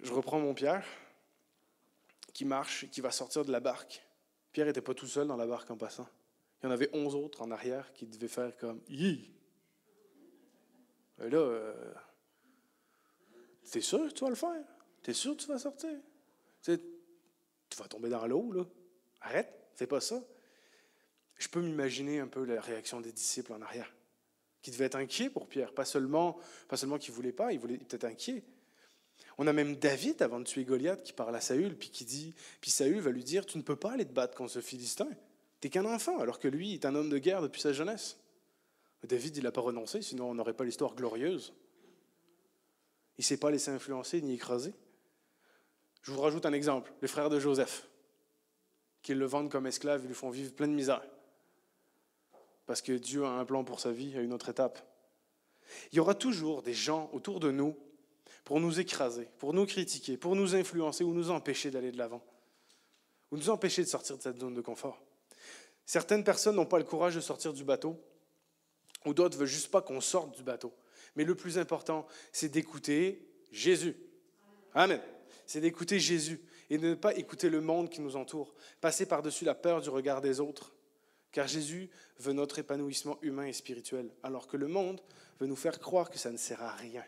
Je 0.00 0.12
reprends 0.12 0.38
mon 0.40 0.54
Pierre 0.54 0.86
qui 2.32 2.44
marche 2.44 2.88
qui 2.90 3.00
va 3.00 3.10
sortir 3.10 3.44
de 3.44 3.52
la 3.52 3.60
barque. 3.60 4.06
Pierre 4.52 4.66
n'était 4.66 4.80
pas 4.80 4.94
tout 4.94 5.06
seul 5.06 5.26
dans 5.26 5.36
la 5.36 5.46
barque 5.46 5.70
en 5.70 5.76
passant. 5.76 6.08
Il 6.60 6.66
y 6.66 6.68
en 6.68 6.72
avait 6.72 6.90
onze 6.92 7.14
autres 7.14 7.42
en 7.42 7.50
arrière 7.50 7.92
qui 7.92 8.06
devaient 8.06 8.28
faire 8.28 8.56
comme 8.56 8.80
Yi. 8.88 9.32
Et 11.20 11.30
là, 11.30 11.38
euh, 11.38 11.94
t'es 13.70 13.80
sûr 13.80 14.08
que 14.08 14.12
tu 14.12 14.24
vas 14.24 14.30
le 14.30 14.36
faire? 14.36 14.64
T'es 15.02 15.12
sûr 15.12 15.36
que 15.36 15.42
tu 15.42 15.48
vas 15.48 15.58
sortir? 15.58 15.98
Tu 16.62 17.76
vas 17.76 17.88
tomber 17.88 18.08
dans 18.08 18.26
l'eau, 18.26 18.52
là. 18.52 18.64
Arrête, 19.20 19.70
fais 19.74 19.86
pas 19.86 20.00
ça. 20.00 20.20
Je 21.38 21.48
peux 21.48 21.60
m'imaginer 21.60 22.20
un 22.20 22.26
peu 22.26 22.44
la 22.44 22.60
réaction 22.60 23.00
des 23.00 23.12
disciples 23.12 23.52
en 23.52 23.62
arrière, 23.62 23.92
qui 24.62 24.70
devaient 24.70 24.86
être 24.86 24.96
inquiets 24.96 25.30
pour 25.30 25.48
Pierre, 25.48 25.72
pas 25.72 25.84
seulement, 25.84 26.38
pas 26.68 26.76
seulement 26.76 26.98
qu'il 26.98 27.12
ne 27.12 27.16
voulait 27.16 27.32
pas, 27.32 27.52
il 27.52 27.58
voulait 27.58 27.78
peut-être 27.78 28.04
inquiet. 28.04 28.42
On 29.38 29.46
a 29.46 29.52
même 29.52 29.76
David, 29.76 30.20
avant 30.20 30.40
de 30.40 30.44
tuer 30.44 30.64
Goliath, 30.64 31.04
qui 31.04 31.12
parle 31.12 31.34
à 31.36 31.40
Saül, 31.40 31.76
puis 31.76 31.90
qui 31.90 32.04
dit, 32.04 32.34
puis 32.60 32.72
Saül 32.72 33.00
va 33.00 33.10
lui 33.10 33.22
dire, 33.22 33.46
tu 33.46 33.56
ne 33.56 33.62
peux 33.62 33.76
pas 33.76 33.92
aller 33.92 34.04
te 34.04 34.12
battre 34.12 34.36
contre 34.36 34.50
ce 34.50 34.60
Philistin. 34.60 35.08
T'es 35.60 35.70
qu'un 35.70 35.84
enfant, 35.84 36.18
alors 36.18 36.40
que 36.40 36.48
lui 36.48 36.74
est 36.74 36.84
un 36.84 36.94
homme 36.94 37.08
de 37.08 37.18
guerre 37.18 37.40
depuis 37.40 37.60
sa 37.60 37.72
jeunesse. 37.72 38.18
David, 39.04 39.36
il 39.36 39.44
n'a 39.44 39.52
pas 39.52 39.60
renoncé, 39.60 40.02
sinon 40.02 40.30
on 40.30 40.34
n'aurait 40.34 40.54
pas 40.54 40.64
l'histoire 40.64 40.94
glorieuse. 40.96 41.52
Il 43.16 43.22
ne 43.22 43.24
s'est 43.24 43.36
pas 43.36 43.50
laissé 43.50 43.70
influencer 43.70 44.20
ni 44.22 44.34
écraser. 44.34 44.74
Je 46.02 46.10
vous 46.10 46.20
rajoute 46.20 46.46
un 46.46 46.52
exemple, 46.52 46.92
les 47.00 47.08
frères 47.08 47.30
de 47.30 47.38
Joseph, 47.38 47.86
qui 49.02 49.14
le 49.14 49.24
vendent 49.24 49.50
comme 49.50 49.66
esclave 49.66 50.04
et 50.04 50.08
lui 50.08 50.14
font 50.14 50.30
vivre 50.30 50.52
plein 50.52 50.66
de 50.66 50.72
misère. 50.72 51.02
Parce 52.68 52.82
que 52.82 52.92
Dieu 52.92 53.24
a 53.24 53.30
un 53.30 53.46
plan 53.46 53.64
pour 53.64 53.80
sa 53.80 53.92
vie 53.92 54.14
à 54.18 54.20
une 54.20 54.34
autre 54.34 54.50
étape. 54.50 54.78
Il 55.90 55.96
y 55.96 56.00
aura 56.00 56.14
toujours 56.14 56.62
des 56.62 56.74
gens 56.74 57.08
autour 57.14 57.40
de 57.40 57.50
nous 57.50 57.74
pour 58.44 58.60
nous 58.60 58.78
écraser, 58.78 59.26
pour 59.38 59.54
nous 59.54 59.64
critiquer, 59.64 60.18
pour 60.18 60.36
nous 60.36 60.54
influencer 60.54 61.02
ou 61.02 61.14
nous 61.14 61.30
empêcher 61.30 61.70
d'aller 61.70 61.92
de 61.92 61.96
l'avant, 61.96 62.22
ou 63.30 63.38
nous 63.38 63.48
empêcher 63.48 63.82
de 63.82 63.88
sortir 63.88 64.18
de 64.18 64.22
cette 64.22 64.38
zone 64.38 64.52
de 64.52 64.60
confort. 64.60 65.02
Certaines 65.86 66.24
personnes 66.24 66.56
n'ont 66.56 66.66
pas 66.66 66.76
le 66.76 66.84
courage 66.84 67.14
de 67.14 67.20
sortir 67.20 67.54
du 67.54 67.64
bateau, 67.64 67.98
ou 69.06 69.14
d'autres 69.14 69.36
ne 69.36 69.40
veulent 69.40 69.48
juste 69.48 69.70
pas 69.70 69.80
qu'on 69.80 70.02
sorte 70.02 70.36
du 70.36 70.42
bateau. 70.42 70.74
Mais 71.16 71.24
le 71.24 71.34
plus 71.34 71.56
important, 71.56 72.06
c'est 72.32 72.50
d'écouter 72.50 73.26
Jésus. 73.50 73.96
Amen. 74.74 75.00
C'est 75.46 75.62
d'écouter 75.62 75.98
Jésus 75.98 76.38
et 76.68 76.76
de 76.76 76.88
ne 76.88 76.94
pas 76.94 77.14
écouter 77.14 77.48
le 77.48 77.62
monde 77.62 77.88
qui 77.88 78.02
nous 78.02 78.16
entoure, 78.16 78.54
passer 78.82 79.06
par-dessus 79.06 79.46
la 79.46 79.54
peur 79.54 79.80
du 79.80 79.88
regard 79.88 80.20
des 80.20 80.38
autres. 80.38 80.74
Car 81.32 81.46
Jésus 81.46 81.90
veut 82.18 82.32
notre 82.32 82.58
épanouissement 82.58 83.18
humain 83.22 83.46
et 83.46 83.52
spirituel, 83.52 84.10
alors 84.22 84.46
que 84.46 84.56
le 84.56 84.68
monde 84.68 85.00
veut 85.40 85.46
nous 85.46 85.56
faire 85.56 85.78
croire 85.78 86.10
que 86.10 86.18
ça 86.18 86.30
ne 86.30 86.36
sert 86.36 86.62
à 86.62 86.72
rien, 86.72 87.04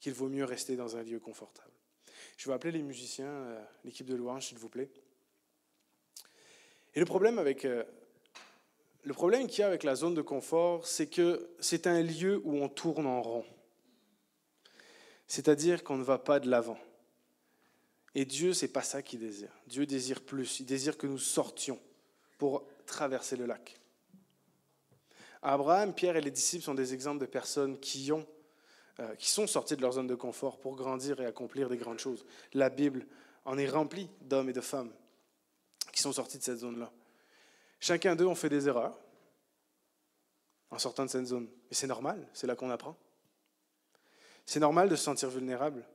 qu'il 0.00 0.14
vaut 0.14 0.28
mieux 0.28 0.44
rester 0.44 0.76
dans 0.76 0.96
un 0.96 1.02
lieu 1.02 1.20
confortable. 1.20 1.70
Je 2.36 2.48
vais 2.48 2.54
appeler 2.54 2.72
les 2.72 2.82
musiciens, 2.82 3.26
euh, 3.26 3.64
l'équipe 3.84 4.06
de 4.06 4.14
louange, 4.14 4.48
s'il 4.48 4.58
vous 4.58 4.68
plaît. 4.68 4.90
Et 6.94 7.00
le 7.00 7.06
problème 7.06 7.38
avec 7.38 7.64
euh, 7.64 7.84
le 9.04 9.12
problème 9.12 9.46
qu'il 9.46 9.60
y 9.60 9.62
a 9.62 9.66
avec 9.66 9.82
la 9.82 9.94
zone 9.94 10.14
de 10.14 10.22
confort, 10.22 10.86
c'est 10.86 11.06
que 11.06 11.50
c'est 11.60 11.86
un 11.86 12.00
lieu 12.00 12.40
où 12.44 12.56
on 12.56 12.68
tourne 12.68 13.06
en 13.06 13.20
rond. 13.20 13.44
C'est-à-dire 15.26 15.84
qu'on 15.84 15.98
ne 15.98 16.04
va 16.04 16.18
pas 16.18 16.40
de 16.40 16.48
l'avant. 16.48 16.78
Et 18.14 18.24
Dieu, 18.24 18.54
c'est 18.54 18.68
pas 18.68 18.82
ça 18.82 19.02
qu'il 19.02 19.20
désire. 19.20 19.50
Dieu 19.66 19.84
désire 19.86 20.22
plus. 20.22 20.60
Il 20.60 20.66
désire 20.66 20.96
que 20.96 21.06
nous 21.06 21.18
sortions 21.18 21.78
pour 22.38 22.64
traverser 22.86 23.36
le 23.36 23.46
lac. 23.46 23.78
Abraham, 25.42 25.94
Pierre 25.94 26.16
et 26.16 26.20
les 26.20 26.30
disciples 26.30 26.64
sont 26.64 26.74
des 26.74 26.94
exemples 26.94 27.20
de 27.20 27.26
personnes 27.26 27.78
qui, 27.78 28.10
ont, 28.12 28.26
euh, 29.00 29.14
qui 29.16 29.28
sont 29.28 29.46
sorties 29.46 29.76
de 29.76 29.82
leur 29.82 29.92
zone 29.92 30.06
de 30.06 30.14
confort 30.14 30.58
pour 30.58 30.74
grandir 30.74 31.20
et 31.20 31.26
accomplir 31.26 31.68
des 31.68 31.76
grandes 31.76 31.98
choses. 31.98 32.24
La 32.54 32.70
Bible 32.70 33.06
en 33.44 33.58
est 33.58 33.68
remplie 33.68 34.08
d'hommes 34.22 34.48
et 34.48 34.54
de 34.54 34.62
femmes 34.62 34.90
qui 35.92 36.00
sont 36.00 36.12
sortis 36.12 36.38
de 36.38 36.42
cette 36.42 36.58
zone-là. 36.58 36.90
Chacun 37.78 38.16
d'eux 38.16 38.26
ont 38.26 38.34
fait 38.34 38.48
des 38.48 38.68
erreurs 38.68 38.98
en 40.70 40.78
sortant 40.78 41.04
de 41.04 41.10
cette 41.10 41.26
zone. 41.26 41.46
Mais 41.70 41.76
c'est 41.76 41.86
normal, 41.86 42.26
c'est 42.32 42.46
là 42.46 42.56
qu'on 42.56 42.70
apprend. 42.70 42.96
C'est 44.46 44.60
normal 44.60 44.88
de 44.88 44.96
se 44.96 45.04
sentir 45.04 45.28
vulnérable. 45.28 45.86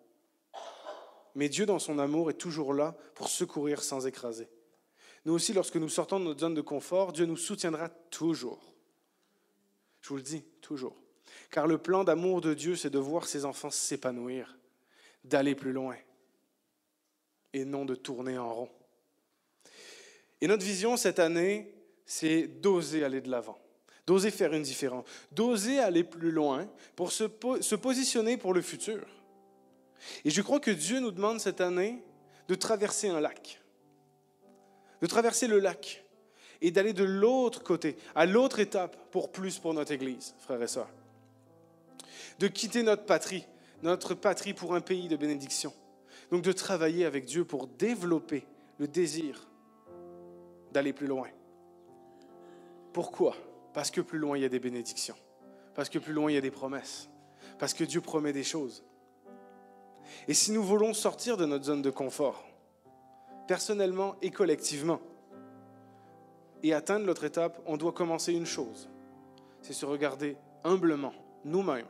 Mais 1.35 1.49
Dieu, 1.49 1.65
dans 1.65 1.79
son 1.79 1.99
amour, 1.99 2.29
est 2.29 2.35
toujours 2.35 2.73
là 2.73 2.95
pour 3.15 3.29
secourir 3.29 3.83
sans 3.83 4.07
écraser. 4.07 4.47
Nous 5.26 5.34
aussi, 5.34 5.53
lorsque 5.53 5.76
nous 5.76 5.89
sortons 5.89 6.20
de 6.20 6.26
notre 6.26 6.39
zone 6.39 6.53
de 6.53 6.61
confort, 6.61 7.11
Dieu 7.11 7.26
nous 7.26 7.38
soutiendra 7.38 7.89
toujours. 7.89 8.74
Je 10.01 10.09
vous 10.09 10.17
le 10.17 10.22
dis, 10.22 10.43
toujours. 10.61 10.95
Car 11.51 11.67
le 11.67 11.78
plan 11.78 12.03
d'amour 12.03 12.41
de 12.41 12.53
Dieu, 12.53 12.76
c'est 12.76 12.89
de 12.89 12.99
voir 12.99 13.28
ses 13.28 13.45
enfants 13.45 13.72
s'épanouir, 13.72 14.57
d'aller 15.24 15.55
plus 15.55 15.74
loin, 15.74 15.95
et 17.53 17.65
non 17.65 17.86
de 17.86 17.95
tourner 17.95 18.38
en 18.38 18.53
rond. 18.53 18.70
Et 20.41 20.47
notre 20.47 20.63
vision 20.63 20.95
cette 20.95 21.20
année, 21.20 21.74
c'est 22.05 22.47
d'oser 22.47 23.03
aller 23.03 23.22
de 23.22 23.30
l'avant, 23.30 23.59
d'oser 24.07 24.32
faire 24.32 24.53
une 24.53 24.63
différence, 24.63 25.05
d'oser 25.32 25.80
aller 25.80 26.03
plus 26.03 26.32
loin 26.32 26.70
pour 26.95 27.11
se, 27.11 27.26
se 27.61 27.76
positionner 27.76 28.38
pour 28.38 28.53
le 28.53 28.61
futur. 28.61 29.05
Et 30.24 30.30
je 30.30 30.41
crois 30.41 30.59
que 30.59 30.72
Dieu 30.72 30.99
nous 30.99 31.11
demande 31.11 31.39
cette 31.39 31.61
année 31.61 32.01
de 32.47 32.55
traverser 32.55 33.09
un 33.09 33.20
lac, 33.20 33.59
de 35.02 35.08
traverser 35.08 35.47
le 35.47 35.60
lac 35.60 36.04
et 36.62 36.72
d'aller 36.72 36.93
de 36.93 37.04
l'autre 37.04 37.64
côté, 37.64 37.97
à 38.16 38.26
l'autre 38.26 38.60
étape 38.60 38.97
pour 39.12 39.32
plus 39.32 39.60
pour 39.60 39.74
notre 39.74 39.91
Église, 39.91 40.36
frères 40.39 40.62
et 40.62 40.68
sœurs. 40.68 40.89
De 42.39 42.47
quitter 42.47 42.84
notre 42.84 43.06
patrie, 43.06 43.45
notre 43.84 44.14
patrie 44.14 44.54
pour 44.54 44.76
un 44.76 44.82
pays 44.82 45.08
de 45.08 45.16
bénédiction. 45.16 45.74
Donc 46.32 46.41
de 46.41 46.52
travailler 46.52 47.06
avec 47.06 47.26
Dieu 47.26 47.43
pour 47.45 47.68
développer 47.68 48.45
le 48.78 48.88
désir 48.88 49.47
d'aller 50.72 50.93
plus 50.93 51.08
loin. 51.08 51.28
Pourquoi? 52.93 53.36
Parce 53.74 53.91
que 53.91 54.02
plus 54.02 54.20
loin, 54.20 54.38
il 54.38 54.41
y 54.41 54.45
a 54.45 54.50
des 54.50 54.60
bénédictions. 54.60 55.16
Parce 55.76 55.89
que 55.89 56.00
plus 56.00 56.14
loin, 56.14 56.32
il 56.32 56.36
y 56.36 56.38
a 56.38 56.41
des 56.41 56.52
promesses. 56.52 57.10
Parce 57.58 57.74
que 57.74 57.84
Dieu 57.84 58.02
promet 58.02 58.34
des 58.34 58.43
choses. 58.43 58.84
Et 60.28 60.34
si 60.34 60.52
nous 60.52 60.64
voulons 60.64 60.93
sortir 60.93 61.38
de 61.38 61.45
notre 61.45 61.66
zone 61.66 61.82
de 61.82 61.89
confort, 61.89 62.49
personnellement 63.50 64.16
et 64.22 64.30
collectivement, 64.30 65.00
et 66.62 66.72
atteindre 66.72 67.08
l'autre 67.08 67.24
étape, 67.24 67.60
on 67.66 67.78
doit 67.78 67.93
commencer 67.93 68.32
une 68.32 68.45
chose. 68.45 68.91
C'est 69.64 69.74
se 69.74 69.88
regarder 69.88 70.38
humblement, 70.64 71.14
nous-mêmes, 71.45 71.88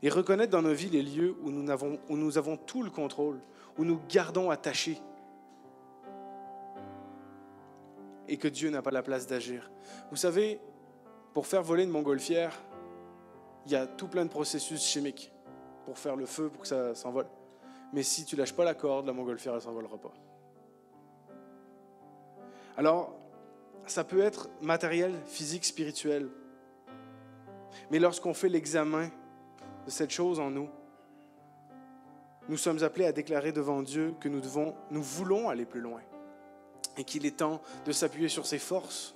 et 0.00 0.08
reconnaître 0.08 0.52
dans 0.52 0.62
nos 0.62 0.72
vies 0.72 0.88
les 0.88 1.02
lieux 1.02 1.34
où 1.42 1.50
nous, 1.50 1.68
avons, 1.68 1.98
où 2.08 2.16
nous 2.16 2.38
avons 2.38 2.56
tout 2.56 2.84
le 2.84 2.90
contrôle, 2.90 3.40
où 3.76 3.84
nous 3.84 3.98
gardons 4.08 4.50
attachés 4.50 5.02
et 8.28 8.36
que 8.36 8.46
Dieu 8.46 8.70
n'a 8.70 8.82
pas 8.82 8.92
la 8.92 9.02
place 9.02 9.26
d'agir. 9.26 9.68
Vous 10.10 10.16
savez, 10.16 10.60
pour 11.34 11.48
faire 11.48 11.64
voler 11.64 11.82
une 11.82 11.90
montgolfière, 11.90 12.56
il 13.66 13.72
y 13.72 13.74
a 13.74 13.88
tout 13.88 14.06
plein 14.06 14.24
de 14.24 14.30
processus 14.30 14.80
chimiques 14.80 15.32
pour 15.86 15.98
faire 15.98 16.14
le 16.14 16.26
feu, 16.26 16.50
pour 16.50 16.62
que 16.62 16.68
ça 16.68 16.94
s'envole. 16.94 17.26
Mais 17.92 18.02
si 18.02 18.24
tu 18.24 18.36
lâches 18.36 18.54
pas 18.54 18.64
la 18.64 18.74
corde, 18.74 19.06
la 19.06 19.12
montgolfière, 19.12 19.54
elle 19.54 19.62
s'envolera 19.62 19.98
pas. 19.98 20.12
Alors, 22.76 23.18
ça 23.86 24.04
peut 24.04 24.20
être 24.20 24.48
matériel, 24.60 25.14
physique, 25.26 25.64
spirituel. 25.64 26.28
Mais 27.90 27.98
lorsqu'on 27.98 28.34
fait 28.34 28.48
l'examen 28.48 29.10
de 29.86 29.90
cette 29.90 30.10
chose 30.10 30.38
en 30.38 30.50
nous, 30.50 30.68
nous 32.48 32.56
sommes 32.56 32.82
appelés 32.82 33.06
à 33.06 33.12
déclarer 33.12 33.52
devant 33.52 33.82
Dieu 33.82 34.14
que 34.20 34.28
nous 34.28 34.40
devons, 34.40 34.74
nous 34.90 35.02
voulons 35.02 35.48
aller 35.48 35.66
plus 35.66 35.80
loin 35.80 36.00
et 36.96 37.04
qu'il 37.04 37.26
est 37.26 37.38
temps 37.38 37.60
de 37.84 37.92
s'appuyer 37.92 38.28
sur 38.28 38.46
ses 38.46 38.58
forces, 38.58 39.14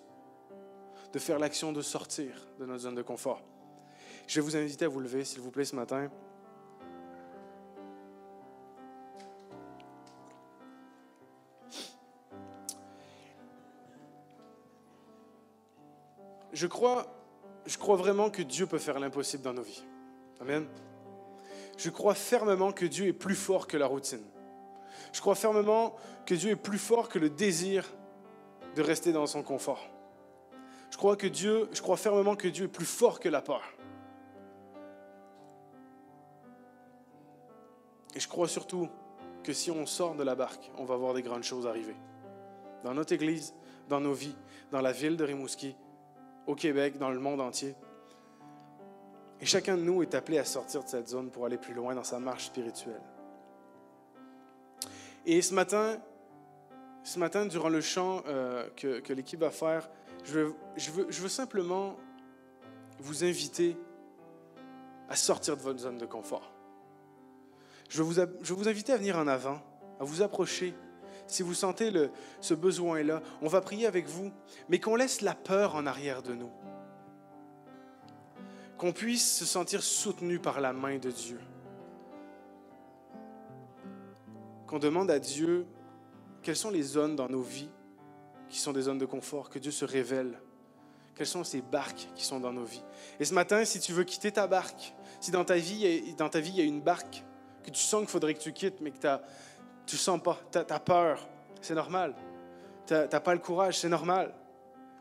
de 1.13 1.19
faire 1.19 1.39
l'action 1.39 1.73
de 1.73 1.83
sortir 1.83 2.49
de 2.59 2.67
notre 2.67 2.81
zone 2.81 2.95
de 2.95 3.03
confort. 3.03 3.43
Je 4.27 4.41
vais 4.41 4.45
vous 4.45 4.57
inviter 4.57 4.85
à 4.85 4.89
vous 4.89 5.01
lever, 5.01 5.25
s'il 5.25 5.41
vous 5.41 5.51
plaît, 5.51 5.65
ce 5.65 5.75
matin. 5.75 6.11
Je 16.53 16.67
crois, 16.67 17.07
je 17.67 17.79
crois 17.79 17.97
vraiment 17.97 18.31
que 18.31 18.43
Dieu 18.43 18.67
peut 18.67 18.79
faire 18.79 18.99
l'impossible 18.99 19.43
dans 19.43 19.55
nos 19.55 19.63
vies. 19.63 19.85
Amen. 20.41 20.67
Je 21.79 21.91
crois 21.91 22.15
fermement 22.15 22.73
que 22.73 22.85
Dieu 22.85 23.07
est 23.07 23.13
plus 23.13 23.35
fort 23.35 23.67
que 23.67 23.77
la 23.77 23.87
routine. 23.87 24.25
Je 25.13 25.21
crois 25.21 25.35
fermement 25.35 25.95
que 26.27 26.35
Dieu 26.35 26.51
est 26.51 26.57
plus 26.57 26.79
fort 26.79 27.09
que 27.09 27.19
le 27.19 27.31
désir 27.31 27.85
de 28.75 28.83
rester 28.83 29.13
dans 29.13 29.27
son 29.27 29.43
confort. 29.43 29.89
Je 30.91 30.97
crois 30.97 31.17
que 31.17 31.27
Dieu, 31.27 31.69
je 31.73 31.81
crois 31.81 31.97
fermement 31.97 32.37
que 32.37 32.49
Dieu 32.49 32.67
est 32.67 32.69
plus 32.69 32.87
fort 32.87 33.19
que 33.19 33.29
la 33.29 33.41
peur. 33.41 33.63
Et 38.15 38.21
je 38.21 38.29
crois 38.29 38.49
surtout 38.49 38.89
que 39.43 39.53
si 39.53 39.71
on 39.71 39.87
sort 39.87 40.15
de 40.15 40.23
la 40.23 40.35
barque, 40.35 40.71
on 40.77 40.85
va 40.85 40.97
voir 40.97 41.15
des 41.15 41.23
grandes 41.23 41.43
choses 41.43 41.67
arriver. 41.67 41.97
Dans 42.85 42.95
notre 42.95 43.13
Église, 43.15 43.55
dans 43.89 44.01
nos 44.01 44.13
vies, 44.13 44.37
dans 44.71 44.81
la 44.81 44.93
ville 44.93 45.17
de 45.17 45.25
Rimouski, 45.25 45.75
au 46.47 46.55
Québec, 46.55 46.99
dans 46.99 47.11
le 47.11 47.19
monde 47.19 47.41
entier. 47.41 47.75
Et 49.41 49.47
chacun 49.47 49.77
de 49.77 49.83
nous 49.83 50.03
est 50.03 50.15
appelé 50.15 50.39
à 50.39 50.45
sortir 50.45 50.85
de 50.85 50.89
cette 50.89 51.09
zone 51.09 51.31
pour 51.31 51.47
aller 51.47 51.59
plus 51.59 51.75
loin 51.75 51.95
dans 51.95 52.05
sa 52.05 52.19
marche 52.19 52.47
spirituelle. 52.47 53.03
Et 55.27 55.43
ce 55.43 55.55
matin, 55.55 55.99
ce 57.05 57.19
matin 57.19 57.47
durant 57.47 57.69
le 57.69 57.81
chant 57.81 58.23
euh, 58.27 58.69
que, 58.77 59.13
l'équipe 59.13 59.41
va 59.41 59.51
faire, 59.51 59.91
je 60.25 60.51
veux, 60.91 61.29
simplement 61.29 61.97
vous 63.01 63.25
inviter 63.25 63.77
à 65.09 65.17
sortir 65.17 65.57
de 65.57 65.63
votre 65.63 65.81
zone 65.81 65.99
de 65.99 66.07
confort. 66.07 66.53
Je 67.89 68.03
vous, 68.03 68.15
je 68.15 68.53
veux 68.53 68.55
vous 68.55 68.69
inviter 68.69 68.93
à 68.93 68.97
venir 68.97 69.19
en 69.19 69.27
avant, 69.27 69.61
à 70.01 70.05
vous 70.05 70.23
approcher. 70.23 70.75
Si 71.27 71.43
vous 71.43 71.55
sentez 71.55 71.91
le, 71.91 72.11
ce 72.41 72.55
besoin-là, 72.55 73.23
on 73.41 73.49
va 73.49 73.61
prier 73.61 73.87
avec 73.87 74.07
vous, 74.07 74.33
mais 74.69 74.81
qu'on 74.81 74.97
laisse 74.97 75.21
la 75.21 75.35
peur 75.35 75.75
en 75.75 75.87
arrière 75.87 76.23
de 76.23 76.35
nous. 76.35 76.51
Qu'on 78.77 78.93
puisse 78.93 79.39
se 79.39 79.45
sentir 79.45 79.83
soutenu 79.83 80.39
par 80.39 80.61
la 80.61 80.73
main 80.73 80.99
de 80.99 81.11
Dieu. 81.11 81.41
Qu'on 84.67 84.79
demande 84.79 85.11
à 85.11 85.19
Dieu 85.19 85.67
quelles 86.43 86.57
sont 86.57 86.71
les 86.71 86.83
zones 86.83 87.17
dans 87.17 87.29
nos 87.29 87.43
vies 87.43 87.71
qui 88.53 88.59
sont 88.59 88.73
des 88.73 88.83
zones 88.83 88.99
de 88.99 89.07
confort, 89.07 89.49
que 89.49 89.59
Dieu 89.59 89.71
se 89.71 89.87
révèle. 89.87 90.39
Quelles 91.15 91.27
sont 91.27 91.43
ces 91.43 91.63
barques 91.63 92.09
qui 92.15 92.25
sont 92.25 92.39
dans 92.39 92.53
nos 92.53 92.65
vies. 92.65 92.83
Et 93.19 93.25
ce 93.25 93.33
matin, 93.33 93.65
si 93.65 93.81
tu 93.81 93.93
veux 93.93 94.05
quitter 94.05 94.31
ta 94.31 94.47
barque, 94.47 94.95
si 95.21 95.31
dans 95.31 95.45
ta 95.45 95.57
vie, 95.57 96.15
dans 96.19 96.29
ta 96.29 96.41
vie 96.41 96.51
il 96.51 96.57
y 96.57 96.61
a 96.61 96.65
une 96.65 96.83
barque 96.83 97.25
que 97.65 97.71
tu 97.71 97.81
sens 97.81 98.01
qu'il 98.01 98.11
faudrait 98.11 98.35
que 98.35 98.41
tu 98.41 98.53
quittes, 98.53 98.81
mais 98.81 98.91
que 98.91 98.99
tu 98.99 99.07
ne 99.91 99.99
sens 99.99 100.23
pas, 100.23 100.39
tu 100.51 100.59
as, 100.59 100.81
peur, 100.81 101.27
c'est 101.61 101.75
normal. 101.75 102.15
Tu 102.87 102.95
n'as 102.95 103.21
pas 103.21 103.35
le 103.35 103.41
courage, 103.41 103.79
c'est 103.79 103.89
normal. 103.89 104.35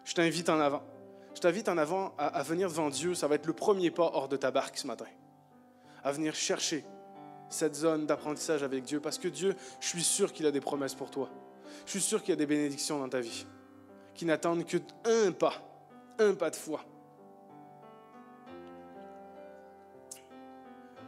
Je 0.03 0.13
t'invite 0.13 0.49
en 0.49 0.59
avant. 0.59 0.83
Je 1.35 1.39
t'invite 1.39 1.69
en 1.69 1.77
avant 1.77 2.13
à, 2.17 2.27
à, 2.27 2.43
venir 2.43 2.67
devant 2.67 2.89
Dieu. 2.89 3.13
Ça 3.13 3.27
va 3.27 3.35
être 3.35 3.45
le 3.45 3.53
premier 3.53 3.91
pas 3.91 4.11
hors 4.13 4.27
de 4.27 4.37
ta 4.37 4.51
barque 4.51 4.77
ce 4.77 4.87
matin. 4.87 5.05
À 6.03 6.11
venir 6.11 6.35
chercher 6.35 6.83
cette 7.49 7.75
zone 7.75 8.05
d'apprentissage 8.05 8.63
avec 8.63 8.83
Dieu. 8.83 8.99
Parce 8.99 9.17
que 9.17 9.27
Dieu, 9.27 9.55
je 9.79 9.87
suis 9.87 10.03
sûr 10.03 10.33
qu'il 10.33 10.45
a 10.45 10.51
des 10.51 10.61
promesses 10.61 10.95
pour 10.95 11.11
toi. 11.11 11.29
Je 11.85 11.91
suis 11.91 12.01
sûr 12.01 12.21
qu'il 12.21 12.29
y 12.29 12.33
a 12.33 12.37
des 12.37 12.45
bénédictions 12.45 12.99
dans 12.99 13.09
ta 13.09 13.19
vie 13.19 13.45
qui 14.13 14.25
n'attendent 14.25 14.65
que 14.65 14.77
un 15.05 15.31
pas, 15.31 15.53
un 16.19 16.33
pas 16.33 16.49
de 16.49 16.55
foi. 16.55 16.83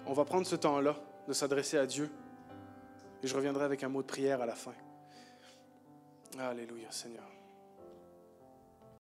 On 0.06 0.14
va 0.14 0.26
prendre 0.26 0.46
ce 0.46 0.56
temps-là 0.56 0.96
de 1.28 1.34
s'adresser 1.34 1.78
à 1.78 1.86
Dieu 1.86 2.10
et 3.24 3.28
je 3.28 3.36
reviendrai 3.36 3.64
avec 3.64 3.84
un 3.84 3.90
mot 3.90 4.02
de 4.02 4.08
prière 4.08 4.42
à 4.42 4.46
la 4.46 4.56
fin. 4.56 4.74
Alléluia, 6.38 6.92
Seigneur. 6.92 7.24